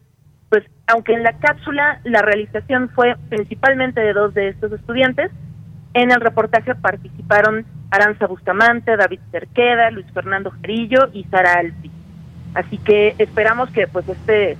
[0.48, 5.32] pues aunque en la cápsula la realización fue principalmente de dos de estos estudiantes,
[5.96, 11.90] en el reportaje participaron Aranza Bustamante, David Cerqueda, Luis Fernando Jarillo y Sara Alpi.
[12.54, 14.58] Así que esperamos que pues este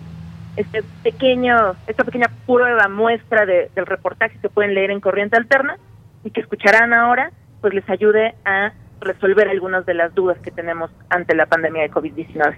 [0.57, 5.77] este pequeño esta pequeña prueba muestra del reportaje que pueden leer en Corriente Alterna
[6.25, 7.31] y que escucharán ahora
[7.61, 11.91] pues les ayude a resolver algunas de las dudas que tenemos ante la pandemia de
[11.91, 12.57] COVID-19.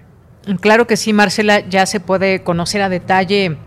[0.61, 3.57] Claro que sí, Marcela, ya se puede conocer a detalle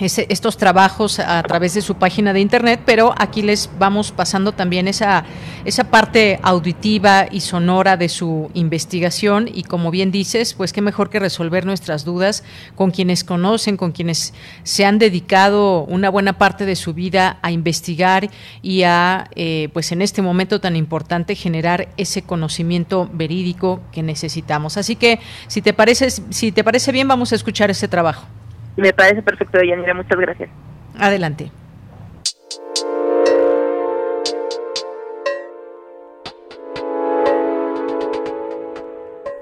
[0.00, 4.88] estos trabajos a través de su página de internet, pero aquí les vamos pasando también
[4.88, 5.24] esa,
[5.64, 11.10] esa parte auditiva y sonora de su investigación y como bien dices, pues qué mejor
[11.10, 12.44] que resolver nuestras dudas
[12.74, 17.50] con quienes conocen, con quienes se han dedicado una buena parte de su vida a
[17.50, 18.30] investigar
[18.62, 24.76] y a, eh, pues en este momento tan importante, generar ese conocimiento verídico que necesitamos.
[24.76, 28.37] Así que si te parece, si te parece bien, vamos a escuchar ese trabajo.
[28.78, 29.92] Me parece perfecto, Yanira.
[29.92, 30.48] Muchas gracias.
[30.96, 31.50] Adelante.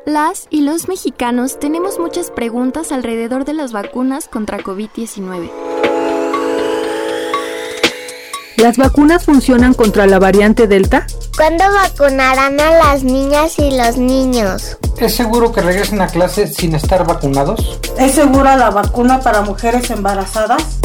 [0.06, 5.50] Las y los mexicanos tenemos muchas preguntas alrededor de las vacunas contra COVID-19.
[8.56, 11.06] ¿Las vacunas funcionan contra la variante Delta?
[11.36, 14.78] ¿Cuándo vacunarán a las niñas y los niños?
[14.98, 17.78] ¿Es seguro que regresen a clase sin estar vacunados?
[17.98, 20.78] ¿Es segura la vacuna para mujeres embarazadas?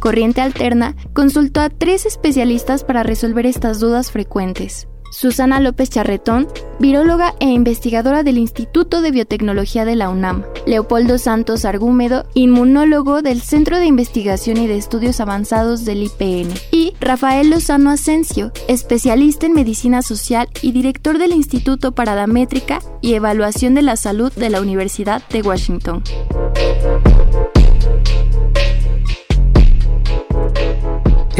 [0.00, 4.88] Corriente Alterna consultó a tres especialistas para resolver estas dudas frecuentes.
[5.10, 6.48] Susana López Charretón,
[6.78, 13.40] viróloga e investigadora del Instituto de Biotecnología de la UNAM, Leopoldo Santos Argúmedo, inmunólogo del
[13.40, 19.52] Centro de Investigación y de Estudios Avanzados del IPN, y Rafael Lozano Asensio, especialista en
[19.52, 24.50] medicina social y director del Instituto para la Métrica y Evaluación de la Salud de
[24.50, 26.02] la Universidad de Washington.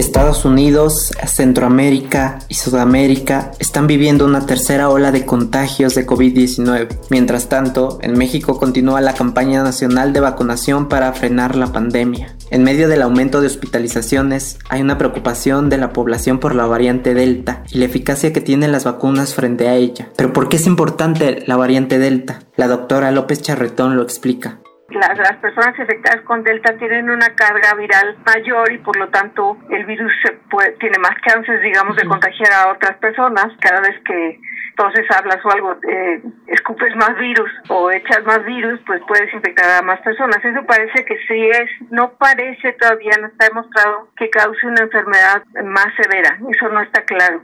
[0.00, 6.88] Estados Unidos, Centroamérica y Sudamérica están viviendo una tercera ola de contagios de COVID-19.
[7.10, 12.36] Mientras tanto, en México continúa la campaña nacional de vacunación para frenar la pandemia.
[12.50, 17.14] En medio del aumento de hospitalizaciones, hay una preocupación de la población por la variante
[17.14, 20.08] Delta y la eficacia que tienen las vacunas frente a ella.
[20.16, 22.40] Pero ¿por qué es importante la variante Delta?
[22.56, 24.60] La doctora López Charretón lo explica.
[24.90, 29.58] Las, las, personas infectadas con Delta tienen una carga viral mayor y por lo tanto
[29.68, 30.10] el virus
[30.50, 33.48] puede, tiene más chances, digamos, de contagiar a otras personas.
[33.60, 34.40] Cada vez que
[34.70, 39.68] entonces hablas o algo, eh, escupes más virus o echas más virus, pues puedes infectar
[39.70, 40.42] a más personas.
[40.42, 45.44] Eso parece que sí es, no parece todavía, no está demostrado que cause una enfermedad
[45.64, 46.38] más severa.
[46.50, 47.42] Eso no está claro.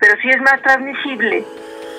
[0.00, 1.46] Pero sí es más transmisible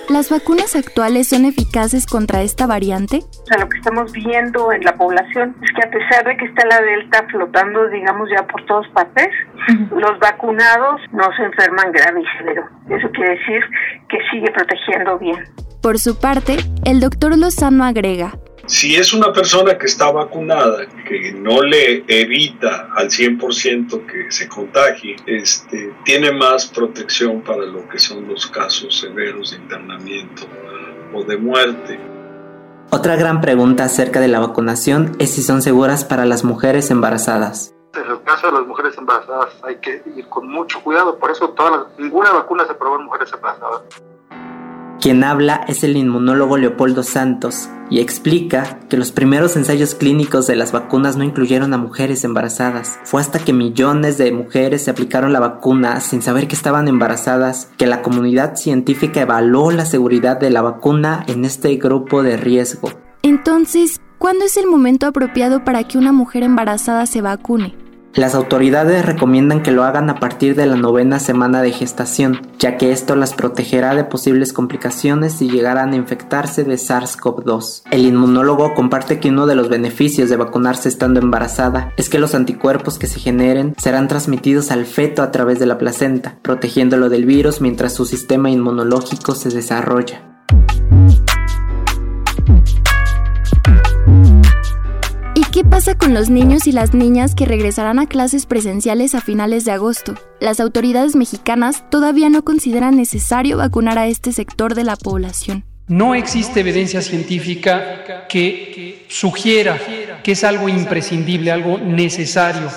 [0.10, 3.22] ¿Las vacunas actuales son eficaces contra esta variante?
[3.41, 6.45] O sea, lo que estamos viendo en la población es que a pesar de que
[6.45, 9.30] está la delta flotando, digamos, ya por todas partes,
[9.91, 12.69] los vacunados no se enferman grave y severo.
[12.90, 13.61] Eso quiere decir
[14.07, 15.44] que sigue protegiendo bien.
[15.82, 18.38] Por su parte, el doctor Lozano agrega,
[18.68, 24.50] si es una persona que está vacunada, que no le evita al 100% que se
[24.50, 30.48] contagie, este, tiene más protección para lo que son los casos severos de internamiento
[31.14, 32.00] o de muerte.
[32.92, 37.74] Otra gran pregunta acerca de la vacunación es si son seguras para las mujeres embarazadas.
[37.94, 41.50] En el caso de las mujeres embarazadas hay que ir con mucho cuidado, por eso
[41.50, 43.84] toda ninguna vacuna se probó en mujeres embarazadas.
[45.02, 50.56] Quien habla es el inmunólogo Leopoldo Santos y explica que los primeros ensayos clínicos de
[50.56, 53.00] las vacunas no incluyeron a mujeres embarazadas.
[53.04, 57.70] Fue hasta que millones de mujeres se aplicaron la vacuna sin saber que estaban embarazadas
[57.78, 62.90] que la comunidad científica evaluó la seguridad de la vacuna en este grupo de riesgo.
[63.22, 67.85] Entonces, ¿cuándo es el momento apropiado para que una mujer embarazada se vacune?
[68.16, 72.78] Las autoridades recomiendan que lo hagan a partir de la novena semana de gestación, ya
[72.78, 77.84] que esto las protegerá de posibles complicaciones si llegaran a infectarse de SARS-CoV-2.
[77.92, 82.36] El inmunólogo comparte que uno de los beneficios de vacunarse estando embarazada es que los
[82.36, 87.26] anticuerpos que se generen serán transmitidos al feto a través de la placenta, protegiéndolo del
[87.26, 90.35] virus mientras su sistema inmunológico se desarrolla.
[95.56, 99.64] ¿Qué pasa con los niños y las niñas que regresarán a clases presenciales a finales
[99.64, 100.15] de agosto?
[100.41, 105.64] Las autoridades mexicanas todavía no consideran necesario vacunar a este sector de la población.
[105.88, 109.80] No existe evidencia científica que sugiera
[110.22, 112.69] que es algo imprescindible, algo necesario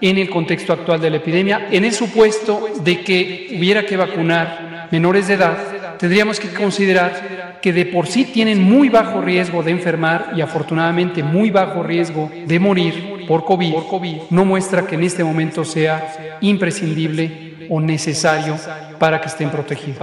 [0.00, 1.68] en el contexto actual de la epidemia.
[1.70, 5.56] En el supuesto de que hubiera que vacunar menores de edad,
[5.98, 11.22] tendríamos que considerar que de por sí tienen muy bajo riesgo de enfermar y afortunadamente
[11.22, 13.74] muy bajo riesgo de morir por COVID,
[14.28, 18.58] no muestra que en este momento sea imprescindible o necesario
[18.98, 19.96] para que estén protegidos.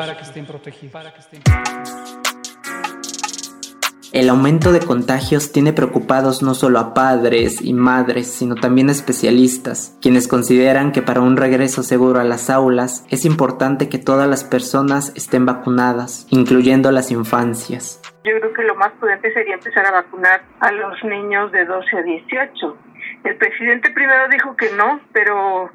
[4.13, 8.91] El aumento de contagios tiene preocupados no solo a padres y madres, sino también a
[8.91, 14.27] especialistas, quienes consideran que para un regreso seguro a las aulas es importante que todas
[14.27, 18.01] las personas estén vacunadas, incluyendo las infancias.
[18.25, 21.97] Yo creo que lo más prudente sería empezar a vacunar a los niños de 12
[21.97, 22.77] a 18.
[23.23, 25.71] El presidente primero dijo que no, pero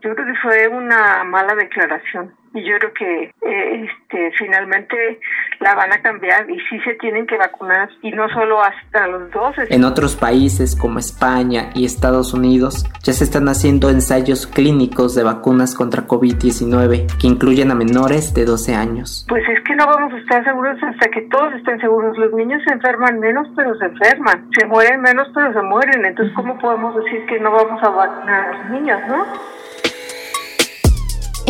[0.00, 5.20] yo creo que fue una mala declaración y yo creo que eh, este, finalmente
[5.60, 9.30] la van a cambiar y sí se tienen que vacunar y no solo hasta los
[9.30, 9.66] 12.
[9.70, 15.22] En otros países como España y Estados Unidos ya se están haciendo ensayos clínicos de
[15.22, 19.26] vacunas contra COVID-19 que incluyen a menores de 12 años.
[19.28, 22.16] Pues es que no vamos a estar seguros hasta que todos estén seguros.
[22.18, 26.04] Los niños se enferman menos pero se enferman, se mueren menos pero se mueren.
[26.04, 29.24] Entonces, ¿cómo podemos decir que no vamos a vacunar a los niños, no?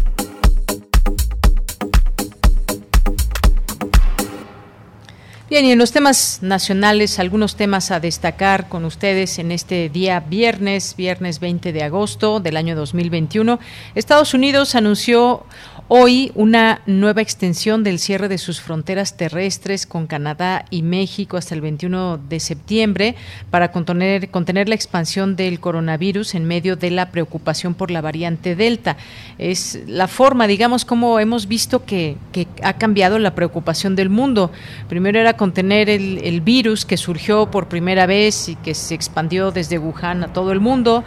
[5.48, 10.18] Bien, y en los temas nacionales, algunos temas a destacar con ustedes en este día
[10.18, 13.60] viernes, viernes 20 de agosto del año 2021.
[13.94, 15.46] Estados Unidos anunció
[15.88, 21.54] Hoy una nueva extensión del cierre de sus fronteras terrestres con Canadá y México hasta
[21.54, 23.14] el 21 de septiembre
[23.52, 28.56] para contener, contener la expansión del coronavirus en medio de la preocupación por la variante
[28.56, 28.96] Delta.
[29.38, 32.16] Es la forma, digamos, como hemos visto que,
[32.64, 34.50] ha cambiado la preocupación del mundo.
[34.88, 39.52] Primero era contener el, el virus que surgió por primera vez y que se expandió
[39.52, 41.04] desde Wuhan a todo el mundo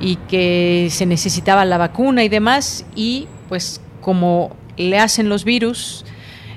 [0.00, 6.04] y que se necesitaba la vacuna y demás y pues como le hacen los virus,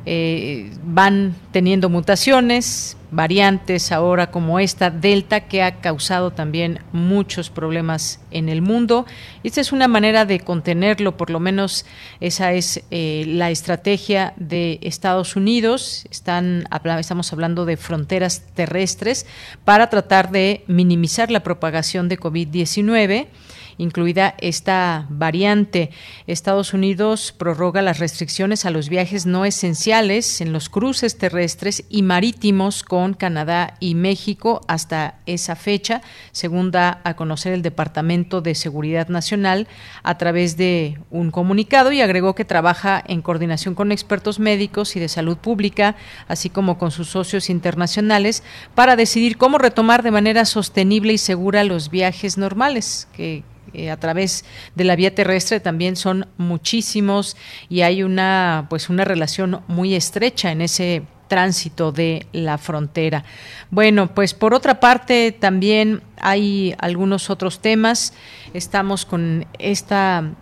[0.06, 8.20] eh, van teniendo mutaciones, variantes ahora como esta Delta que ha causado también muchos problemas
[8.30, 9.08] en el mundo.
[9.44, 11.88] Esta es una manera de contenerlo, por lo menos
[12.20, 16.06] esa es eh, la estrategia de Estados Unidos.
[16.12, 19.26] Estamos hablando de fronteras terrestres
[19.66, 23.26] para tratar de minimizar la propagación de COVID-19
[23.80, 25.90] incluida esta variante.
[26.28, 32.04] Estados Unidos prorroga las restricciones a los viajes no esenciales en los cruces terrestres y
[32.04, 36.02] marítimos con Canadá y México hasta esa fecha,
[36.32, 39.68] según da a conocer el Departamento de Seguridad Nacional
[40.04, 45.00] a través de un comunicado y agregó que trabaja en coordinación con expertos médicos y
[45.00, 45.96] de salud pública,
[46.28, 48.44] así como con sus socios internacionales,
[48.76, 53.44] para decidir cómo retomar de manera sostenible y segura los viajes normales que
[53.74, 57.38] eh, a través de la vía terrestre también son muchísimos
[57.70, 63.24] y hay una pues una relación muy estrecha en ese tránsito de la frontera.
[63.72, 68.14] Bueno, pues por otra parte también hay algunos otros temas.
[68.54, 70.34] Estamos con esta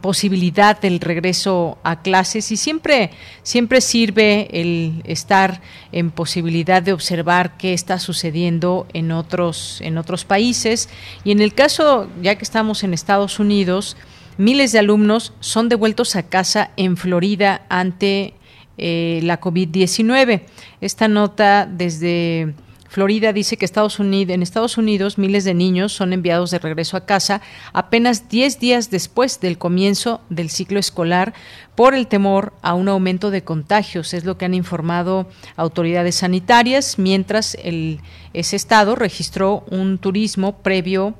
[0.00, 3.10] posibilidad del regreso a clases y siempre
[3.42, 5.60] siempre sirve el estar
[5.92, 10.88] en posibilidad de observar qué está sucediendo en otros en otros países.
[11.24, 13.96] Y en el caso ya que estamos en Estados Unidos
[14.38, 18.34] miles de alumnos son devueltos a casa en Florida ante
[18.78, 20.42] eh, la COVID-19
[20.80, 22.54] esta nota desde
[22.88, 26.96] Florida dice que Estados Unidos, en Estados Unidos miles de niños son enviados de regreso
[26.96, 27.40] a casa
[27.72, 31.34] apenas 10 días después del comienzo del ciclo escolar
[31.74, 35.26] por el temor a un aumento de contagios, es lo que han informado
[35.56, 38.00] autoridades sanitarias, mientras el,
[38.32, 41.14] ese estado registró un turismo previo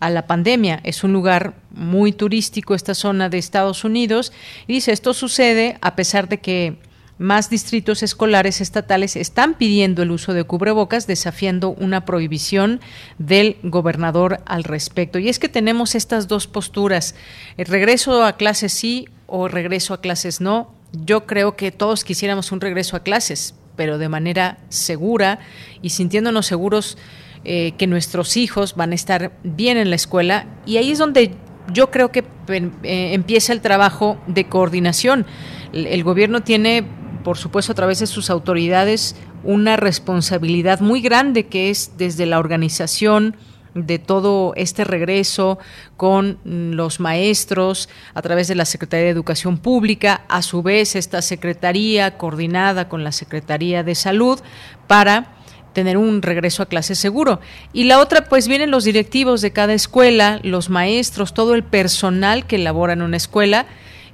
[0.00, 0.80] a la pandemia.
[0.84, 4.32] Es un lugar muy turístico esta zona de Estados Unidos
[4.66, 6.78] y dice esto sucede a pesar de que
[7.18, 12.80] más distritos escolares estatales están pidiendo el uso de cubrebocas, desafiando una prohibición
[13.18, 15.18] del gobernador al respecto.
[15.18, 17.14] Y es que tenemos estas dos posturas,
[17.56, 20.72] el regreso a clases sí o regreso a clases no.
[20.92, 25.40] Yo creo que todos quisiéramos un regreso a clases, pero de manera segura
[25.82, 26.96] y sintiéndonos seguros
[27.44, 30.46] eh, que nuestros hijos van a estar bien en la escuela.
[30.66, 31.32] Y ahí es donde
[31.72, 35.26] yo creo que eh, empieza el trabajo de coordinación.
[35.74, 36.86] el gobierno tiene
[37.24, 42.38] por supuesto a través de sus autoridades, una responsabilidad muy grande que es desde la
[42.38, 43.36] organización
[43.74, 45.58] de todo este regreso
[45.96, 51.22] con los maestros a través de la Secretaría de Educación Pública, a su vez esta
[51.22, 54.40] Secretaría coordinada con la Secretaría de Salud
[54.86, 55.34] para
[55.74, 57.40] tener un regreso a clase seguro.
[57.72, 62.46] Y la otra, pues vienen los directivos de cada escuela, los maestros, todo el personal
[62.46, 63.66] que labora en una escuela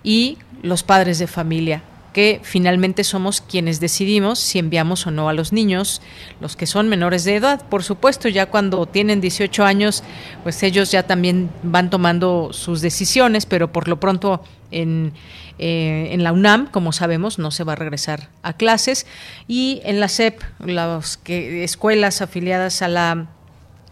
[0.03, 1.83] y los padres de familia
[2.15, 6.01] que finalmente somos quienes decidimos si enviamos o no a los niños,
[6.41, 7.69] los que son menores de edad.
[7.69, 10.03] Por supuesto, ya cuando tienen 18 años,
[10.43, 15.13] pues ellos ya también van tomando sus decisiones, pero por lo pronto en,
[15.59, 19.07] eh, en la UNAM, como sabemos, no se va a regresar a clases
[19.47, 23.27] y en la SEP, las que, escuelas afiliadas a la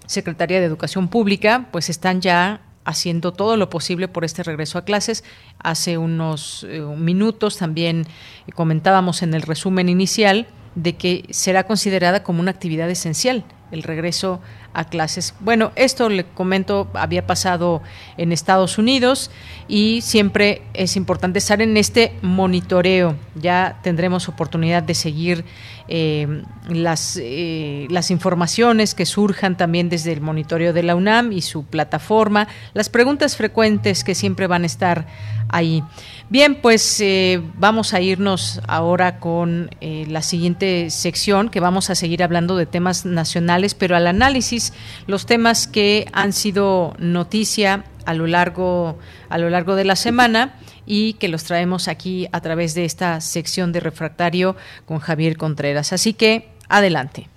[0.06, 4.84] Secretaría de Educación Pública, pues están ya haciendo todo lo posible por este regreso a
[4.84, 5.24] clases.
[5.58, 8.06] Hace unos eh, minutos también
[8.54, 14.40] comentábamos en el resumen inicial de que será considerada como una actividad esencial el regreso
[14.74, 15.34] a clases.
[15.40, 17.82] Bueno, esto le comento, había pasado
[18.16, 19.30] en Estados Unidos
[19.68, 23.16] y siempre es importante estar en este monitoreo.
[23.34, 25.44] Ya tendremos oportunidad de seguir
[25.88, 31.42] eh, las, eh, las informaciones que surjan también desde el monitoreo de la UNAM y
[31.42, 35.06] su plataforma, las preguntas frecuentes que siempre van a estar
[35.48, 35.82] ahí.
[36.30, 42.22] Bien, pues eh, vamos a irnos ahora con la siguiente sección, que vamos a seguir
[42.22, 44.72] hablando de temas nacionales, pero al análisis,
[45.06, 48.98] los temas que han sido noticia a lo largo,
[49.28, 50.54] a lo largo de la semana
[50.86, 55.92] y que los traemos aquí a través de esta sección de refractario con Javier Contreras.
[55.92, 57.28] Así que, adelante.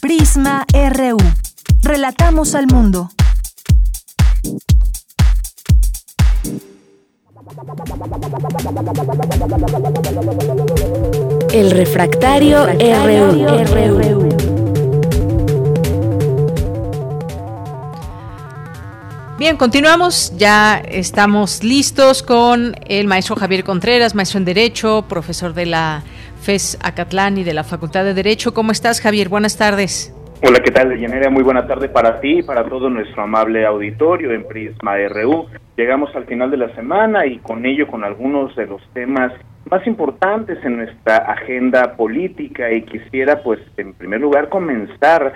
[0.00, 1.18] Prisma RU.
[1.82, 3.10] Relatamos al mundo.
[11.52, 14.61] El refractario, RU.
[19.42, 20.38] Bien, continuamos.
[20.38, 26.04] Ya estamos listos con el maestro Javier Contreras, maestro en Derecho, profesor de la
[26.42, 28.54] FES Acatlán y de la Facultad de Derecho.
[28.54, 29.28] ¿Cómo estás, Javier?
[29.28, 30.14] Buenas tardes.
[30.46, 31.28] Hola, ¿qué tal, Yanera?
[31.28, 35.48] Muy buena tarde para ti y para todo nuestro amable auditorio en Prisma RU.
[35.76, 39.32] Llegamos al final de la semana y con ello con algunos de los temas
[39.68, 45.32] más importantes en nuestra agenda política y quisiera pues en primer lugar comenzar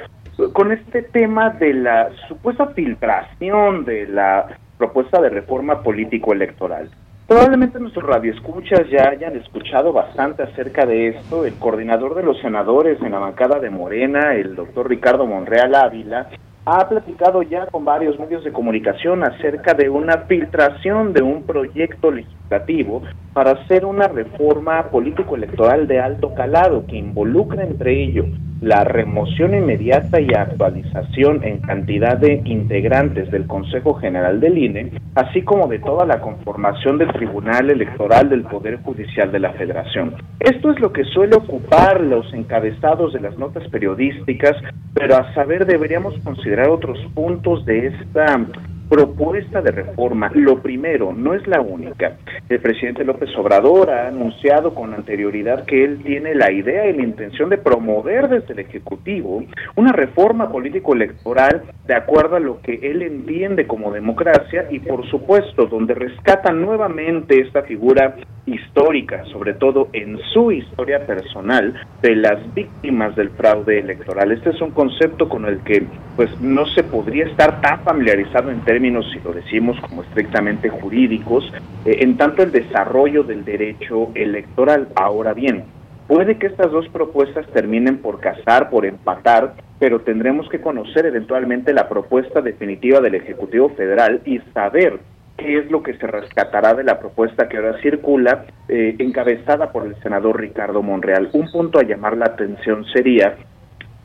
[0.52, 6.90] con este tema de la supuesta filtración de la propuesta de reforma político-electoral.
[7.26, 11.44] Probablemente nuestros radioescuchas ya hayan escuchado bastante acerca de esto.
[11.44, 16.28] El coordinador de los senadores en la bancada de Morena, el doctor Ricardo Monreal Ávila,
[16.66, 22.10] ha platicado ya con varios medios de comunicación acerca de una filtración de un proyecto
[22.10, 23.02] legislativo
[23.32, 28.26] para hacer una reforma político-electoral de alto calado que involucre entre ellos
[28.60, 35.42] la remoción inmediata y actualización en cantidad de integrantes del Consejo General del INE, así
[35.42, 40.14] como de toda la conformación del Tribunal Electoral del Poder Judicial de la Federación.
[40.40, 44.56] Esto es lo que suele ocupar los encabezados de las notas periodísticas,
[44.94, 48.46] pero a saber deberíamos considerar otros puntos de esta
[48.88, 50.30] propuesta de reforma.
[50.34, 52.16] Lo primero, no es la única.
[52.48, 57.02] El presidente López Obrador ha anunciado con anterioridad que él tiene la idea y la
[57.02, 59.42] intención de promover desde el Ejecutivo
[59.74, 65.66] una reforma político-electoral de acuerdo a lo que él entiende como democracia y por supuesto
[65.66, 73.16] donde rescata nuevamente esta figura histórica, sobre todo en su historia personal, de las víctimas
[73.16, 74.32] del fraude electoral.
[74.32, 75.84] Este es un concepto con el que
[76.14, 81.50] pues no se podría estar tan familiarizado en términos, si lo decimos como estrictamente jurídicos,
[81.84, 84.88] eh, en tanto el desarrollo del derecho electoral.
[84.94, 85.64] Ahora bien,
[86.06, 91.72] puede que estas dos propuestas terminen por casar, por empatar, pero tendremos que conocer eventualmente
[91.72, 95.00] la propuesta definitiva del Ejecutivo Federal y saber
[95.38, 99.86] qué es lo que se rescatará de la propuesta que ahora circula, eh, encabezada por
[99.86, 101.30] el senador Ricardo Monreal.
[101.32, 103.36] Un punto a llamar la atención sería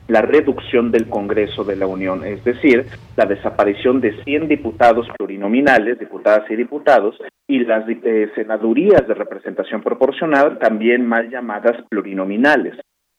[0.08, 6.00] la reducción del Congreso de la Unión, es decir, la desaparición de 100 diputados plurinominales,
[6.00, 7.18] diputadas y diputados,
[7.48, 12.76] y las eh, senadurías de representación proporcional, también mal llamadas plurinominales.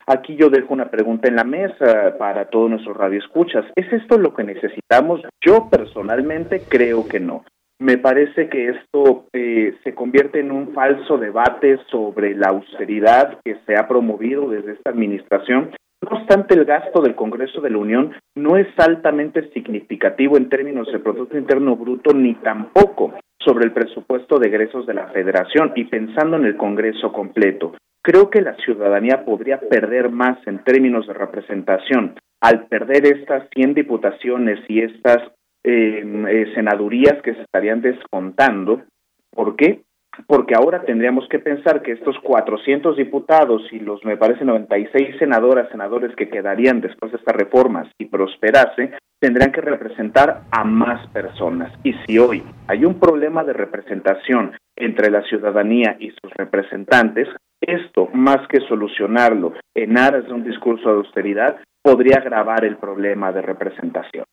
[0.07, 3.65] Aquí yo dejo una pregunta en la mesa para todos nuestros radioescuchas.
[3.77, 5.21] ¿Es esto lo que necesitamos?
[5.41, 7.45] Yo personalmente creo que no.
[7.79, 13.57] Me parece que esto eh, se convierte en un falso debate sobre la austeridad que
[13.67, 15.71] se ha promovido desde esta administración
[16.11, 20.91] no obstante, el gasto del Congreso de la Unión no es altamente significativo en términos
[20.93, 25.85] de Producto Interno Bruto ni tampoco sobre el presupuesto de egresos de la Federación y
[25.85, 27.75] pensando en el Congreso completo.
[28.03, 33.75] Creo que la ciudadanía podría perder más en términos de representación al perder estas 100
[33.75, 35.19] diputaciones y estas
[35.63, 38.83] eh, eh, senadurías que se estarían descontando.
[39.31, 39.83] ¿Por qué?
[40.27, 45.71] Porque ahora tendríamos que pensar que estos 400 diputados y los, me parece, 96 senadoras,
[45.71, 51.73] senadores que quedarían después de esta reforma, si prosperase, tendrían que representar a más personas.
[51.83, 57.29] Y si hoy hay un problema de representación entre la ciudadanía y sus representantes,
[57.61, 63.33] esto, más que solucionarlo en aras de un discurso de austeridad, podría agravar el problema
[63.33, 64.25] de representación.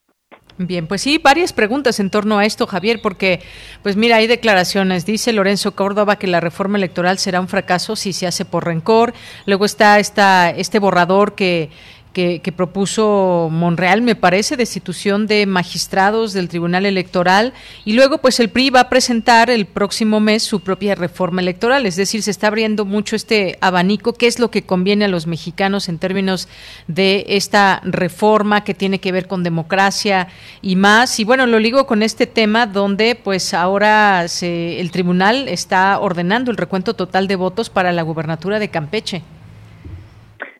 [0.58, 3.40] Bien, pues sí, varias preguntas en torno a esto, Javier, porque,
[3.82, 5.06] pues mira, hay declaraciones.
[5.06, 9.14] Dice Lorenzo Córdoba que la reforma electoral será un fracaso si se hace por rencor.
[9.46, 11.70] Luego está esta, este borrador que
[12.14, 17.53] que, propuso Monreal, me parece, destitución de magistrados del Tribunal Electoral
[17.86, 21.86] y luego pues el PRI va a presentar el próximo mes su propia reforma electoral,
[21.86, 25.27] es decir, se está abriendo mucho este abanico, qué es lo que conviene a los
[25.27, 26.48] mexicanos en términos
[26.88, 30.27] de esta reforma que tiene que ver con democracia
[30.61, 31.19] y más.
[31.19, 36.52] Y bueno, lo ligo con este tema donde pues ahora se, el tribunal está ordenando
[36.52, 39.22] el recuento total de votos para la gubernatura de Campeche.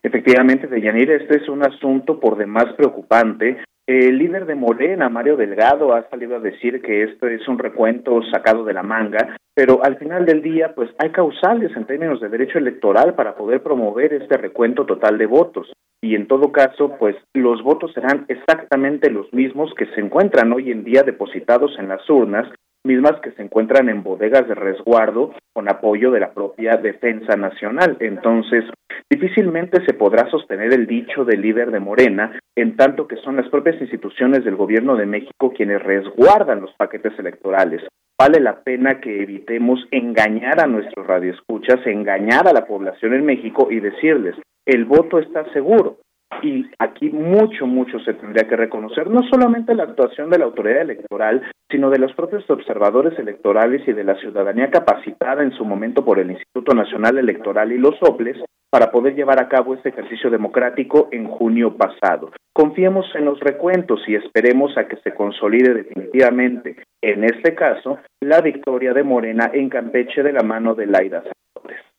[0.02, 3.58] Efectivamente, Deyanira, este es un asunto por demás preocupante.
[3.86, 8.22] El líder de Morena, Mario Delgado, ha salido a decir que esto es un recuento
[8.30, 12.28] sacado de la manga, pero al final del día, pues hay causales en términos de
[12.28, 15.72] derecho electoral para poder promover este recuento total de votos.
[16.00, 20.70] Y en todo caso, pues los votos serán exactamente los mismos que se encuentran hoy
[20.70, 22.48] en día depositados en las urnas
[22.84, 27.96] mismas que se encuentran en bodegas de resguardo con apoyo de la propia Defensa Nacional.
[28.00, 28.64] Entonces,
[29.10, 33.48] difícilmente se podrá sostener el dicho del líder de Morena, en tanto que son las
[33.48, 37.82] propias instituciones del Gobierno de México quienes resguardan los paquetes electorales.
[38.18, 43.68] Vale la pena que evitemos engañar a nuestros radioescuchas, engañar a la población en México
[43.70, 44.34] y decirles,
[44.66, 45.96] el voto está seguro
[46.42, 50.82] y aquí mucho, mucho se tendría que reconocer, no solamente la actuación de la autoridad
[50.82, 56.04] electoral, sino de los propios observadores electorales y de la ciudadanía capacitada en su momento
[56.04, 58.38] por el Instituto Nacional Electoral y los OPLES
[58.70, 62.30] para poder llevar a cabo este ejercicio democrático en junio pasado.
[62.52, 68.40] Confiemos en los recuentos y esperemos a que se consolide definitivamente, en este caso, la
[68.40, 71.89] victoria de Morena en Campeche de la mano de Laida Sánchez.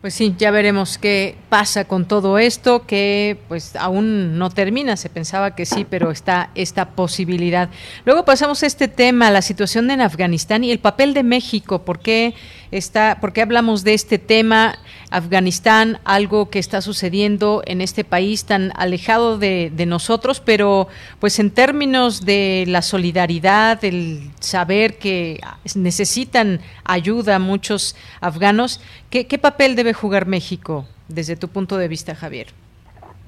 [0.00, 5.10] Pues sí, ya veremos qué pasa con todo esto, que pues aún no termina, se
[5.10, 7.68] pensaba que sí, pero está esta posibilidad.
[8.04, 11.98] Luego pasamos a este tema, la situación en Afganistán y el papel de México, ¿por
[11.98, 12.34] qué,
[12.70, 14.78] está, por qué hablamos de este tema?
[15.10, 20.88] Afganistán, algo que está sucediendo en este país tan alejado de, nosotros, pero
[21.18, 25.40] pues en términos de la solidaridad, el saber que
[25.74, 32.14] necesitan ayuda muchos afganos, ¿qué, qué papel debe jugar México desde tu punto de vista,
[32.14, 32.48] Javier?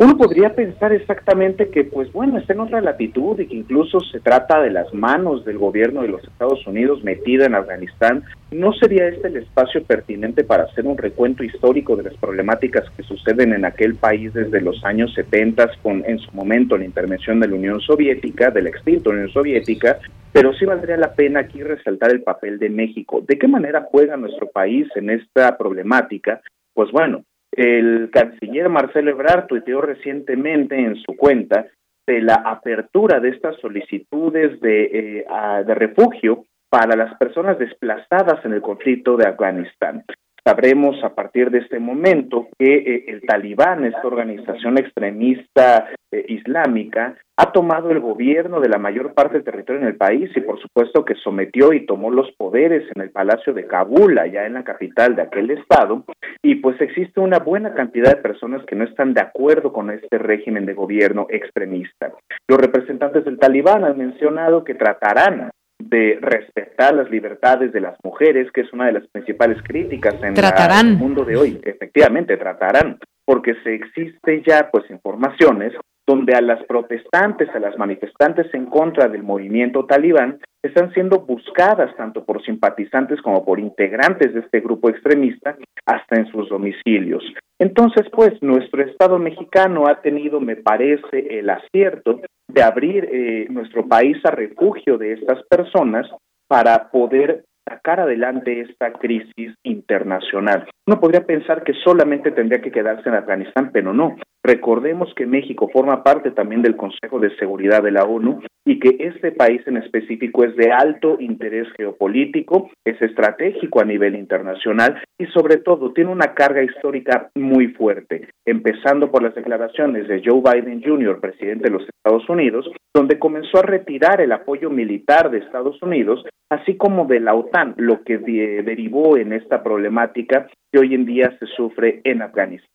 [0.03, 4.19] Uno podría pensar exactamente que, pues bueno, está en otra latitud y que incluso se
[4.19, 8.25] trata de las manos del gobierno de los Estados Unidos metida en Afganistán.
[8.51, 13.03] ¿No sería este el espacio pertinente para hacer un recuento histórico de las problemáticas que
[13.03, 17.49] suceden en aquel país desde los años 70 con, en su momento, la intervención de
[17.49, 19.99] la Unión Soviética, de la extinta Unión Soviética?
[20.33, 23.23] Pero sí valdría la pena aquí resaltar el papel de México.
[23.29, 26.41] ¿De qué manera juega nuestro país en esta problemática?
[26.73, 31.67] Pues bueno, el canciller Marcelo Ebrard tuiteó recientemente en su cuenta
[32.07, 35.25] de la apertura de estas solicitudes de, eh,
[35.67, 40.05] de refugio para las personas desplazadas en el conflicto de Afganistán.
[40.45, 47.17] Sabremos a partir de este momento que eh, el talibán, esta organización extremista eh, islámica,
[47.37, 50.61] ha tomado el gobierno de la mayor parte del territorio en el país y por
[50.61, 54.65] supuesto que sometió y tomó los poderes en el Palacio de Kabul, allá en la
[54.65, 56.05] capital de aquel estado,
[56.43, 60.19] y pues existe una buena cantidad de personas que no están de acuerdo con este
[60.19, 62.13] régimen de gobierno extremista.
[62.47, 65.51] Los representantes del talibán han mencionado que tratarán
[65.81, 70.37] de respetar las libertades de las mujeres, que es una de las principales críticas en
[70.37, 71.61] el mundo de hoy.
[71.63, 75.73] Efectivamente, tratarán, porque se existe ya pues informaciones
[76.11, 81.95] donde a las protestantes, a las manifestantes en contra del movimiento talibán, están siendo buscadas
[81.97, 85.57] tanto por simpatizantes como por integrantes de este grupo extremista
[85.87, 87.23] hasta en sus domicilios.
[87.61, 93.87] Entonces, pues, nuestro Estado mexicano ha tenido, me parece, el acierto de abrir eh, nuestro
[93.87, 96.11] país a refugio de estas personas
[96.49, 100.69] para poder sacar adelante esta crisis internacional.
[100.87, 104.17] Uno podría pensar que solamente tendría que quedarse en Afganistán, pero no.
[104.43, 108.97] Recordemos que México forma parte también del Consejo de Seguridad de la ONU y que
[108.99, 115.27] este país en específico es de alto interés geopolítico, es estratégico a nivel internacional y
[115.27, 120.83] sobre todo tiene una carga histórica muy fuerte, empezando por las declaraciones de Joe Biden
[120.83, 125.81] Jr., presidente de los Estados Unidos, donde comenzó a retirar el apoyo militar de Estados
[125.83, 131.05] Unidos, así como de la OTAN, lo que derivó en esta problemática que hoy en
[131.05, 132.69] día se sufre en Afganistán.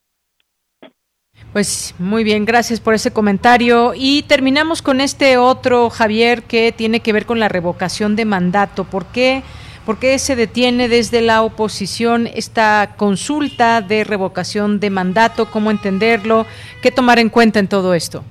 [1.52, 3.94] Pues muy bien, gracias por ese comentario.
[3.96, 8.84] Y terminamos con este otro, Javier, que tiene que ver con la revocación de mandato.
[8.86, 9.42] ¿Por qué,
[9.86, 15.48] ¿Por qué se detiene desde la oposición esta consulta de revocación de mandato?
[15.52, 16.46] ¿Cómo entenderlo?
[16.82, 18.24] ¿Qué tomar en cuenta en todo esto?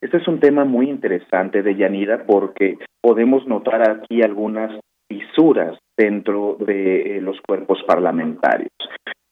[0.00, 4.72] Este es un tema muy interesante de Yanida porque podemos notar aquí algunas
[5.10, 8.70] fisuras dentro de eh, los cuerpos parlamentarios.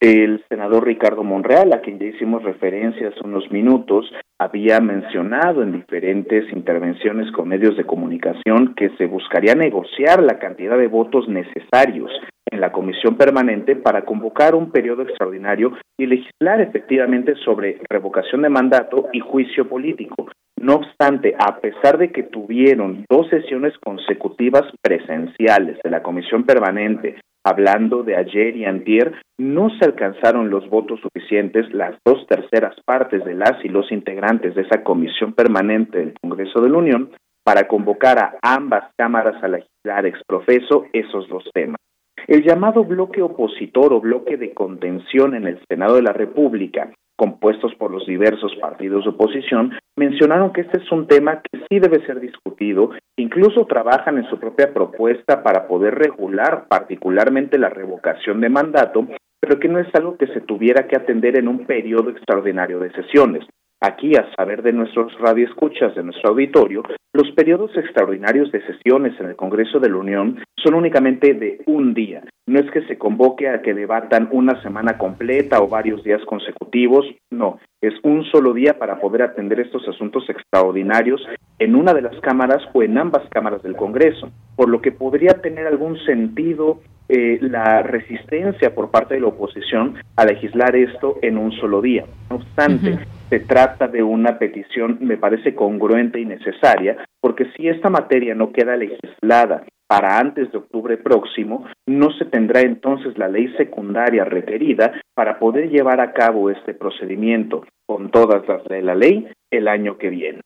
[0.00, 4.08] El senador Ricardo Monreal, a quien ya hicimos referencia hace unos minutos,
[4.38, 10.78] había mencionado en diferentes intervenciones con medios de comunicación que se buscaría negociar la cantidad
[10.78, 12.12] de votos necesarios
[12.48, 18.50] en la comisión permanente para convocar un periodo extraordinario y legislar efectivamente sobre revocación de
[18.50, 20.28] mandato y juicio político.
[20.60, 27.16] No obstante, a pesar de que tuvieron dos sesiones consecutivas presenciales de la comisión permanente,
[27.48, 33.24] hablando de ayer y antier, no se alcanzaron los votos suficientes, las dos terceras partes
[33.24, 37.10] de las y los integrantes de esa comisión permanente del Congreso de la Unión,
[37.44, 41.78] para convocar a ambas cámaras a legislar exprofeso esos dos temas.
[42.26, 47.74] El llamado bloque opositor o bloque de contención en el Senado de la República, compuestos
[47.76, 52.04] por los diversos partidos de oposición, mencionaron que este es un tema que sí debe
[52.06, 58.48] ser discutido, incluso trabajan en su propia propuesta para poder regular particularmente la revocación de
[58.48, 59.06] mandato,
[59.40, 62.92] pero que no es algo que se tuviera que atender en un periodo extraordinario de
[62.92, 63.44] sesiones.
[63.80, 66.82] Aquí, a saber de nuestros radioescuchas, de nuestro auditorio,
[67.12, 71.94] los periodos extraordinarios de sesiones en el Congreso de la Unión son únicamente de un
[71.94, 72.24] día.
[72.46, 77.06] No es que se convoque a que debatan una semana completa o varios días consecutivos,
[77.30, 81.24] no, es un solo día para poder atender estos asuntos extraordinarios
[81.60, 85.40] en una de las cámaras o en ambas cámaras del Congreso, por lo que podría
[85.40, 91.38] tener algún sentido eh, la resistencia por parte de la oposición a legislar esto en
[91.38, 92.04] un solo día.
[92.30, 92.98] No obstante,
[93.28, 98.52] se trata de una petición, me parece congruente y necesaria, porque si esta materia no
[98.52, 105.00] queda legislada para antes de octubre próximo, no se tendrá entonces la ley secundaria requerida
[105.14, 109.96] para poder llevar a cabo este procedimiento con todas las de la ley el año
[109.96, 110.40] que viene.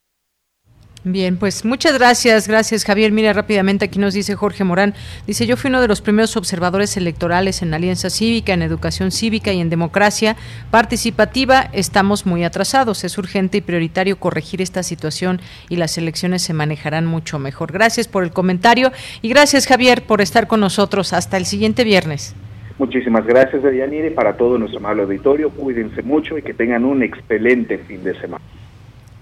[1.04, 3.10] Bien, pues muchas gracias, gracias Javier.
[3.10, 4.94] Mira rápidamente aquí nos dice Jorge Morán,
[5.26, 9.52] dice yo fui uno de los primeros observadores electorales en Alianza Cívica, en Educación Cívica
[9.52, 10.36] y en Democracia
[10.70, 11.68] Participativa.
[11.72, 17.06] Estamos muy atrasados, es urgente y prioritario corregir esta situación y las elecciones se manejarán
[17.06, 17.72] mucho mejor.
[17.72, 18.92] Gracias por el comentario
[19.22, 21.12] y gracias Javier por estar con nosotros.
[21.12, 22.36] Hasta el siguiente viernes.
[22.78, 25.50] Muchísimas gracias, Deyanire, para todo nuestro amable auditorio.
[25.50, 28.44] Cuídense mucho y que tengan un excelente fin de semana.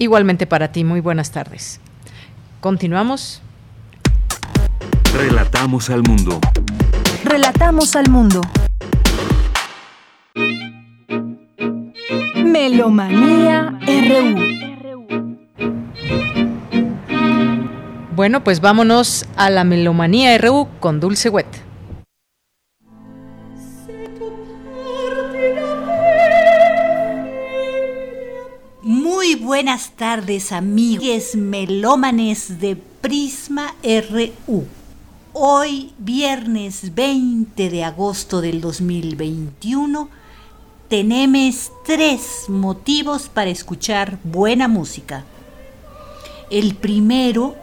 [0.01, 1.79] Igualmente para ti, muy buenas tardes.
[2.61, 3.43] Continuamos.
[5.15, 6.41] Relatamos al mundo.
[7.23, 8.41] Relatamos al mundo.
[12.35, 14.37] Melomanía RU.
[18.17, 21.70] Bueno, pues vámonos a la Melomanía RU con Dulce Wet.
[28.93, 34.65] Muy buenas tardes amigos melómanes de Prisma RU.
[35.33, 40.09] Hoy, viernes 20 de agosto del 2021,
[40.89, 45.25] tenemos tres motivos para escuchar buena música.
[46.51, 47.55] El primero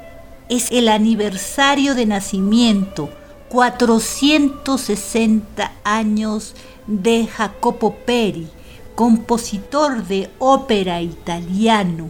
[0.48, 3.10] es el aniversario de nacimiento,
[3.49, 6.56] 460 años
[6.88, 8.48] de Jacopo Peri,
[8.98, 12.10] compositor de ópera italiano,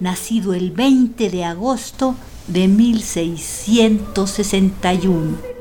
[0.00, 2.16] nacido el 20 de agosto
[2.48, 5.57] de 1661.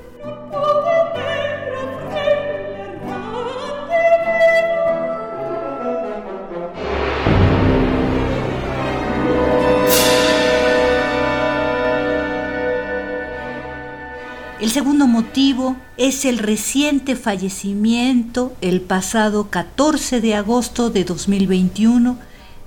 [14.77, 22.19] Segundo motivo es el reciente fallecimiento el pasado 14 de agosto de 2021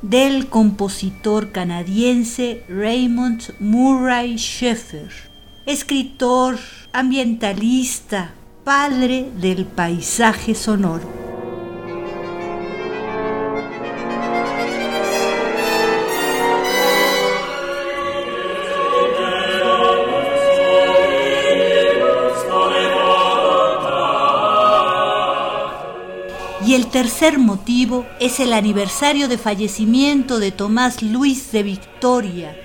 [0.02, 5.12] del compositor canadiense Raymond Murray Schaeffer,
[5.66, 6.58] escritor,
[6.92, 8.32] ambientalista,
[8.64, 11.19] padre del paisaje sonoro.
[26.90, 32.56] Tercer motivo es el aniversario de fallecimiento de Tomás Luis de Victoria,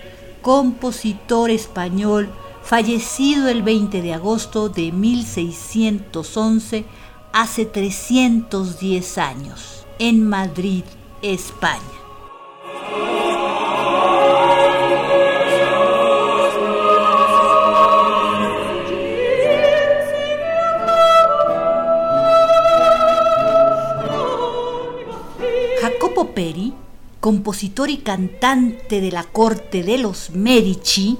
[0.41, 2.30] compositor español,
[2.64, 6.85] fallecido el 20 de agosto de 1611,
[7.34, 10.84] hace 310 años, en Madrid,
[11.22, 12.05] España.
[27.26, 31.18] Compositor y cantante de la corte de los Medici,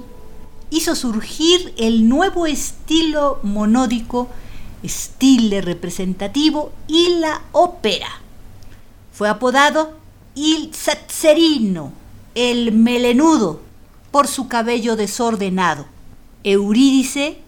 [0.70, 4.28] hizo surgir el nuevo estilo monódico
[4.84, 8.06] estilo representativo y la ópera.
[9.10, 9.94] Fue apodado
[10.36, 11.90] Il Sazzerino,
[12.36, 13.62] el melenudo,
[14.12, 15.86] por su cabello desordenado.
[16.44, 17.38] Eurídice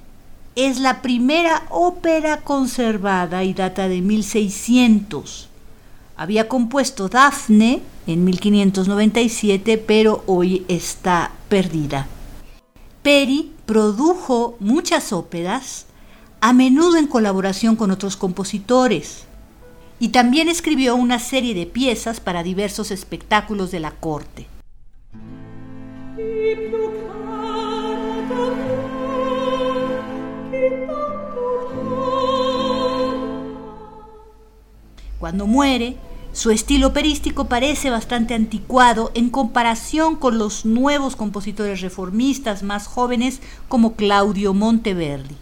[0.56, 5.47] es la primera ópera conservada y data de 1600.
[6.18, 12.08] Había compuesto Dafne en 1597, pero hoy está perdida.
[13.04, 15.86] Peri produjo muchas óperas,
[16.40, 19.26] a menudo en colaboración con otros compositores,
[20.00, 24.48] y también escribió una serie de piezas para diversos espectáculos de la corte.
[35.20, 35.96] Cuando muere,
[36.38, 43.40] su estilo operístico parece bastante anticuado en comparación con los nuevos compositores reformistas más jóvenes
[43.66, 45.34] como Claudio Monteverdi.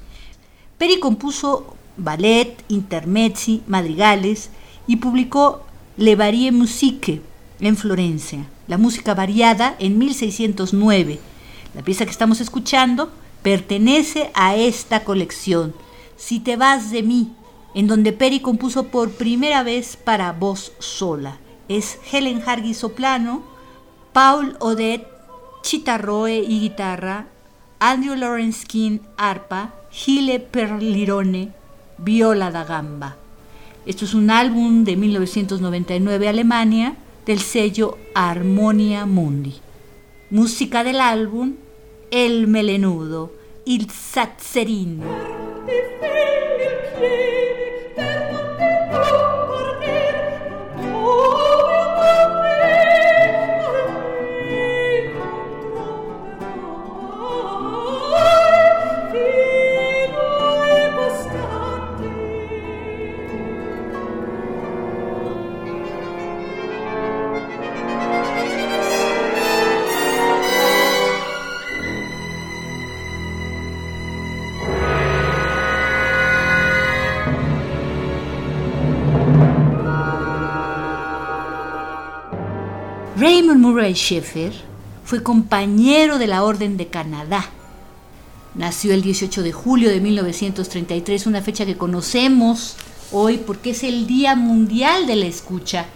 [0.78, 4.48] Peri compuso ballet, intermezzi, madrigales
[4.86, 5.66] y publicó
[5.98, 7.20] Le Varie Musique
[7.60, 11.20] en Florencia, la música variada en 1609.
[11.74, 13.12] La pieza que estamos escuchando
[13.43, 15.74] pertenece a esta colección.
[16.16, 17.32] Si te vas de mí,
[17.77, 21.36] en donde Peri compuso por primera vez para voz sola.
[21.69, 23.43] Es Helen Hargy soplano,
[24.15, 25.07] Paul Odette
[25.61, 27.27] chitarroe y guitarra,
[27.78, 31.53] Andrew Lawrence King arpa, Gile Perlirone
[31.98, 33.16] viola da gamba.
[33.85, 36.97] Esto es un álbum de 1999 Alemania
[37.27, 39.55] del sello Harmonia Mundi.
[40.31, 41.57] Música del álbum
[42.11, 43.35] El Melenudo,
[43.66, 43.89] Il
[47.97, 48.27] Zazzerino.
[48.27, 48.35] Raymond
[83.66, 84.52] Murray Schaeffer
[85.05, 87.51] fue compañero de la Orden de Canadá.
[88.55, 92.76] Nació el 18 de julio de 1933, una fecha que conocemos
[93.10, 95.86] hoy porque es el Día Mundial de la Escucha.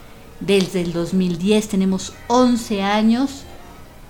[0.40, 3.44] Desde el 2010 tenemos 11 años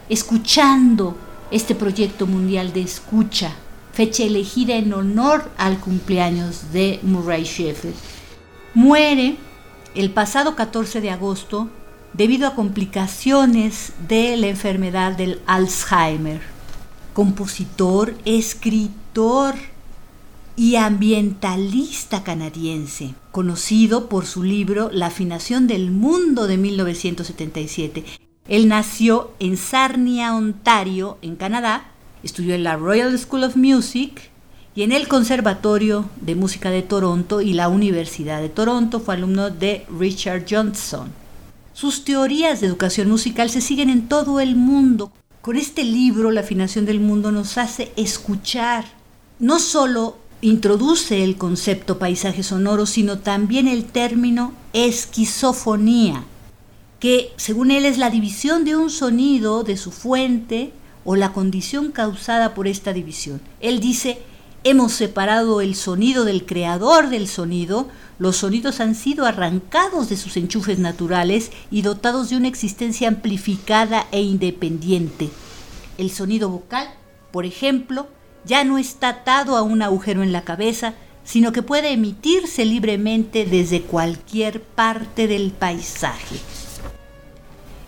[0.08, 1.18] escuchando
[1.50, 3.52] este proyecto mundial de escucha,
[3.92, 7.92] fecha elegida en honor al cumpleaños de Murray Schaeffer.
[8.72, 9.36] Muere
[9.94, 11.68] el pasado 14 de agosto
[12.12, 16.40] debido a complicaciones de la enfermedad del Alzheimer.
[17.12, 19.54] Compositor, escritor
[20.56, 28.04] y ambientalista canadiense, conocido por su libro La afinación del mundo de 1977.
[28.48, 31.92] Él nació en Sarnia, Ontario, en Canadá,
[32.22, 34.30] estudió en la Royal School of Music
[34.74, 39.50] y en el Conservatorio de Música de Toronto y la Universidad de Toronto fue alumno
[39.50, 41.10] de Richard Johnson.
[41.72, 45.12] Sus teorías de educación musical se siguen en todo el mundo.
[45.40, 48.84] Con este libro, La afinación del mundo, nos hace escuchar.
[49.38, 56.24] No solo introduce el concepto paisaje sonoro, sino también el término esquizofonía,
[56.98, 60.72] que según él es la división de un sonido de su fuente
[61.04, 63.40] o la condición causada por esta división.
[63.60, 64.18] Él dice,
[64.64, 67.88] hemos separado el sonido del creador del sonido,
[68.20, 74.06] los sonidos han sido arrancados de sus enchufes naturales y dotados de una existencia amplificada
[74.12, 75.30] e independiente.
[75.96, 76.86] El sonido vocal,
[77.32, 78.08] por ejemplo,
[78.44, 80.92] ya no está atado a un agujero en la cabeza,
[81.24, 86.36] sino que puede emitirse libremente desde cualquier parte del paisaje.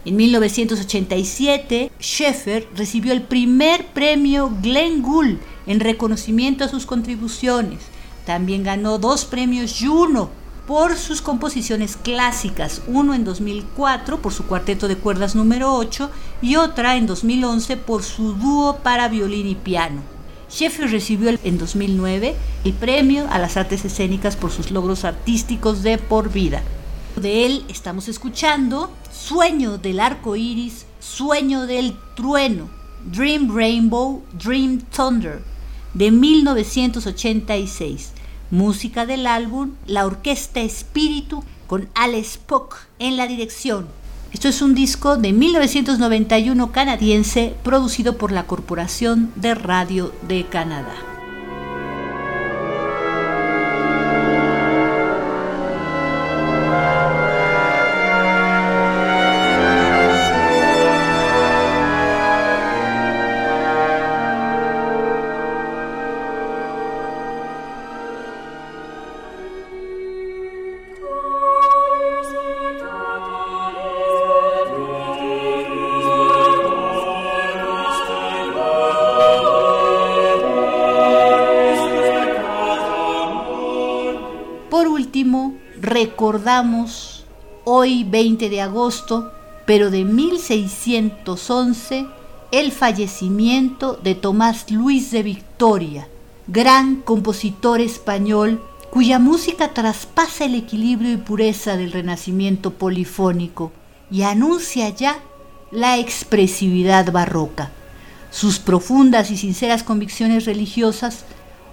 [0.07, 7.92] En 1987, Schaeffer recibió el primer premio Glenn Gould en reconocimiento a sus contribuciones.
[8.27, 10.31] También ganó dos premios Juno
[10.67, 16.57] por sus composiciones clásicas, uno en 2004 por su cuarteto de cuerdas número 8 y
[16.57, 20.03] otra en 2011 por su dúo para violín y piano.
[20.51, 25.99] Sheffield recibió en 2009 el premio a las artes escénicas por sus logros artísticos de
[25.99, 26.63] por vida.
[27.17, 32.69] De él estamos escuchando Sueño del arco iris, Sueño del trueno,
[33.05, 35.43] Dream Rainbow, Dream Thunder,
[35.95, 38.13] de 1986.
[38.51, 43.87] Música del álbum La Orquesta Espíritu con Alex Pock en la dirección.
[44.33, 51.12] Esto es un disco de 1991 canadiense producido por la Corporación de Radio de Canadá.
[86.33, 87.25] Recordamos
[87.65, 89.31] hoy 20 de agosto,
[89.67, 92.07] pero de 1611,
[92.53, 96.09] el fallecimiento de Tomás Luis de Victoria,
[96.47, 103.71] gran compositor español cuya música traspasa el equilibrio y pureza del renacimiento polifónico
[104.11, 105.19] y anuncia ya
[105.71, 107.73] la expresividad barroca.
[108.31, 111.27] Sus profundas y sinceras convicciones religiosas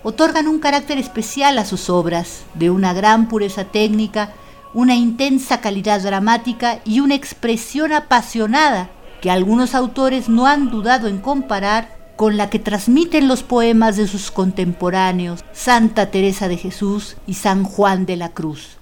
[0.03, 4.33] otorgan un carácter especial a sus obras, de una gran pureza técnica,
[4.73, 8.89] una intensa calidad dramática y una expresión apasionada
[9.21, 14.07] que algunos autores no han dudado en comparar con la que transmiten los poemas de
[14.07, 18.77] sus contemporáneos Santa Teresa de Jesús y San Juan de la Cruz.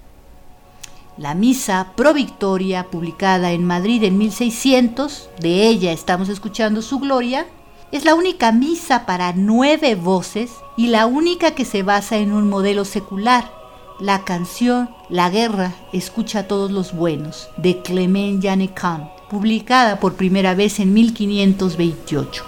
[1.18, 7.48] La misa Pro Victoria, publicada en Madrid en 1600, de ella estamos escuchando su gloria,
[7.92, 12.50] es la única misa para nueve voces y la única que se basa en un
[12.50, 13.52] modelo secular,
[14.00, 20.54] la canción La guerra escucha a todos los buenos, de Clement Janecan, publicada por primera
[20.54, 22.46] vez en 1528.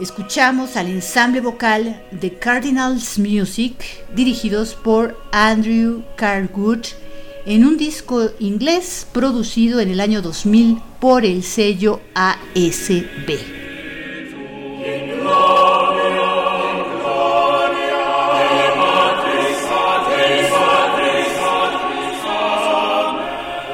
[0.00, 3.74] Escuchamos al ensamble vocal de Cardinals Music,
[4.14, 6.86] dirigidos por Andrew Carwood,
[7.44, 13.62] en un disco inglés producido en el año 2000 por el sello ASB.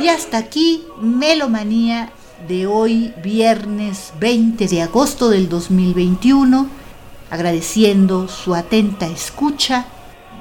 [0.09, 2.10] Hasta aquí Melomanía
[2.48, 6.66] de hoy, viernes 20 de agosto del 2021,
[7.30, 9.85] agradeciendo su atenta escucha,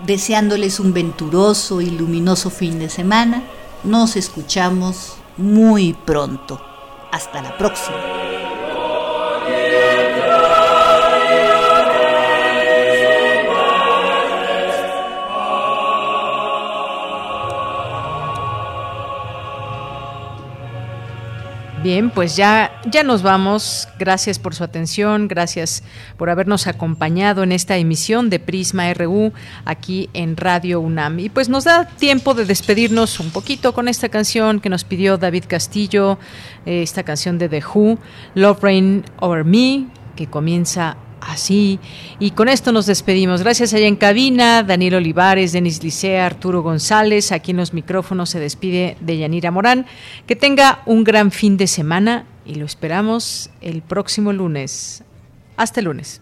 [0.06, 3.44] deseándoles un venturoso y luminoso fin de semana.
[3.84, 6.62] Nos escuchamos muy pronto.
[7.12, 8.47] Hasta la próxima.
[21.84, 23.88] Bien, pues ya, ya nos vamos.
[24.00, 25.84] Gracias por su atención, gracias
[26.18, 29.32] por habernos acompañado en esta emisión de Prisma RU
[29.64, 31.20] aquí en Radio UNAM.
[31.20, 35.18] Y pues nos da tiempo de despedirnos un poquito con esta canción que nos pidió
[35.18, 36.18] David Castillo,
[36.66, 38.00] eh, esta canción de The Who,
[38.34, 39.86] Love Rain Over Me,
[40.16, 41.80] que comienza así.
[42.20, 43.42] Y con esto nos despedimos.
[43.42, 47.32] Gracias allá en cabina, Daniel Olivares, Denis Licea, Arturo González.
[47.32, 49.86] Aquí en los micrófonos se despide de Yanira Morán.
[50.26, 55.04] Que tenga un gran fin de semana y lo esperamos el próximo lunes.
[55.58, 56.22] Hasta el lunes.